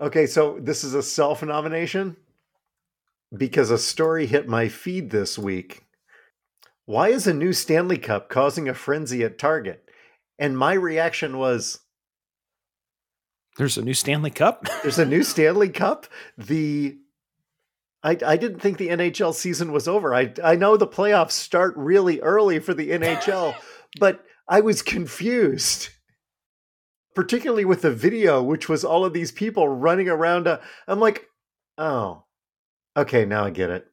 Okay, 0.00 0.26
so 0.26 0.60
this 0.60 0.84
is 0.84 0.94
a 0.94 1.02
self 1.02 1.42
nomination 1.42 2.16
because 3.36 3.70
a 3.70 3.78
story 3.78 4.26
hit 4.26 4.48
my 4.48 4.68
feed 4.68 5.10
this 5.10 5.38
week. 5.38 5.84
Why 6.86 7.08
is 7.08 7.26
a 7.26 7.34
new 7.34 7.52
Stanley 7.52 7.98
Cup 7.98 8.28
causing 8.28 8.68
a 8.68 8.74
frenzy 8.74 9.22
at 9.22 9.38
Target? 9.38 9.84
And 10.38 10.56
my 10.56 10.72
reaction 10.72 11.36
was 11.36 11.80
There's 13.58 13.76
a 13.76 13.82
new 13.82 13.94
Stanley 13.94 14.30
Cup. 14.30 14.66
there's 14.82 14.98
a 14.98 15.04
new 15.04 15.22
Stanley 15.22 15.68
Cup. 15.68 16.06
The 16.36 16.96
I, 18.02 18.16
I 18.24 18.36
didn't 18.36 18.60
think 18.60 18.78
the 18.78 18.88
NHL 18.88 19.34
season 19.34 19.72
was 19.72 19.88
over. 19.88 20.14
I 20.14 20.32
I 20.42 20.54
know 20.54 20.76
the 20.76 20.86
playoffs 20.86 21.32
start 21.32 21.74
really 21.76 22.20
early 22.20 22.58
for 22.58 22.72
the 22.72 22.90
NHL, 22.90 23.54
but 24.00 24.24
I 24.48 24.60
was 24.60 24.82
confused. 24.82 25.90
Particularly 27.14 27.64
with 27.64 27.82
the 27.82 27.90
video, 27.90 28.40
which 28.42 28.68
was 28.68 28.84
all 28.84 29.04
of 29.04 29.12
these 29.12 29.32
people 29.32 29.68
running 29.68 30.08
around. 30.08 30.46
A, 30.46 30.60
I'm 30.86 31.00
like, 31.00 31.26
oh, 31.76 32.22
okay, 32.98 33.24
now 33.24 33.44
I 33.44 33.50
get 33.50 33.70
it. 33.70 33.86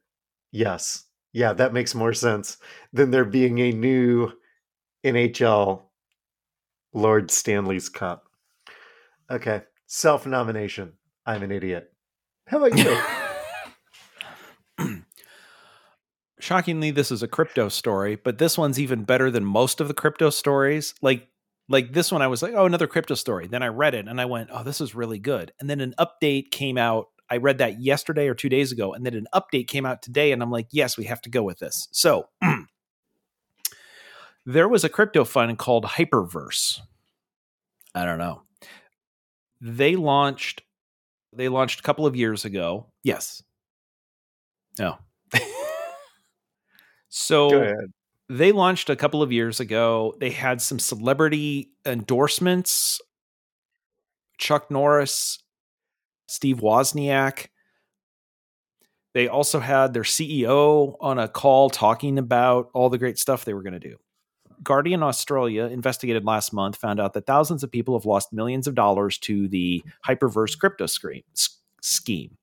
Yes, 0.52 1.04
yeah, 1.32 1.52
that 1.54 1.72
makes 1.72 1.94
more 1.94 2.12
sense 2.12 2.58
than 2.92 3.10
there 3.10 3.24
being 3.24 3.58
a 3.58 3.72
new 3.72 4.32
NHL 5.04 5.82
Lord 6.92 7.30
Stanley's 7.30 7.88
Cup. 7.88 8.24
Okay, 9.30 9.62
self 9.86 10.26
nomination. 10.26 10.94
I'm 11.24 11.42
an 11.42 11.52
idiot. 11.52 11.92
How 12.46 12.64
about 12.64 12.78
you? 14.78 15.02
Shockingly, 16.38 16.92
this 16.92 17.10
is 17.10 17.22
a 17.22 17.28
crypto 17.28 17.68
story, 17.68 18.16
but 18.16 18.38
this 18.38 18.56
one's 18.56 18.78
even 18.78 19.04
better 19.04 19.30
than 19.30 19.44
most 19.44 19.80
of 19.80 19.88
the 19.88 19.94
crypto 19.94 20.30
stories. 20.30 20.94
Like 21.02 21.28
like 21.68 21.92
this 21.92 22.12
one, 22.12 22.22
I 22.22 22.28
was 22.28 22.42
like, 22.42 22.52
oh, 22.54 22.66
another 22.66 22.86
crypto 22.86 23.14
story. 23.14 23.46
Then 23.46 23.62
I 23.62 23.68
read 23.68 23.94
it 23.94 24.06
and 24.06 24.20
I 24.20 24.24
went, 24.24 24.50
oh, 24.52 24.62
this 24.62 24.80
is 24.80 24.94
really 24.94 25.18
good. 25.18 25.52
And 25.58 25.68
then 25.68 25.80
an 25.80 25.94
update 25.98 26.50
came 26.50 26.78
out. 26.78 27.08
I 27.28 27.38
read 27.38 27.58
that 27.58 27.80
yesterday 27.80 28.28
or 28.28 28.34
two 28.34 28.48
days 28.48 28.72
ago, 28.72 28.92
and 28.92 29.04
then 29.04 29.14
an 29.14 29.26
update 29.34 29.68
came 29.68 29.84
out 29.84 30.02
today, 30.02 30.32
and 30.32 30.42
I'm 30.42 30.50
like, 30.50 30.68
yes, 30.70 30.96
we 30.96 31.04
have 31.04 31.20
to 31.22 31.30
go 31.30 31.42
with 31.42 31.58
this. 31.58 31.88
So 31.90 32.28
there 34.46 34.68
was 34.68 34.84
a 34.84 34.88
crypto 34.88 35.24
fund 35.24 35.58
called 35.58 35.84
Hyperverse. 35.84 36.80
I 37.94 38.04
don't 38.04 38.18
know. 38.18 38.42
They 39.60 39.96
launched 39.96 40.62
they 41.32 41.48
launched 41.48 41.80
a 41.80 41.82
couple 41.82 42.06
of 42.06 42.16
years 42.16 42.44
ago. 42.44 42.86
Yes. 43.02 43.42
No. 44.78 44.96
so 47.08 47.74
they 48.28 48.52
launched 48.52 48.90
a 48.90 48.96
couple 48.96 49.22
of 49.22 49.32
years 49.32 49.60
ago. 49.60 50.14
They 50.18 50.30
had 50.30 50.62
some 50.62 50.78
celebrity 50.78 51.72
endorsements. 51.84 53.00
Chuck 54.38 54.70
Norris, 54.70 55.38
Steve 56.26 56.58
Wozniak. 56.58 57.48
They 59.14 59.28
also 59.28 59.60
had 59.60 59.94
their 59.94 60.02
CEO 60.02 60.96
on 61.00 61.18
a 61.18 61.28
call 61.28 61.70
talking 61.70 62.18
about 62.18 62.68
all 62.74 62.90
the 62.90 62.98
great 62.98 63.18
stuff 63.18 63.44
they 63.44 63.54
were 63.54 63.62
going 63.62 63.72
to 63.72 63.78
do. 63.78 63.96
Guardian 64.62 65.02
Australia 65.02 65.64
investigated 65.64 66.24
last 66.24 66.52
month 66.52 66.76
found 66.76 67.00
out 67.00 67.12
that 67.14 67.26
thousands 67.26 67.62
of 67.62 67.70
people 67.70 67.98
have 67.98 68.06
lost 68.06 68.32
millions 68.32 68.66
of 68.66 68.74
dollars 68.74 69.18
to 69.18 69.48
the 69.48 69.82
Hyperverse 70.06 70.58
crypto 70.58 70.86
scheme. 71.80 72.36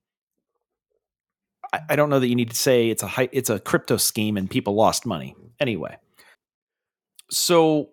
I, 1.71 1.79
I 1.89 1.95
don't 1.95 2.09
know 2.09 2.19
that 2.19 2.27
you 2.27 2.35
need 2.35 2.49
to 2.49 2.55
say 2.55 2.89
it's 2.89 3.03
a 3.03 3.07
high, 3.07 3.29
it's 3.31 3.49
a 3.49 3.59
crypto 3.59 3.97
scheme 3.97 4.37
and 4.37 4.49
people 4.49 4.75
lost 4.75 5.05
money 5.05 5.35
anyway. 5.59 5.97
So 7.29 7.89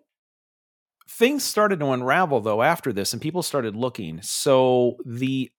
things 1.09 1.43
started 1.43 1.79
to 1.79 1.91
unravel 1.91 2.41
though 2.41 2.61
after 2.61 2.93
this, 2.93 3.13
and 3.13 3.21
people 3.21 3.43
started 3.43 3.75
looking. 3.75 4.21
So 4.21 4.97
the 5.05 5.51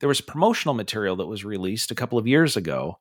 there 0.00 0.08
was 0.08 0.20
promotional 0.20 0.74
material 0.74 1.16
that 1.16 1.26
was 1.26 1.44
released 1.44 1.90
a 1.90 1.94
couple 1.94 2.18
of 2.18 2.26
years 2.26 2.56
ago, 2.56 2.98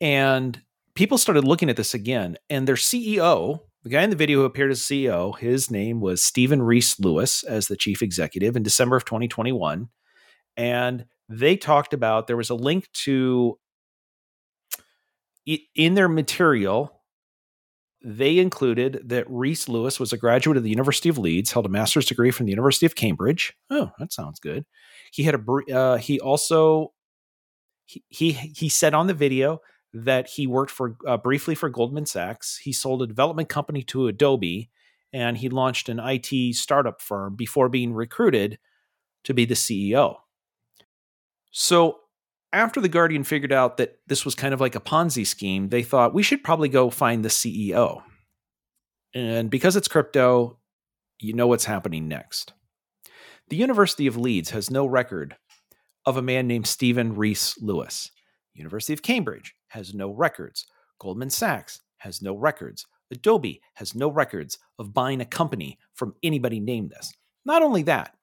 and 0.00 0.60
people 0.94 1.18
started 1.18 1.44
looking 1.44 1.70
at 1.70 1.76
this 1.76 1.94
again. 1.94 2.36
And 2.50 2.66
their 2.66 2.74
CEO, 2.74 3.60
the 3.82 3.90
guy 3.90 4.02
in 4.02 4.10
the 4.10 4.16
video 4.16 4.38
who 4.38 4.44
appeared 4.44 4.70
as 4.70 4.80
CEO, 4.80 5.36
his 5.38 5.70
name 5.70 6.00
was 6.00 6.22
Stephen 6.24 6.62
Reese 6.62 6.98
Lewis 7.00 7.42
as 7.44 7.66
the 7.66 7.76
chief 7.76 8.02
executive 8.02 8.56
in 8.56 8.62
December 8.62 8.96
of 8.96 9.04
2021. 9.04 9.88
And 10.56 11.06
they 11.28 11.56
talked 11.56 11.94
about 11.94 12.26
there 12.26 12.36
was 12.36 12.50
a 12.50 12.54
link 12.54 12.88
to 13.04 13.58
in 15.74 15.94
their 15.94 16.08
material 16.08 17.02
they 18.04 18.38
included 18.38 19.00
that 19.04 19.30
Reese 19.30 19.68
Lewis 19.68 20.00
was 20.00 20.12
a 20.12 20.18
graduate 20.18 20.56
of 20.56 20.64
the 20.64 20.70
University 20.70 21.08
of 21.08 21.18
Leeds, 21.18 21.52
held 21.52 21.66
a 21.66 21.68
master's 21.68 22.06
degree 22.06 22.32
from 22.32 22.46
the 22.46 22.52
University 22.52 22.84
of 22.84 22.96
Cambridge. 22.96 23.54
Oh, 23.70 23.92
that 23.98 24.12
sounds 24.12 24.40
good. 24.40 24.64
He 25.12 25.24
had 25.24 25.34
a 25.34 25.72
uh, 25.72 25.96
he 25.98 26.18
also 26.18 26.94
he, 27.84 28.02
he 28.08 28.32
he 28.32 28.68
said 28.68 28.94
on 28.94 29.06
the 29.06 29.14
video 29.14 29.60
that 29.92 30.26
he 30.26 30.46
worked 30.46 30.70
for 30.70 30.96
uh, 31.06 31.18
briefly 31.18 31.54
for 31.54 31.68
Goldman 31.68 32.06
Sachs. 32.06 32.56
He 32.56 32.72
sold 32.72 33.02
a 33.02 33.06
development 33.06 33.50
company 33.50 33.82
to 33.84 34.08
Adobe, 34.08 34.70
and 35.12 35.36
he 35.36 35.50
launched 35.50 35.90
an 35.90 36.00
IT 36.02 36.56
startup 36.56 37.02
firm 37.02 37.36
before 37.36 37.68
being 37.68 37.92
recruited 37.92 38.58
to 39.24 39.34
be 39.34 39.44
the 39.44 39.54
CEO. 39.54 40.16
So 41.50 41.98
after 42.54 42.80
the 42.80 42.88
Guardian 42.88 43.22
figured 43.22 43.52
out 43.52 43.76
that 43.76 43.98
this 44.06 44.24
was 44.24 44.34
kind 44.34 44.54
of 44.54 44.62
like 44.62 44.74
a 44.74 44.80
Ponzi 44.80 45.26
scheme, 45.26 45.68
they 45.68 45.82
thought 45.82 46.14
we 46.14 46.22
should 46.22 46.42
probably 46.42 46.70
go 46.70 46.88
find 46.88 47.22
the 47.22 47.28
CEO. 47.28 48.02
And 49.14 49.50
because 49.50 49.76
it's 49.76 49.88
crypto, 49.88 50.58
you 51.20 51.34
know 51.34 51.46
what's 51.46 51.66
happening 51.66 52.08
next. 52.08 52.54
The 53.52 53.58
University 53.58 54.06
of 54.06 54.16
Leeds 54.16 54.48
has 54.52 54.70
no 54.70 54.86
record 54.86 55.36
of 56.06 56.16
a 56.16 56.22
man 56.22 56.46
named 56.46 56.66
Stephen 56.66 57.14
Reese 57.14 57.60
Lewis. 57.60 58.10
University 58.54 58.94
of 58.94 59.02
Cambridge 59.02 59.54
has 59.68 59.92
no 59.92 60.10
records. 60.10 60.64
Goldman 60.98 61.28
Sachs 61.28 61.82
has 61.98 62.22
no 62.22 62.34
records. 62.34 62.86
Adobe 63.10 63.60
has 63.74 63.94
no 63.94 64.10
records 64.10 64.56
of 64.78 64.94
buying 64.94 65.20
a 65.20 65.26
company 65.26 65.78
from 65.92 66.14
anybody 66.22 66.60
named 66.60 66.92
this. 66.92 67.12
Not 67.44 67.60
only 67.60 67.82
that, 67.82 68.16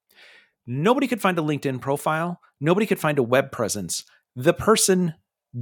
nobody 0.65 1.05
could 1.05 1.21
find 1.21 1.37
a 1.37 1.43
LinkedIn 1.43 1.79
profile, 1.79 2.41
nobody 2.59 2.87
could 2.87 2.99
find 2.99 3.19
a 3.19 3.21
web 3.21 3.51
presence 3.51 4.05
the 4.35 4.53
person 4.53 5.13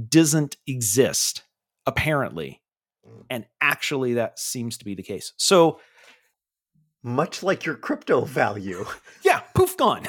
doesn't 0.08 0.56
exist, 0.66 1.42
apparently. 1.84 2.62
And 3.28 3.44
actually, 3.60 4.14
that 4.14 4.38
seems 4.38 4.78
to 4.78 4.86
be 4.86 4.94
the 4.94 5.02
case. 5.02 5.34
So, 5.36 5.78
much 7.02 7.42
like 7.42 7.64
your 7.64 7.74
crypto 7.74 8.22
value. 8.22 8.84
Yeah, 9.24 9.40
poof, 9.54 9.76
gone. 9.76 10.06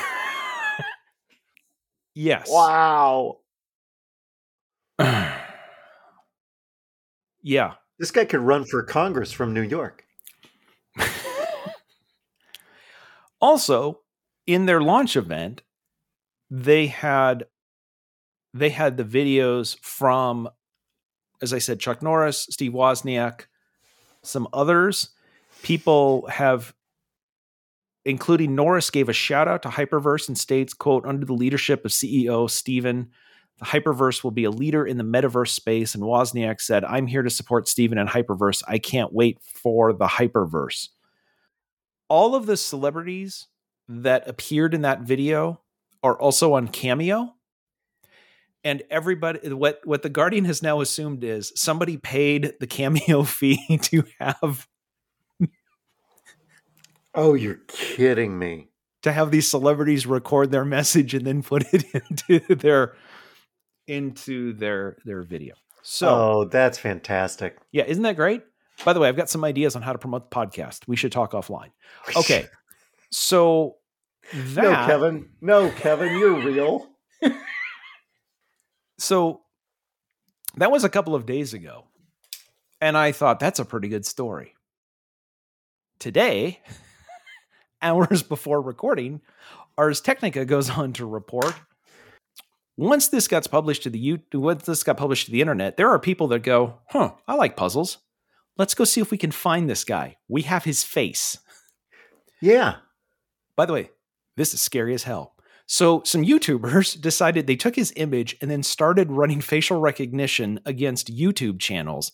yes. 2.14 2.48
Wow. 2.50 3.40
yeah. 7.42 7.74
This 7.98 8.12
guy 8.12 8.24
could 8.26 8.40
run 8.40 8.64
for 8.66 8.84
Congress 8.84 9.32
from 9.34 9.54
New 9.54 9.64
York. 9.64 10.06
also, 13.42 14.00
in 14.48 14.68
their 14.68 14.80
launch 14.80 15.18
event, 15.18 15.64
they 16.50 16.88
had 16.88 17.46
they 18.54 18.70
had 18.70 18.98
the 18.98 19.04
videos 19.04 19.78
from, 19.80 20.50
as 21.42 21.54
I 21.54 21.60
said, 21.60 21.80
Chuck 21.80 22.02
Norris, 22.02 22.48
Steve 22.50 22.72
Wozniak, 22.72 23.46
some 24.24 24.48
others. 24.54 25.10
People 25.62 26.26
have, 26.28 26.74
including 28.10 28.56
Norris, 28.56 28.90
gave 28.90 29.08
a 29.08 29.14
shout 29.14 29.48
out 29.48 29.62
to 29.64 29.70
Hyperverse 29.70 30.28
and 30.28 30.38
states, 30.38 30.74
quote, 30.74 31.06
under 31.06 31.26
the 31.26 31.34
leadership 31.34 31.86
of 31.86 31.92
CEO 31.92 32.50
Stephen, 32.50 33.12
the 33.60 33.66
Hyperverse 33.66 34.24
will 34.24 34.32
be 34.32 34.46
a 34.46 34.52
leader 34.52 34.86
in 34.86 34.98
the 34.98 35.04
metaverse 35.04 35.50
space. 35.50 35.94
And 35.94 36.04
Wozniak 36.04 36.60
said, 36.60 36.84
I'm 36.86 37.08
here 37.08 37.22
to 37.22 37.30
support 37.30 37.68
Stephen 37.68 37.98
and 37.98 38.10
Hyperverse. 38.10 38.64
I 38.68 38.80
can't 38.80 39.14
wait 39.14 39.38
for 39.42 39.94
the 39.94 40.08
Hyperverse. 40.08 40.90
All 42.08 42.36
of 42.36 42.46
the 42.48 42.58
celebrities 42.58 43.48
that 43.88 44.28
appeared 44.28 44.74
in 44.74 44.82
that 44.82 45.02
video 45.02 45.62
are 46.02 46.20
also 46.20 46.54
on 46.54 46.68
Cameo 46.68 47.36
and 48.64 48.84
everybody 48.90 49.54
what 49.54 49.80
what 49.86 50.02
the 50.02 50.10
guardian 50.10 50.46
has 50.46 50.62
now 50.62 50.82
assumed 50.82 51.24
is 51.24 51.52
somebody 51.56 51.98
paid 51.98 52.54
the 52.60 52.68
cameo 52.68 53.24
fee 53.24 53.78
to 53.78 54.04
have 54.20 54.68
oh 57.20 57.34
you're 57.34 57.60
kidding 57.68 58.38
me. 58.38 58.68
To 59.04 59.12
have 59.14 59.32
these 59.32 59.48
celebrities 59.48 60.06
record 60.06 60.52
their 60.52 60.66
message 60.66 61.14
and 61.14 61.26
then 61.26 61.42
put 61.42 61.74
it 61.74 61.86
into 62.30 62.56
their 62.56 62.96
into 63.88 64.54
their 64.54 64.98
their 65.06 65.24
video. 65.24 65.56
So 65.82 66.08
oh 66.10 66.46
that's 66.46 66.78
fantastic. 66.78 67.58
Yeah 67.72 67.86
isn't 67.86 68.04
that 68.04 68.16
great? 68.16 68.44
By 68.86 68.94
the 68.94 69.00
way 69.02 69.10
i've 69.10 69.18
got 69.18 69.30
some 69.30 69.44
ideas 69.44 69.76
on 69.76 69.82
how 69.82 69.94
to 69.94 70.00
promote 70.00 70.30
the 70.30 70.36
podcast. 70.36 70.88
We 70.88 70.96
should 70.96 71.12
talk 71.12 71.32
offline. 71.32 71.72
Okay 72.16 72.48
so 73.12 73.78
that, 74.34 74.64
no 74.64 74.86
kevin. 74.86 75.30
No 75.42 75.72
kevin 75.72 76.18
you're 76.18 76.44
real. 76.44 76.88
So 79.02 79.44
that 80.58 80.72
was 80.72 80.84
a 80.84 80.90
couple 80.90 81.16
of 81.16 81.26
days 81.26 81.54
ago. 81.54 81.86
And 82.82 82.98
I 82.98 83.14
thought 83.14 83.40
that's 83.40 83.60
a 83.60 83.66
pretty 83.66 83.88
good 83.88 84.06
story. 84.06 84.56
Today, 86.00 86.60
hours 87.82 88.24
before 88.36 88.62
recording, 88.62 89.22
Ars 89.78 90.02
Technica 90.02 90.46
goes 90.46 90.70
on 90.78 90.94
to 90.94 91.06
report 91.06 91.56
once 92.80 93.10
this 93.10 93.28
gets 93.28 93.46
published 93.46 93.84
to 93.84 93.90
the 93.90 94.02
YouTube, 94.02 94.40
once 94.40 94.66
this 94.66 94.84
got 94.84 94.96
published 94.96 95.26
to 95.26 95.32
the 95.32 95.42
internet, 95.42 95.76
there 95.76 95.90
are 95.90 96.00
people 96.00 96.30
that 96.30 96.44
go, 96.44 96.80
"Huh, 96.88 97.12
I 97.28 97.36
like 97.36 97.58
puzzles. 97.58 97.98
Let's 98.58 98.74
go 98.74 98.86
see 98.86 99.02
if 99.02 99.12
we 99.12 99.18
can 99.18 99.32
find 99.32 99.70
this 99.70 99.84
guy. 99.84 100.16
We 100.30 100.44
have 100.44 100.64
his 100.64 100.84
face." 100.86 101.38
Yeah. 102.42 102.78
By 103.58 103.66
the 103.66 103.74
way, 103.74 103.90
this 104.38 104.54
is 104.54 104.62
scary 104.62 104.94
as 104.94 105.04
hell. 105.04 105.36
So 105.66 106.02
some 106.06 106.24
YouTubers 106.24 107.00
decided 107.02 107.48
they 107.48 107.58
took 107.58 107.76
his 107.76 107.92
image 107.98 108.38
and 108.42 108.50
then 108.50 108.64
started 108.64 109.12
running 109.12 109.42
facial 109.42 109.82
recognition 109.82 110.62
against 110.66 111.14
YouTube 111.14 111.60
channels. 111.60 112.14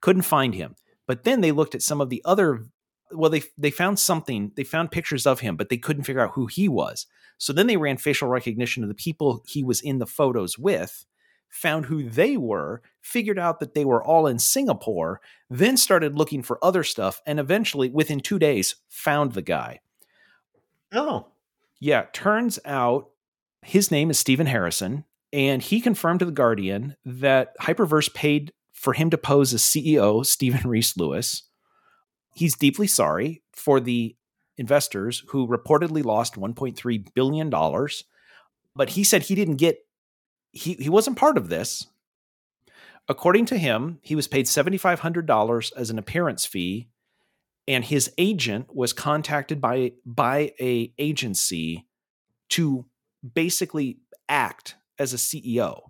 Couldn't 0.00 0.22
find 0.22 0.54
him. 0.54 0.76
But 1.06 1.24
then 1.24 1.42
they 1.42 1.52
looked 1.52 1.74
at 1.74 1.82
some 1.82 2.00
of 2.00 2.08
the 2.08 2.22
other 2.24 2.64
well 3.12 3.30
they 3.30 3.42
they 3.56 3.70
found 3.70 3.98
something, 3.98 4.52
they 4.56 4.64
found 4.64 4.90
pictures 4.90 5.26
of 5.26 5.40
him, 5.40 5.56
but 5.56 5.68
they 5.68 5.76
couldn't 5.78 6.04
figure 6.04 6.22
out 6.22 6.32
who 6.32 6.46
he 6.46 6.68
was. 6.68 7.06
So 7.38 7.52
then 7.52 7.66
they 7.66 7.76
ran 7.76 7.98
facial 7.98 8.28
recognition 8.28 8.82
of 8.82 8.88
the 8.88 8.94
people 8.94 9.44
he 9.46 9.62
was 9.62 9.80
in 9.80 9.98
the 9.98 10.06
photos 10.06 10.58
with, 10.58 11.04
found 11.48 11.86
who 11.86 12.08
they 12.08 12.36
were, 12.36 12.82
figured 13.02 13.38
out 13.38 13.60
that 13.60 13.74
they 13.74 13.84
were 13.84 14.02
all 14.02 14.26
in 14.26 14.38
Singapore, 14.38 15.20
then 15.50 15.76
started 15.76 16.16
looking 16.16 16.42
for 16.42 16.58
other 16.64 16.82
stuff 16.82 17.20
and 17.26 17.38
eventually 17.38 17.90
within 17.90 18.20
2 18.20 18.38
days 18.38 18.76
found 18.88 19.32
the 19.32 19.42
guy. 19.42 19.80
Oh. 20.92 21.28
Yeah, 21.78 22.06
turns 22.12 22.58
out 22.64 23.10
his 23.60 23.90
name 23.90 24.08
is 24.08 24.18
Stephen 24.18 24.46
Harrison, 24.46 25.04
and 25.32 25.60
he 25.60 25.80
confirmed 25.80 26.20
to 26.20 26.26
the 26.26 26.32
Guardian 26.32 26.96
that 27.04 27.54
Hyperverse 27.60 28.14
paid 28.14 28.52
for 28.72 28.94
him 28.94 29.10
to 29.10 29.18
pose 29.18 29.52
as 29.52 29.62
CEO 29.62 30.24
Stephen 30.24 30.68
Reese 30.68 30.96
Lewis. 30.96 31.42
He's 32.36 32.54
deeply 32.54 32.86
sorry 32.86 33.42
for 33.54 33.80
the 33.80 34.14
investors 34.58 35.24
who 35.28 35.48
reportedly 35.48 36.04
lost 36.04 36.34
1.3 36.34 37.14
billion 37.14 37.50
dollars, 37.50 38.04
but 38.74 38.90
he 38.90 39.04
said 39.04 39.22
he 39.22 39.34
didn't 39.34 39.56
get 39.56 39.78
he 40.52 40.74
he 40.74 40.88
wasn't 40.90 41.16
part 41.16 41.38
of 41.38 41.48
this. 41.48 41.86
According 43.08 43.46
to 43.46 43.58
him, 43.58 44.00
he 44.02 44.14
was 44.14 44.28
paid 44.28 44.46
$7500 44.46 45.72
as 45.76 45.90
an 45.90 45.98
appearance 45.98 46.44
fee 46.44 46.88
and 47.66 47.84
his 47.84 48.12
agent 48.18 48.74
was 48.74 48.92
contacted 48.92 49.60
by 49.60 49.92
by 50.04 50.52
a 50.60 50.92
agency 50.98 51.86
to 52.50 52.86
basically 53.34 53.98
act 54.28 54.76
as 54.98 55.12
a 55.12 55.16
CEO. 55.16 55.80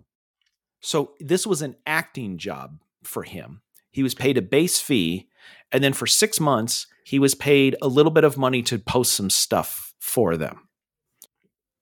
So 0.79 1.13
this 1.19 1.45
was 1.45 1.61
an 1.61 1.75
acting 1.85 2.37
job 2.37 2.81
for 3.03 3.23
him. 3.23 3.61
He 3.91 4.03
was 4.03 4.13
paid 4.13 4.37
a 4.37 4.41
base 4.41 4.79
fee 4.79 5.27
and 5.71 5.83
then 5.83 5.93
for 5.93 6.07
6 6.07 6.39
months 6.39 6.87
he 7.03 7.19
was 7.19 7.35
paid 7.35 7.75
a 7.81 7.87
little 7.87 8.11
bit 8.11 8.23
of 8.23 8.37
money 8.37 8.61
to 8.63 8.77
post 8.77 9.13
some 9.13 9.29
stuff 9.29 9.93
for 9.99 10.35
them. 10.37 10.67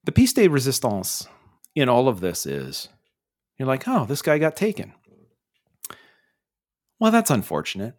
The 0.03 0.11
piece 0.11 0.33
de 0.33 0.47
resistance 0.47 1.27
in 1.73 1.89
all 1.89 2.07
of 2.07 2.19
this 2.19 2.45
is 2.45 2.89
you're 3.57 3.67
like, 3.67 3.87
"Oh, 3.87 4.05
this 4.05 4.21
guy 4.21 4.37
got 4.37 4.55
taken." 4.55 4.93
Well, 6.99 7.11
that's 7.11 7.31
unfortunate. 7.31 7.95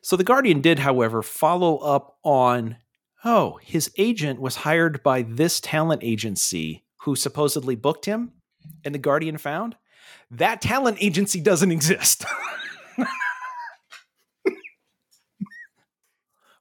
So 0.00 0.16
the 0.16 0.24
Guardian 0.24 0.60
did, 0.60 0.78
however, 0.80 1.22
follow 1.22 1.78
up 1.78 2.18
on 2.22 2.76
oh, 3.24 3.58
his 3.62 3.90
agent 3.98 4.40
was 4.40 4.56
hired 4.56 5.02
by 5.02 5.22
this 5.22 5.60
talent 5.60 6.02
agency 6.04 6.84
who 7.02 7.16
supposedly 7.16 7.74
booked 7.74 8.04
him. 8.04 8.32
and 8.84 8.94
the 8.94 8.98
Guardian 8.98 9.38
found 9.38 9.76
that 10.30 10.60
talent 10.60 10.98
agency 11.00 11.40
doesn't 11.40 11.72
exist. 11.78 12.24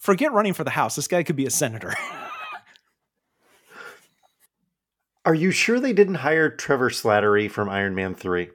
Forget 0.07 0.31
running 0.31 0.53
for 0.53 0.63
the 0.63 0.69
House. 0.69 0.95
This 0.95 1.09
guy 1.09 1.21
could 1.21 1.35
be 1.35 1.47
a 1.47 1.49
senator. 1.49 1.93
Are 5.25 5.35
you 5.35 5.51
sure 5.51 5.81
they 5.81 5.91
didn't 5.91 6.15
hire 6.15 6.49
Trevor 6.49 6.91
Slattery 6.91 7.51
from 7.51 7.67
Iron 7.67 7.93
Man 7.93 8.15
3? 8.15 8.49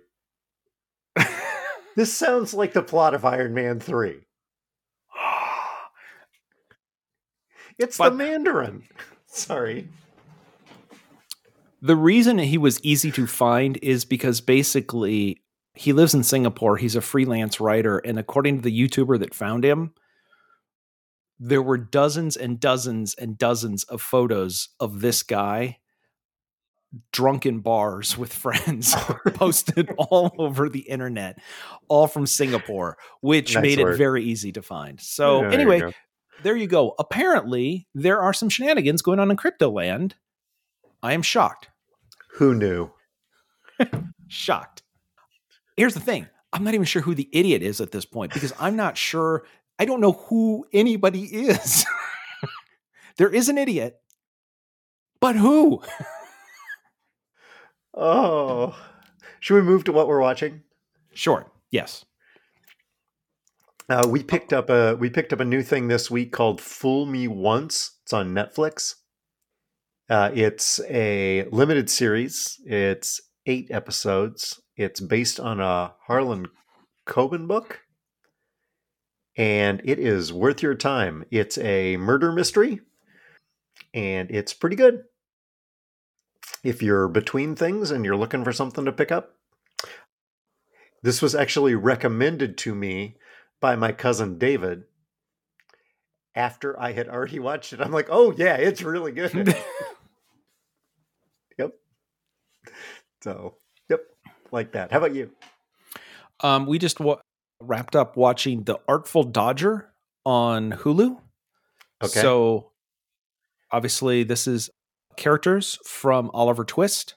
this 1.94 2.10
sounds 2.10 2.54
like 2.54 2.72
the 2.72 2.80
plot 2.80 3.12
of 3.12 3.26
Iron 3.26 3.52
Man 3.52 3.80
3. 3.80 4.20
It's 7.78 7.98
But- 7.98 8.10
the 8.10 8.16
Mandarin. 8.16 8.84
Sorry. 9.26 9.88
The 11.82 11.96
reason 11.96 12.38
he 12.38 12.56
was 12.56 12.82
easy 12.82 13.10
to 13.10 13.26
find 13.26 13.78
is 13.82 14.06
because 14.06 14.40
basically 14.40 15.42
he 15.74 15.92
lives 15.92 16.14
in 16.14 16.22
Singapore. 16.22 16.78
He's 16.78 16.96
a 16.96 17.02
freelance 17.02 17.60
writer. 17.60 17.98
And 17.98 18.18
according 18.18 18.56
to 18.56 18.62
the 18.62 18.88
YouTuber 18.88 19.18
that 19.18 19.34
found 19.34 19.66
him, 19.66 19.92
there 21.44 21.62
were 21.62 21.76
dozens 21.76 22.36
and 22.36 22.60
dozens 22.60 23.14
and 23.14 23.36
dozens 23.36 23.82
of 23.84 24.00
photos 24.00 24.68
of 24.78 25.00
this 25.00 25.24
guy 25.24 25.78
drunk 27.10 27.46
in 27.46 27.58
bars 27.58 28.16
with 28.16 28.32
friends 28.32 28.94
posted 29.34 29.90
all 29.98 30.32
over 30.38 30.68
the 30.68 30.80
internet, 30.80 31.38
all 31.88 32.06
from 32.06 32.26
Singapore, 32.26 32.96
which 33.22 33.54
Nice 33.54 33.62
made 33.62 33.78
it 33.80 33.96
very 33.96 34.22
easy 34.22 34.52
to 34.52 34.62
find. 34.62 35.00
So, 35.00 35.40
There 35.40 35.48
you 35.48 35.54
anyway, 35.54 35.80
go. 35.80 35.92
there 36.44 36.56
you 36.56 36.68
go. 36.68 36.94
Apparently, 37.00 37.88
there 37.92 38.20
are 38.20 38.32
some 38.32 38.48
shenanigans 38.48 39.02
going 39.02 39.18
on 39.18 39.30
in 39.30 39.36
crypto 39.36 39.68
land. 39.68 40.14
I 41.02 41.12
am 41.14 41.22
shocked. 41.22 41.70
Who 42.34 42.54
knew? 42.54 42.90
Shocked. 44.28 44.82
Here's 45.76 45.94
the 45.94 46.00
thing 46.00 46.28
I'm 46.52 46.62
not 46.62 46.74
even 46.74 46.86
sure 46.86 47.02
who 47.02 47.14
the 47.14 47.28
idiot 47.32 47.62
is 47.62 47.80
at 47.80 47.90
this 47.90 48.04
point 48.04 48.32
because 48.32 48.52
I'm 48.60 48.76
not 48.76 48.96
sure. 48.96 49.44
I 49.78 49.84
don't 49.84 50.00
know 50.00 50.12
who 50.12 50.66
anybody 50.72 51.24
is. 51.24 51.84
there 53.16 53.30
is 53.30 53.48
an 53.48 53.58
idiot, 53.58 54.00
but 55.20 55.36
who? 55.36 55.82
Oh. 57.94 58.76
Should 59.40 59.54
we 59.54 59.62
move 59.62 59.84
to 59.84 59.92
what 59.92 60.08
we're 60.08 60.20
watching? 60.20 60.62
Sure. 61.12 61.50
Yes. 61.70 62.04
Uh, 63.88 64.06
we 64.08 64.22
picked 64.22 64.52
up 64.52 64.70
a 64.70 64.94
we 64.96 65.10
picked 65.10 65.32
up 65.32 65.40
a 65.40 65.44
new 65.44 65.62
thing 65.62 65.88
this 65.88 66.10
week 66.10 66.32
called 66.32 66.60
Fool 66.60 67.06
Me 67.06 67.26
Once. 67.28 67.98
It's 68.04 68.12
on 68.12 68.30
Netflix. 68.30 68.94
Uh, 70.08 70.30
it's 70.32 70.80
a 70.88 71.44
limited 71.50 71.90
series. 71.90 72.60
It's 72.64 73.20
eight 73.46 73.70
episodes. 73.70 74.60
It's 74.76 75.00
based 75.00 75.40
on 75.40 75.60
a 75.60 75.94
Harlan 76.06 76.46
Coben 77.06 77.46
book, 77.46 77.80
and 79.36 79.80
it 79.84 79.98
is 79.98 80.32
worth 80.32 80.62
your 80.62 80.74
time. 80.74 81.24
It's 81.30 81.58
a 81.58 81.96
murder 81.96 82.32
mystery, 82.32 82.80
and 83.94 84.30
it's 84.30 84.52
pretty 84.52 84.76
good. 84.76 85.04
If 86.62 86.82
you're 86.82 87.08
between 87.08 87.56
things 87.56 87.90
and 87.90 88.04
you're 88.04 88.16
looking 88.16 88.44
for 88.44 88.52
something 88.52 88.84
to 88.84 88.92
pick 88.92 89.10
up, 89.10 89.34
this 91.02 91.20
was 91.20 91.34
actually 91.34 91.74
recommended 91.74 92.56
to 92.58 92.74
me 92.74 93.16
by 93.60 93.74
my 93.76 93.92
cousin 93.92 94.38
David 94.38 94.84
after 96.34 96.78
I 96.80 96.92
had 96.92 97.08
already 97.08 97.38
watched 97.38 97.72
it. 97.72 97.80
I'm 97.80 97.92
like, 97.92 98.08
oh 98.10 98.32
yeah, 98.36 98.56
it's 98.56 98.82
really 98.82 99.12
good. 99.12 99.32
yep. 101.58 101.72
So, 103.22 103.56
yep, 103.88 104.00
like 104.50 104.72
that. 104.72 104.92
How 104.92 104.98
about 104.98 105.14
you? 105.14 105.30
Um, 106.40 106.66
we 106.66 106.78
just 106.78 107.00
wa- 107.00 107.20
wrapped 107.62 107.96
up 107.96 108.16
watching 108.16 108.64
The 108.64 108.78
Artful 108.88 109.24
Dodger 109.24 109.92
on 110.24 110.72
Hulu. 110.72 111.18
Okay. 112.02 112.20
So 112.20 112.72
obviously, 113.70 114.22
this 114.24 114.46
is 114.46 114.70
characters 115.16 115.78
from 115.84 116.30
Oliver 116.34 116.64
Twist. 116.64 117.14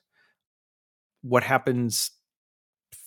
What 1.22 1.44
happens 1.44 2.12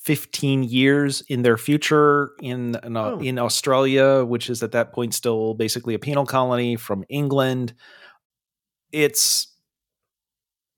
15 0.03 0.62
years 0.64 1.20
in 1.28 1.43
their 1.43 1.57
future 1.59 2.30
in 2.41 2.74
in, 2.82 2.97
uh, 2.97 3.05
Oh. 3.11 3.18
in 3.20 3.39
Australia, 3.39 4.24
which 4.24 4.49
is 4.49 4.62
at 4.62 4.72
that 4.72 4.93
point 4.93 5.14
still 5.14 5.55
basically 5.55 5.95
a 5.95 5.99
penal 5.99 6.24
colony 6.26 6.76
from 6.76 7.05
England. 7.09 7.74
It's 8.93 9.55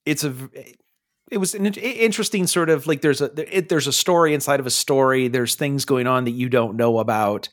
it's 0.05 0.25
a 0.25 0.35
it 1.31 1.39
was 1.39 1.55
an 1.55 1.67
interesting 1.67 2.47
sort 2.47 2.71
of 2.71 2.87
like 2.87 3.01
there's 3.03 3.21
a 3.21 3.31
it, 3.57 3.69
there's 3.69 3.87
a 3.87 3.93
story 3.93 4.35
inside 4.35 4.61
of 4.61 4.67
a 4.67 4.71
story. 4.71 5.29
There's 5.29 5.55
things 5.55 5.85
going 5.85 6.07
on 6.07 6.25
that 6.25 6.33
you 6.33 6.49
don't 6.49 6.77
know 6.77 6.99
about. 6.99 7.49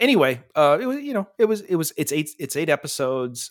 Anyway, 0.00 0.42
uh, 0.54 0.78
it 0.80 0.86
was 0.86 1.00
you 1.00 1.14
know 1.14 1.28
it 1.38 1.46
was 1.46 1.60
it 1.62 1.76
was 1.76 1.92
it's 1.96 2.12
eight 2.12 2.30
it's 2.38 2.56
eight 2.56 2.68
episodes. 2.68 3.50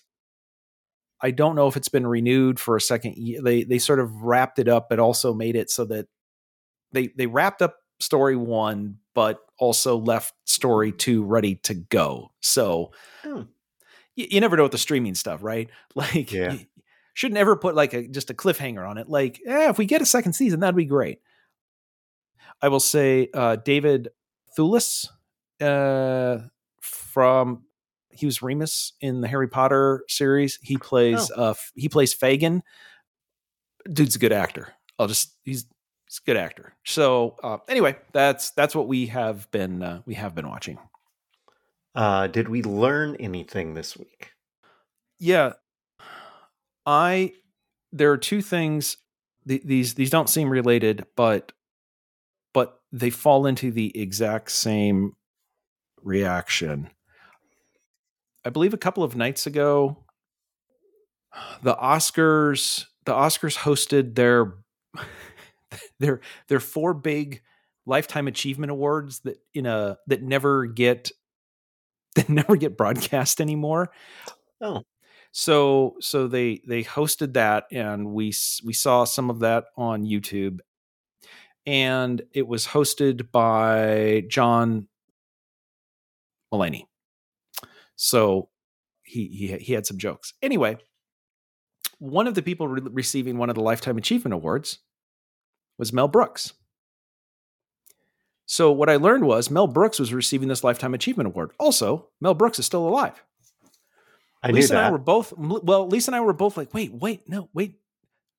I 1.21 1.31
don't 1.31 1.55
know 1.55 1.67
if 1.67 1.77
it's 1.77 1.89
been 1.89 2.05
renewed 2.07 2.59
for 2.59 2.75
a 2.75 2.81
second. 2.81 3.15
They 3.43 3.63
they 3.63 3.79
sort 3.79 3.99
of 3.99 4.23
wrapped 4.23 4.59
it 4.59 4.67
up, 4.67 4.89
but 4.89 4.99
also 4.99 5.33
made 5.33 5.55
it 5.55 5.69
so 5.69 5.85
that 5.85 6.07
they 6.91 7.07
they 7.15 7.27
wrapped 7.27 7.61
up 7.61 7.77
story 7.99 8.35
one, 8.35 8.97
but 9.13 9.39
also 9.59 9.97
left 9.97 10.33
story 10.45 10.91
two 10.91 11.23
ready 11.23 11.55
to 11.55 11.73
go. 11.75 12.31
So 12.41 12.91
you, 13.23 13.47
you 14.15 14.41
never 14.41 14.57
know 14.57 14.63
with 14.63 14.71
the 14.71 14.77
streaming 14.77 15.15
stuff, 15.15 15.41
right? 15.43 15.69
Like, 15.95 16.31
Yeah. 16.31 16.53
you 16.53 16.65
should 17.13 17.33
never 17.33 17.55
put 17.55 17.75
like 17.75 17.93
a 17.93 18.07
just 18.07 18.29
a 18.29 18.33
cliffhanger 18.33 18.87
on 18.87 18.97
it. 18.97 19.09
Like, 19.09 19.39
eh, 19.45 19.69
if 19.69 19.77
we 19.77 19.85
get 19.85 20.01
a 20.01 20.05
second 20.05 20.33
season, 20.33 20.59
that'd 20.59 20.75
be 20.75 20.85
great. 20.85 21.19
I 22.61 22.67
will 22.67 22.79
say, 22.79 23.29
uh, 23.33 23.55
David 23.57 24.09
Thewlis, 24.57 25.07
uh, 25.59 26.47
from 26.81 27.63
he 28.11 28.25
was 28.25 28.41
Remus 28.41 28.93
in 29.01 29.21
the 29.21 29.27
Harry 29.27 29.47
Potter 29.47 30.03
series. 30.07 30.59
He 30.61 30.77
plays 30.77 31.31
uh, 31.37 31.51
f- 31.51 31.71
he 31.75 31.89
plays 31.89 32.13
Fagin. 32.13 32.61
Dude's 33.91 34.15
a 34.15 34.19
good 34.19 34.33
actor. 34.33 34.73
I'll 34.99 35.07
just 35.07 35.35
he's 35.43 35.65
he's 36.05 36.21
a 36.23 36.25
good 36.25 36.37
actor. 36.37 36.75
So 36.85 37.37
uh, 37.43 37.57
anyway, 37.67 37.97
that's 38.11 38.51
that's 38.51 38.75
what 38.75 38.87
we 38.87 39.07
have 39.07 39.49
been 39.51 39.81
uh, 39.81 40.01
we 40.05 40.13
have 40.15 40.35
been 40.35 40.47
watching. 40.47 40.77
Uh, 41.95 42.27
did 42.27 42.47
we 42.47 42.63
learn 42.63 43.15
anything 43.17 43.73
this 43.73 43.97
week? 43.97 44.31
Yeah, 45.19 45.53
I 46.85 47.33
there 47.91 48.11
are 48.11 48.17
two 48.17 48.41
things. 48.41 48.97
th- 49.47 49.63
These 49.63 49.93
these 49.95 50.09
don't 50.09 50.29
seem 50.29 50.49
related, 50.49 51.05
but 51.15 51.51
but 52.53 52.79
they 52.91 53.09
fall 53.09 53.45
into 53.45 53.71
the 53.71 53.97
exact 53.97 54.51
same 54.51 55.13
reaction. 56.01 56.89
I 58.43 58.49
believe 58.49 58.73
a 58.73 58.77
couple 58.77 59.03
of 59.03 59.15
nights 59.15 59.45
ago, 59.45 59.97
the 61.63 61.75
Oscars 61.75 62.85
the 63.05 63.13
Oscars 63.13 63.57
hosted 63.57 64.15
their 64.15 64.53
their 65.99 66.21
their 66.47 66.59
four 66.59 66.93
big 66.93 67.41
lifetime 67.85 68.27
achievement 68.27 68.71
awards 68.71 69.19
that 69.21 69.37
in 69.53 69.65
a 69.65 69.97
that 70.07 70.21
never 70.21 70.65
get 70.65 71.11
that 72.15 72.29
never 72.29 72.55
get 72.55 72.77
broadcast 72.77 73.39
anymore. 73.41 73.91
Oh, 74.61 74.83
So 75.31 75.95
so 75.99 76.27
they 76.27 76.61
they 76.67 76.83
hosted 76.83 77.33
that 77.33 77.65
and 77.71 78.07
we 78.13 78.33
we 78.63 78.73
saw 78.73 79.05
some 79.05 79.29
of 79.29 79.39
that 79.39 79.65
on 79.77 80.03
YouTube. 80.05 80.59
And 81.65 82.21
it 82.33 82.47
was 82.47 82.67
hosted 82.67 83.31
by 83.31 84.23
John 84.27 84.87
Mulaney. 86.53 86.85
So 87.95 88.49
he 89.03 89.27
he 89.27 89.57
he 89.57 89.73
had 89.73 89.85
some 89.85 89.97
jokes. 89.97 90.33
Anyway, 90.41 90.77
one 91.99 92.27
of 92.27 92.33
the 92.33 92.41
people 92.41 92.67
re- 92.67 92.81
receiving 92.91 93.37
one 93.37 93.49
of 93.49 93.55
the 93.55 93.61
lifetime 93.61 93.97
achievement 93.97 94.33
awards 94.33 94.79
was 95.77 95.93
Mel 95.93 96.07
Brooks. 96.07 96.53
So 98.47 98.71
what 98.71 98.89
I 98.89 98.97
learned 98.97 99.23
was 99.23 99.49
Mel 99.49 99.67
Brooks 99.67 99.99
was 99.99 100.13
receiving 100.13 100.49
this 100.49 100.63
lifetime 100.63 100.93
achievement 100.93 101.27
award. 101.27 101.51
Also, 101.57 102.09
Mel 102.19 102.33
Brooks 102.33 102.59
is 102.59 102.65
still 102.65 102.85
alive. 102.87 103.23
I 104.43 104.47
knew 104.49 104.55
Lisa 104.55 104.75
and 104.77 104.85
I 104.87 104.91
were 104.91 104.97
both 104.97 105.33
well. 105.37 105.87
Lisa 105.87 106.09
and 106.11 106.15
I 106.15 106.21
were 106.21 106.33
both 106.33 106.57
like, 106.57 106.73
wait, 106.73 106.93
wait, 106.93 107.29
no, 107.29 107.49
wait. 107.53 107.75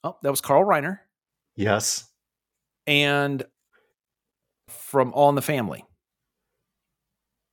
Oh, 0.05 0.17
that 0.23 0.31
was 0.31 0.41
Carl 0.41 0.65
Reiner 0.65 0.99
yes. 1.55 2.09
and 2.89 3.45
from 4.69 5.13
All 5.15 5.29
in 5.29 5.37
the 5.37 5.43
Family. 5.43 5.85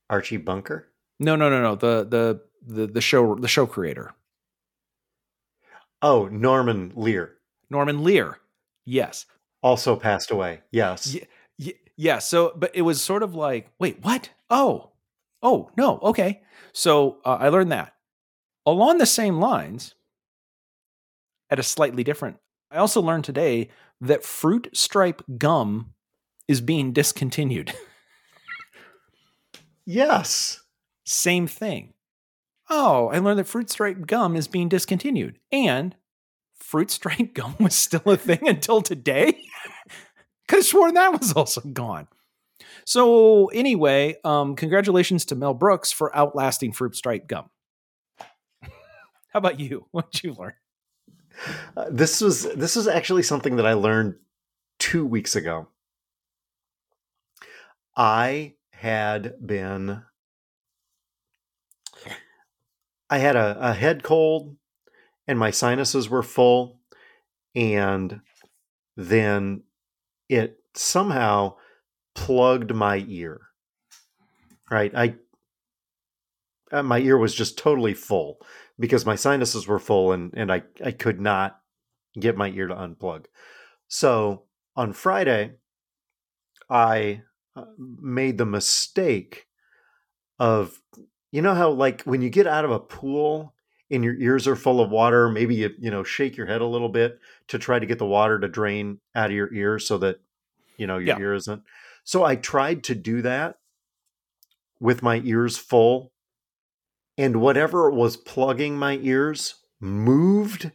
Archie 0.09 0.37
Bunker. 0.37 0.87
No, 1.19 1.35
no, 1.35 1.49
no, 1.49 1.61
no. 1.61 1.75
The 1.75 2.05
the 2.09 2.41
the 2.65 2.87
the 2.87 3.01
show 3.01 3.35
the 3.35 3.47
show 3.47 3.65
creator 3.67 4.13
Oh, 6.01 6.27
Norman 6.27 6.93
Lear 6.95 7.35
Norman 7.69 8.03
Lear. 8.03 8.39
Yes, 8.85 9.25
also 9.61 9.95
passed 9.95 10.31
away. 10.31 10.61
Yes. 10.71 11.13
Ye- 11.13 11.27
Y- 11.59 11.73
yeah. 11.97 12.19
So, 12.19 12.53
but 12.55 12.71
it 12.73 12.83
was 12.83 13.01
sort 13.01 13.21
of 13.21 13.35
like, 13.35 13.69
wait, 13.79 14.01
what? 14.01 14.29
Oh, 14.49 14.91
oh, 15.43 15.69
no. 15.75 15.99
Okay. 16.01 16.41
So 16.71 17.17
uh, 17.25 17.37
I 17.39 17.49
learned 17.49 17.73
that 17.73 17.93
along 18.71 18.97
the 18.97 19.05
same 19.05 19.39
lines, 19.39 19.95
at 21.49 21.59
a 21.59 21.63
slightly 21.63 22.03
different 22.03 22.37
I 22.71 22.77
also 22.77 23.01
learned 23.01 23.23
today 23.23 23.69
that 24.01 24.23
fruit 24.23 24.69
stripe 24.73 25.23
gum 25.37 25.93
is 26.47 26.61
being 26.61 26.93
discontinued. 26.93 27.73
yes. 29.85 30.61
Same 31.05 31.47
thing. 31.47 31.93
Oh, 32.69 33.07
I 33.07 33.17
learned 33.17 33.39
that 33.39 33.47
fruit 33.47 33.69
stripe 33.69 34.05
gum 34.05 34.35
is 34.35 34.47
being 34.47 34.69
discontinued. 34.69 35.39
And 35.51 35.95
fruit 36.59 36.91
stripe 36.91 37.33
gum 37.33 37.55
was 37.59 37.75
still 37.75 38.03
a 38.05 38.17
thing 38.17 38.47
until 38.47 38.81
today. 38.81 39.41
Could 40.47 40.59
have 40.59 40.65
sworn 40.65 40.93
that 40.93 41.19
was 41.19 41.33
also 41.33 41.61
gone. 41.61 42.07
So 42.85 43.47
anyway, 43.47 44.17
um, 44.23 44.55
congratulations 44.55 45.25
to 45.25 45.35
Mel 45.35 45.53
Brooks 45.53 45.91
for 45.91 46.15
outlasting 46.15 46.73
fruit 46.73 46.95
stripe 46.95 47.27
gum. 47.27 47.49
How 49.29 49.39
about 49.39 49.59
you? 49.59 49.85
What 49.91 50.11
did 50.11 50.23
you 50.23 50.33
learn? 50.33 50.53
Uh, 51.77 51.85
this 51.89 52.21
was 52.21 52.43
this 52.53 52.75
was 52.75 52.87
actually 52.87 53.23
something 53.23 53.55
that 53.55 53.65
I 53.65 53.73
learned 53.73 54.15
two 54.77 55.05
weeks 55.05 55.35
ago. 55.35 55.67
I 57.95 58.55
had 58.71 59.35
been 59.45 60.03
I 63.09 63.17
had 63.17 63.35
a, 63.35 63.57
a 63.59 63.73
head 63.73 64.03
cold 64.03 64.55
and 65.27 65.39
my 65.39 65.51
sinuses 65.51 66.09
were 66.09 66.23
full 66.23 66.79
and 67.55 68.21
then 68.95 69.63
it 70.27 70.59
somehow 70.75 71.55
plugged 72.15 72.73
my 72.73 73.03
ear. 73.07 73.41
Right? 74.69 74.91
I 74.95 75.15
uh, 76.71 76.83
my 76.83 76.99
ear 76.99 77.17
was 77.17 77.33
just 77.33 77.57
totally 77.57 77.93
full 77.93 78.39
because 78.79 79.05
my 79.05 79.15
sinuses 79.15 79.67
were 79.67 79.79
full 79.79 80.11
and 80.11 80.33
and 80.35 80.51
I 80.51 80.63
I 80.83 80.91
could 80.91 81.19
not 81.19 81.59
get 82.19 82.37
my 82.37 82.49
ear 82.49 82.67
to 82.67 82.75
unplug. 82.75 83.25
So 83.87 84.43
on 84.75 84.93
Friday, 84.93 85.55
I 86.69 87.23
uh, 87.55 87.65
made 87.77 88.37
the 88.37 88.45
mistake 88.45 89.47
of 90.39 90.79
you 91.31 91.41
know 91.41 91.53
how 91.53 91.71
like 91.71 92.03
when 92.03 92.21
you 92.21 92.29
get 92.29 92.47
out 92.47 92.65
of 92.65 92.71
a 92.71 92.79
pool 92.79 93.53
and 93.91 94.03
your 94.03 94.15
ears 94.15 94.47
are 94.47 94.55
full 94.55 94.79
of 94.79 94.91
water, 94.91 95.29
maybe 95.29 95.55
you 95.55 95.71
you 95.79 95.91
know 95.91 96.03
shake 96.03 96.37
your 96.37 96.47
head 96.47 96.61
a 96.61 96.65
little 96.65 96.89
bit 96.89 97.19
to 97.49 97.59
try 97.59 97.79
to 97.79 97.85
get 97.85 97.99
the 97.99 98.05
water 98.05 98.39
to 98.39 98.47
drain 98.47 98.99
out 99.13 99.29
of 99.29 99.35
your 99.35 99.53
ear 99.53 99.79
so 99.79 99.97
that 99.97 100.21
you 100.77 100.87
know 100.87 100.97
your 100.97 101.17
yeah. 101.17 101.19
ear 101.19 101.33
isn't. 101.33 101.63
So 102.03 102.23
I 102.23 102.35
tried 102.35 102.83
to 102.85 102.95
do 102.95 103.21
that 103.23 103.57
with 104.79 105.03
my 105.03 105.21
ears 105.25 105.57
full 105.57 106.13
and 107.19 107.41
whatever 107.41 107.91
was 107.91 108.15
plugging 108.15 108.77
my 108.77 108.97
ears 109.01 109.55
moved 109.81 110.71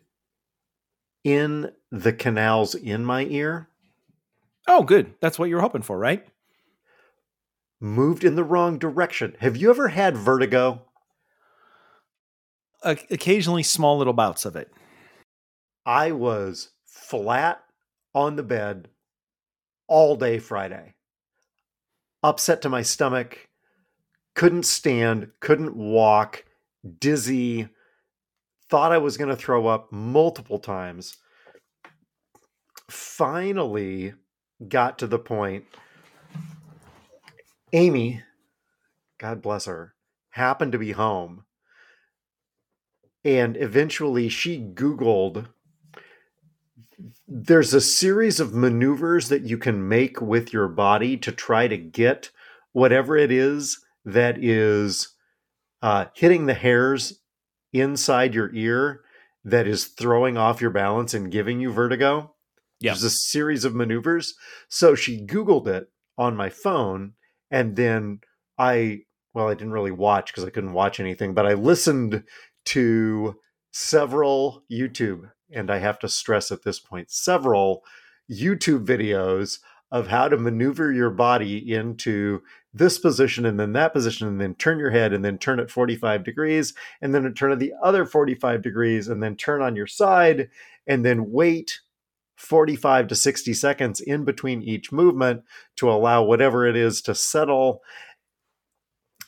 in 1.24 1.72
the 1.90 2.12
canals 2.12 2.74
in 2.74 3.02
my 3.02 3.24
ear. 3.24 3.70
Oh, 4.68 4.82
good. 4.82 5.14
That's 5.22 5.38
what 5.38 5.48
you're 5.48 5.62
hoping 5.62 5.80
for, 5.80 5.98
right? 5.98 6.22
Moved 7.80 8.24
in 8.24 8.34
the 8.34 8.44
wrong 8.44 8.78
direction. 8.78 9.34
Have 9.40 9.56
you 9.56 9.70
ever 9.70 9.88
had 9.88 10.18
vertigo? 10.18 10.82
Uh, 12.82 12.96
occasionally, 13.10 13.62
small 13.62 13.96
little 13.96 14.12
bouts 14.12 14.44
of 14.44 14.54
it. 14.54 14.70
I 15.86 16.12
was 16.12 16.72
flat 16.84 17.64
on 18.14 18.36
the 18.36 18.42
bed 18.42 18.88
all 19.88 20.14
day 20.14 20.38
Friday, 20.38 20.94
upset 22.22 22.60
to 22.60 22.68
my 22.68 22.82
stomach, 22.82 23.48
couldn't 24.34 24.66
stand, 24.66 25.30
couldn't 25.40 25.76
walk, 25.76 26.44
dizzy, 26.98 27.68
thought 28.68 28.92
I 28.92 28.98
was 28.98 29.16
going 29.16 29.30
to 29.30 29.36
throw 29.36 29.66
up 29.66 29.92
multiple 29.92 30.58
times. 30.58 31.16
Finally 32.90 34.14
got 34.68 34.98
to 34.98 35.06
the 35.06 35.18
point 35.18 35.64
Amy, 37.72 38.22
God 39.18 39.42
bless 39.42 39.64
her, 39.64 39.94
happened 40.30 40.72
to 40.72 40.78
be 40.78 40.92
home. 40.92 41.44
And 43.24 43.56
eventually 43.56 44.28
she 44.28 44.60
Googled 44.60 45.48
there's 47.26 47.74
a 47.74 47.80
series 47.80 48.38
of 48.38 48.54
maneuvers 48.54 49.28
that 49.28 49.42
you 49.42 49.58
can 49.58 49.88
make 49.88 50.20
with 50.20 50.52
your 50.52 50.68
body 50.68 51.16
to 51.16 51.32
try 51.32 51.66
to 51.66 51.76
get 51.76 52.30
whatever 52.72 53.16
it 53.16 53.32
is 53.32 53.84
that 54.04 54.42
is 54.42 55.14
uh, 55.82 56.06
hitting 56.14 56.46
the 56.46 56.54
hairs 56.54 57.20
inside 57.72 58.34
your 58.34 58.54
ear 58.54 59.02
that 59.44 59.66
is 59.66 59.86
throwing 59.86 60.36
off 60.36 60.60
your 60.60 60.70
balance 60.70 61.12
and 61.12 61.30
giving 61.30 61.60
you 61.60 61.70
vertigo. 61.72 62.34
Yeah. 62.80 62.92
There's 62.92 63.04
a 63.04 63.10
series 63.10 63.64
of 63.64 63.74
maneuvers. 63.74 64.34
So 64.68 64.94
she 64.94 65.24
Googled 65.24 65.66
it 65.66 65.88
on 66.16 66.36
my 66.36 66.48
phone, 66.48 67.14
and 67.50 67.76
then 67.76 68.20
I, 68.58 69.00
well, 69.34 69.48
I 69.48 69.54
didn't 69.54 69.72
really 69.72 69.90
watch 69.90 70.32
because 70.32 70.44
I 70.44 70.50
couldn't 70.50 70.72
watch 70.72 71.00
anything, 71.00 71.34
but 71.34 71.46
I 71.46 71.54
listened 71.54 72.24
to 72.66 73.36
several 73.72 74.62
YouTube, 74.70 75.30
and 75.52 75.70
I 75.70 75.78
have 75.78 75.98
to 76.00 76.08
stress 76.08 76.52
at 76.52 76.62
this 76.62 76.78
point, 76.78 77.10
several 77.10 77.82
YouTube 78.30 78.86
videos 78.86 79.58
of 79.90 80.08
how 80.08 80.28
to 80.28 80.36
maneuver 80.36 80.92
your 80.92 81.10
body 81.10 81.72
into 81.72 82.42
this 82.74 82.98
position 82.98 83.46
and 83.46 83.58
then 83.58 83.72
that 83.72 83.92
position 83.92 84.26
and 84.26 84.40
then 84.40 84.54
turn 84.56 84.80
your 84.80 84.90
head 84.90 85.12
and 85.12 85.24
then 85.24 85.38
turn 85.38 85.60
it 85.60 85.70
45 85.70 86.24
degrees 86.24 86.74
and 87.00 87.14
then 87.14 87.32
turn 87.32 87.52
it 87.52 87.60
the 87.60 87.72
other 87.82 88.04
45 88.04 88.62
degrees 88.62 89.08
and 89.08 89.22
then 89.22 89.36
turn 89.36 89.62
on 89.62 89.76
your 89.76 89.86
side 89.86 90.50
and 90.86 91.04
then 91.04 91.30
wait 91.30 91.80
45 92.36 93.06
to 93.08 93.14
60 93.14 93.54
seconds 93.54 94.00
in 94.00 94.24
between 94.24 94.60
each 94.60 94.90
movement 94.90 95.44
to 95.76 95.88
allow 95.88 96.24
whatever 96.24 96.66
it 96.66 96.76
is 96.76 97.00
to 97.02 97.14
settle. 97.14 97.80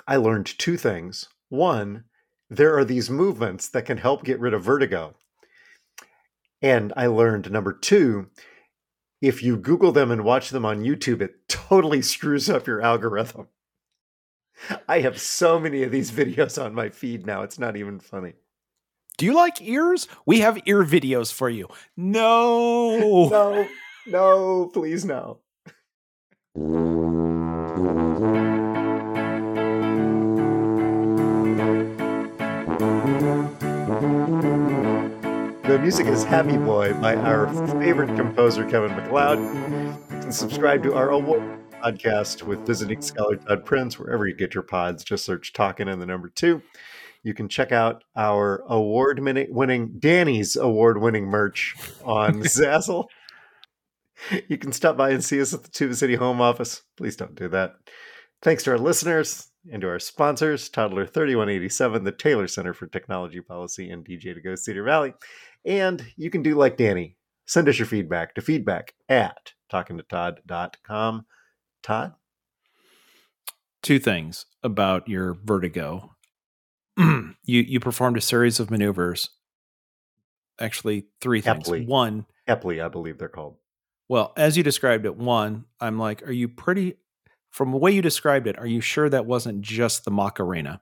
I 0.09 0.17
learned 0.17 0.59
two 0.59 0.77
things. 0.77 1.29
One, 1.49 2.05
there 2.51 2.77
are 2.77 2.85
these 2.85 3.09
movements 3.09 3.69
that 3.69 3.87
can 3.87 3.99
help 3.99 4.25
get 4.25 4.41
rid 4.41 4.55
of 4.55 4.65
vertigo. 4.65 5.15
And 6.61 6.93
I 6.97 7.07
learned 7.07 7.51
number 7.51 7.73
two, 7.73 8.29
if 9.21 9.43
you 9.43 9.57
Google 9.57 9.93
them 9.93 10.11
and 10.11 10.25
watch 10.25 10.51
them 10.51 10.65
on 10.65 10.83
YouTube, 10.83 11.21
it 11.21 11.49
totally 11.49 12.03
screws 12.03 12.51
up 12.51 12.67
your 12.67 12.81
algorithm. 12.81 13.49
I 14.89 15.01
have 15.01 15.21
so 15.21 15.59
many 15.59 15.83
of 15.83 15.93
these 15.93 16.11
videos 16.11 16.63
on 16.63 16.75
my 16.75 16.91
feed 16.91 17.27
now, 17.27 17.43
it's 17.43 17.59
not 17.59 17.77
even 17.77 18.01
funny. 18.01 18.35
Do 19.19 19.25
you 19.25 19.35
like 19.35 19.63
ears? 19.63 20.09
We 20.27 20.41
have 20.41 20.61
ear 20.67 20.85
videos 20.85 21.33
for 21.33 21.49
you. 21.49 21.69
No. 21.97 23.29
no, 23.29 23.67
no, 24.07 24.71
please 24.73 25.05
no. 25.05 25.39
The 35.77 35.83
music 35.83 36.07
is 36.07 36.25
Happy 36.25 36.57
Boy 36.57 36.95
by 36.95 37.17
our 37.17 37.49
favorite 37.79 38.17
composer, 38.17 38.65
Kevin 38.65 38.97
MacLeod. 38.97 39.39
You 39.39 40.21
can 40.23 40.33
subscribe 40.33 40.83
to 40.85 40.95
our 40.95 41.11
award 41.11 41.43
podcast 41.71 42.45
with 42.45 42.67
visiting 42.67 43.03
scholar 43.03 43.37
Todd 43.37 43.67
Prince 43.67 43.99
wherever 43.99 44.27
you 44.27 44.35
get 44.35 44.55
your 44.55 44.63
pods. 44.63 45.05
Just 45.05 45.27
search 45.27 45.53
Talking 45.53 45.87
in 45.87 45.99
the 45.99 46.07
number 46.07 46.31
two. 46.31 46.63
You 47.23 47.35
can 47.35 47.51
check 47.51 47.73
out 47.73 48.05
our 48.17 48.65
award 48.67 49.21
winning, 49.21 49.99
Danny's 49.99 50.57
award 50.57 51.03
winning 51.03 51.27
merch 51.27 51.77
on 52.03 52.37
Zazzle. 52.45 53.09
You 54.49 54.57
can 54.57 54.73
stop 54.73 54.97
by 54.97 55.11
and 55.11 55.23
see 55.23 55.43
us 55.43 55.53
at 55.53 55.63
the 55.63 55.69
Tuba 55.69 55.95
City 55.95 56.15
home 56.15 56.41
office. 56.41 56.85
Please 56.97 57.17
don't 57.17 57.35
do 57.35 57.49
that. 57.49 57.75
Thanks 58.41 58.63
to 58.63 58.71
our 58.71 58.79
listeners 58.79 59.51
and 59.71 59.83
to 59.83 59.89
our 59.89 59.99
sponsors, 59.99 60.69
Toddler 60.69 61.07
3187, 61.07 62.05
the 62.05 62.13
Taylor 62.13 62.47
Center 62.47 62.73
for 62.73 62.87
Technology 62.87 63.41
Policy, 63.41 63.91
and 63.91 64.05
DJ 64.05 64.35
to 64.35 64.41
Go 64.41 64.55
Cedar 64.55 64.85
Valley. 64.85 65.15
And 65.67 66.07
you 66.17 66.31
can 66.31 66.43
do 66.43 66.55
like 66.55 66.77
Danny. 66.77 67.17
Send 67.47 67.69
us 67.69 67.79
your 67.79 67.87
feedback 67.87 68.35
to 68.35 68.41
feedback 68.41 68.95
at 69.09 69.53
talkingtotodd.com. 69.73 71.27
Todd? 71.83 72.15
Two 73.83 73.99
things 73.99 74.47
about 74.63 75.09
your 75.09 75.37
vertigo. 75.45 76.13
you 76.97 77.35
you 77.45 77.79
performed 77.79 78.17
a 78.17 78.21
series 78.21 78.59
of 78.59 78.71
maneuvers. 78.71 79.31
Actually, 80.59 81.07
three 81.21 81.41
things. 81.41 81.69
Epley. 81.69 81.87
One, 81.87 82.27
Epley, 82.49 82.83
I 82.83 82.89
believe 82.89 83.19
they're 83.19 83.29
called. 83.29 83.57
Well, 84.09 84.33
as 84.37 84.57
you 84.57 84.63
described 84.63 85.05
it, 85.05 85.17
one, 85.17 85.65
I'm 85.81 85.99
like, 85.99 86.23
are 86.23 86.33
you 86.33 86.49
pretty 86.49 86.97
from 87.51 87.71
the 87.71 87.79
way 87.79 87.91
you 87.91 88.03
described 88.03 88.47
it, 88.47 88.59
are 88.59 88.67
you 88.67 88.83
sure 88.83 89.09
that 89.09 89.25
wasn't 89.25 89.63
just 89.63 90.05
the 90.05 90.11
Macarena? 90.11 90.81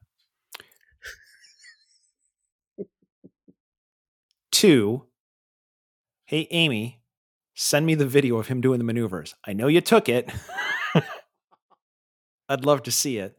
Two, 4.65 5.05
hey, 6.25 6.49
Amy, 6.51 7.03
send 7.55 7.85
me 7.85 7.95
the 7.95 8.07
video 8.07 8.39
of 8.39 8.47
him 8.47 8.63
doing 8.63 8.79
the 8.79 8.85
maneuvers. 8.85 9.35
I 9.47 9.53
know 9.53 9.67
you 9.67 9.83
took 9.83 10.09
it. 10.09 10.33
I'd 12.49 12.65
love 12.65 12.83
to 12.85 12.91
see 12.91 13.19
it. 13.19 13.37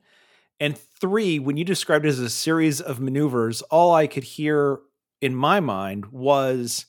And 0.59 0.77
three, 0.77 1.39
when 1.39 1.57
you 1.57 1.65
described 1.65 2.05
it 2.05 2.09
as 2.09 2.19
a 2.19 2.29
series 2.29 2.79
of 2.79 2.99
maneuvers, 2.99 3.63
all 3.63 3.95
I 3.95 4.05
could 4.05 4.23
hear 4.23 4.77
in 5.19 5.33
my 5.33 5.59
mind 5.59 6.05
was 6.11 6.85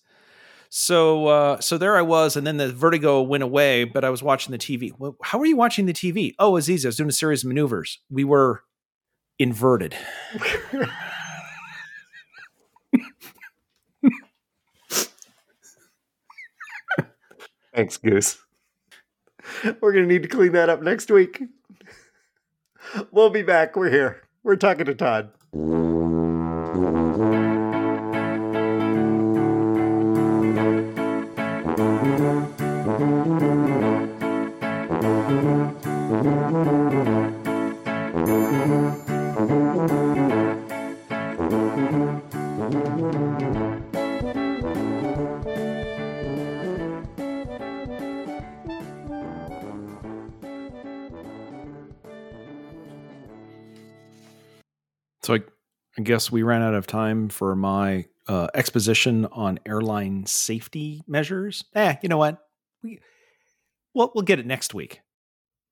So 0.69 1.29
uh, 1.29 1.61
so 1.61 1.79
there 1.79 1.97
I 1.97 2.03
was, 2.03 2.37
and 2.37 2.47
then 2.47 2.59
the 2.59 2.71
vertigo 2.71 3.23
went 3.23 3.43
away, 3.43 3.85
but 3.85 4.05
I 4.05 4.11
was 4.11 4.23
watching 4.23 4.53
the 4.53 4.59
TV. 4.59 4.93
Well, 4.99 5.17
how 5.23 5.41
are 5.41 5.47
you 5.47 5.57
watching 5.57 5.87
the 5.87 5.95
TV? 5.95 6.35
Oh, 6.39 6.59
Aziz, 6.59 6.85
I 6.85 6.89
was 6.89 6.97
doing 6.97 7.09
a 7.09 7.13
series 7.13 7.43
of 7.43 7.49
maneuvers. 7.49 8.01
We 8.11 8.25
were 8.25 8.65
inverted. 9.39 9.97
Thanks, 17.77 17.99
Goose. 17.99 18.39
We're 19.81 19.93
going 19.93 20.09
to 20.09 20.13
need 20.13 20.23
to 20.23 20.29
clean 20.29 20.53
that 20.53 20.71
up 20.71 20.81
next 20.83 21.11
week. 21.11 21.43
We'll 23.11 23.29
be 23.29 23.43
back. 23.43 23.77
We're 23.77 23.91
here. 23.91 24.23
We're 24.43 24.57
talking 24.57 24.87
to 24.87 24.95
Todd. 24.95 25.31
Guess 56.07 56.31
we 56.31 56.43
ran 56.43 56.63
out 56.63 56.75
of 56.75 56.87
time 56.87 57.29
for 57.29 57.55
my 57.55 58.07
uh, 58.29 58.47
exposition 58.55 59.27
on 59.27 59.59
airline 59.67 60.25
safety 60.27 61.03
measures. 61.07 61.65
Eh, 61.75 61.97
you 62.03 62.09
know 62.09 62.17
what? 62.17 62.39
We 62.83 63.01
well, 63.93 64.13
we'll 64.15 64.23
get 64.23 64.39
it 64.39 64.47
next 64.47 64.73
week. 64.73 65.01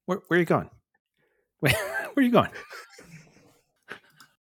Where, 0.06 0.20
where 0.28 0.36
are 0.36 0.40
you 0.40 0.46
going? 0.46 0.70
Where, 1.60 1.72
where 1.72 2.12
are 2.16 2.22
you 2.22 2.30
going? 2.30 2.50